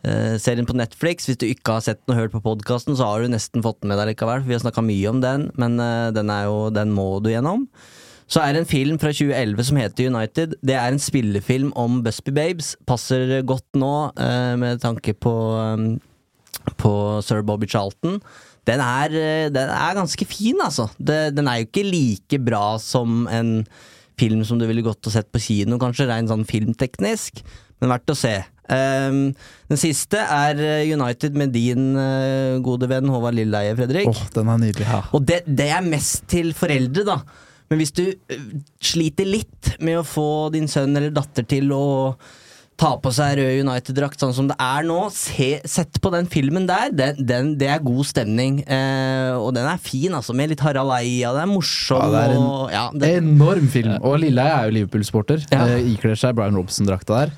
Beckham-serien 0.04 0.68
på 0.68 0.76
Netflix. 0.76 1.30
Hvis 1.30 1.40
du 1.40 1.48
ikke 1.48 1.78
har 1.78 1.86
sett 1.86 2.02
den 2.04 2.16
og 2.18 2.20
hørt 2.24 2.36
på 2.36 2.44
podkasten, 2.44 2.98
så 3.00 3.08
har 3.08 3.24
du 3.24 3.32
nesten 3.32 3.64
fått 3.64 3.80
den 3.80 3.94
med 3.94 4.00
deg 4.02 4.12
likevel, 4.14 4.44
for 4.44 4.50
vi 4.52 4.58
har 4.58 4.64
snakka 4.66 4.84
mye 4.84 5.08
om 5.14 5.24
den, 5.24 5.48
men 5.56 5.80
eh, 5.80 6.12
den, 6.16 6.28
er 6.36 6.44
jo, 6.50 6.58
den 6.76 6.92
må 6.96 7.08
du 7.24 7.32
gjennom. 7.32 7.64
Så 8.30 8.44
er 8.44 8.54
det 8.54 8.62
en 8.62 8.70
film 8.70 9.00
fra 9.02 9.10
2011 9.10 9.66
som 9.72 9.80
heter 9.82 10.12
United. 10.12 10.54
Det 10.62 10.76
er 10.78 10.94
en 10.94 11.02
spillefilm 11.02 11.72
om 11.80 12.04
Busby 12.06 12.34
Babes. 12.36 12.76
Passer 12.88 13.40
godt 13.42 13.66
nå, 13.74 14.12
eh, 14.22 14.54
med 14.62 14.84
tanke 14.84 15.16
på, 15.18 15.34
eh, 15.58 16.70
på 16.78 16.92
sir 17.26 17.42
Bobby 17.42 17.66
Charlton. 17.68 18.22
Den 18.70 18.80
er, 18.80 19.10
eh, 19.10 19.50
den 19.50 19.70
er 19.70 19.96
ganske 19.96 20.26
fin, 20.28 20.58
altså. 20.62 20.90
Den 21.00 21.48
er 21.48 21.58
jo 21.58 21.66
ikke 21.66 21.90
like 21.90 22.46
bra 22.46 22.78
som 22.78 23.28
en 23.28 23.66
film 24.20 24.46
som 24.46 24.60
du 24.60 24.68
ville 24.68 24.84
gått 24.84 25.08
og 25.08 25.12
sett 25.12 25.32
på 25.32 25.42
kino, 25.42 25.80
kanskje, 25.80 26.08
rent 26.08 26.30
sånn 26.30 26.46
filmteknisk, 26.46 27.42
men 27.82 27.90
verdt 27.90 28.12
å 28.12 28.16
se. 28.16 28.44
Um, 28.70 29.34
den 29.68 29.78
siste 29.78 30.18
er 30.18 30.54
United 30.94 31.34
med 31.34 31.54
din 31.54 31.96
uh, 31.96 32.60
gode 32.60 32.88
venn 32.88 33.08
Håvard 33.08 33.34
Lilleheie, 33.34 33.76
Fredrik. 33.76 34.08
Oh, 34.08 34.28
den 34.36 34.48
er 34.48 34.58
nydelig. 34.58 35.14
Og 35.14 35.26
det, 35.26 35.44
det 35.48 35.72
er 35.72 35.82
mest 35.82 36.28
til 36.28 36.54
foreldre, 36.54 37.04
da. 37.04 37.22
Men 37.70 37.82
hvis 37.82 37.94
du 37.96 38.06
øh, 38.10 38.46
sliter 38.82 39.28
litt 39.30 39.74
med 39.80 40.00
å 40.02 40.06
få 40.08 40.50
din 40.54 40.70
sønn 40.72 40.96
eller 40.98 41.14
datter 41.14 41.46
til 41.48 41.74
å 41.76 41.88
ta 42.80 42.94
på 43.02 43.12
seg 43.12 43.36
rød 43.40 43.58
United-drakt 43.66 44.22
sånn 44.24 44.34
som 44.36 44.48
det 44.48 44.56
er 44.64 44.86
nå, 44.88 44.98
se, 45.12 45.50
sett 45.68 46.00
på 46.02 46.12
den 46.14 46.30
filmen 46.32 46.68
der. 46.70 46.94
Den, 46.96 47.20
den, 47.28 47.52
det 47.60 47.68
er 47.74 47.84
god 47.84 48.08
stemning. 48.08 48.62
Eh, 48.64 49.36
og 49.36 49.52
den 49.58 49.68
er 49.68 49.82
fin, 49.84 50.16
altså, 50.16 50.36
med 50.38 50.54
litt 50.54 50.64
Harald 50.64 50.94
Eia. 50.96 51.34
Den 51.36 51.44
er 51.44 51.52
morsom. 51.52 52.00
Ja, 52.00 52.10
det 52.14 52.24
er 52.24 52.36
en 52.38 52.48
og, 52.48 52.66
ja, 52.74 52.86
det, 52.96 53.12
Enorm 53.20 53.68
film. 53.74 53.98
Og 54.00 54.20
Lilleheie 54.24 54.56
er 54.56 54.70
jo 54.72 54.78
Liverpool-sporter. 54.80 55.44
Ja. 55.52 55.66
Eh, 55.76 55.94
ikler 55.94 56.16
seg 56.20 56.38
Brian 56.40 56.58
Robson-drakta 56.60 57.24
der. 57.26 57.36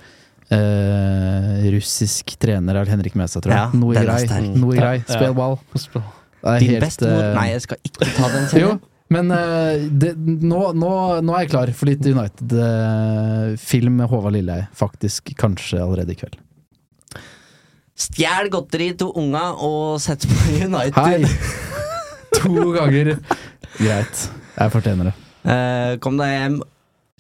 Eh, 0.52 1.68
russisk 1.74 2.36
trener 2.42 2.82
er 2.82 2.90
Henrik 2.92 3.18
Mesa, 3.18 3.42
tror 3.42 3.56
jeg. 3.56 3.62
Ja, 3.66 3.82
Noe 3.82 3.96
grei. 3.96 4.50
Noe 4.52 4.78
grei. 4.78 4.98
Spill 5.08 5.36
ball. 5.38 5.58
Din 6.42 6.72
helt, 6.74 6.82
bestemor 6.82 7.20
mot 7.22 7.36
Nei, 7.38 7.50
jeg 7.54 7.64
skal 7.68 7.84
ikke 7.86 8.08
ta 8.16 8.30
den 8.34 8.46
Jo, 8.46 8.50
serien. 8.52 8.80
Men 9.12 9.32
uh, 9.34 9.76
det, 9.92 10.14
nå, 10.18 10.62
nå, 10.78 10.92
nå 11.26 11.36
er 11.36 11.44
jeg 11.44 11.52
klar 11.52 11.72
for 11.76 11.92
litt 11.92 12.06
United-film 12.08 14.00
med 14.00 14.12
Håvard 14.12 14.38
Lilleheie. 14.38 14.70
Faktisk 14.78 15.34
kanskje 15.40 15.82
allerede 15.84 16.16
i 16.16 16.20
kveld. 16.22 16.40
Stjel 18.02 18.50
godteri 18.54 18.92
til 18.98 19.12
unga 19.20 19.52
og 19.62 20.00
sett 20.02 20.24
på 20.30 20.38
United. 20.68 20.96
Hei! 20.98 21.26
To 22.40 22.72
ganger. 22.74 23.18
Greit. 23.78 24.24
Jeg 24.56 24.74
fortjener 24.74 25.12
det. 25.12 25.16
Uh, 25.42 25.98
kom 26.02 26.18
deg 26.20 26.32
hjem, 26.32 26.56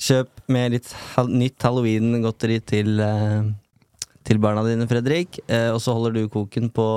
kjøp 0.02 0.44
med 0.53 0.76
litt 0.76 0.94
hal 1.16 1.30
nytt 1.34 1.66
halloween-godteri 1.66 2.60
til, 2.72 3.02
uh, 3.02 3.44
til 4.28 4.41
barna 4.41 4.64
dine, 4.66 4.88
Fredrik. 4.90 5.41
Uh, 5.49 5.74
og 5.76 5.82
så 5.84 5.95
holder 5.98 6.16
du 6.18 6.32
koken 6.32 6.72
på 6.74 6.88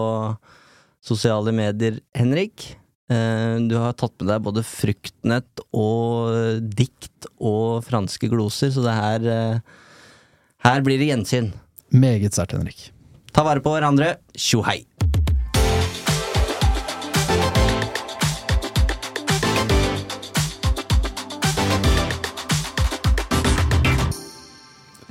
sosiale 1.04 1.52
medier, 1.56 1.98
Henrik. 2.16 2.70
Eh, 3.04 3.56
du 3.68 3.74
har 3.76 3.92
tatt 4.00 4.14
med 4.22 4.30
deg 4.30 4.44
både 4.46 4.62
fruktnett 4.64 5.60
og 5.76 6.30
eh, 6.32 6.60
dikt 6.64 7.26
og 7.36 7.84
franske 7.84 8.30
gloser, 8.32 8.72
så 8.72 8.84
det 8.86 8.96
her 8.96 9.28
eh, 9.28 9.58
Her 10.64 10.80
blir 10.80 10.96
det 10.96 11.10
gjensyn. 11.10 11.52
Meget 11.92 12.32
sterkt, 12.32 12.56
Henrik. 12.56 12.88
Ta 13.36 13.44
vare 13.44 13.60
på 13.60 13.74
hverandre. 13.74 14.16
Tjo 14.32 14.62
hei. 14.64 14.86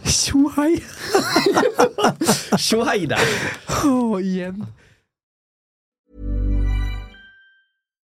Tjo 0.10 0.48
hei! 0.58 0.82
Tjo 2.66 2.82
hei 2.90 3.04
der! 3.06 3.22
Oh, 3.86 4.18
igjen. 4.18 4.66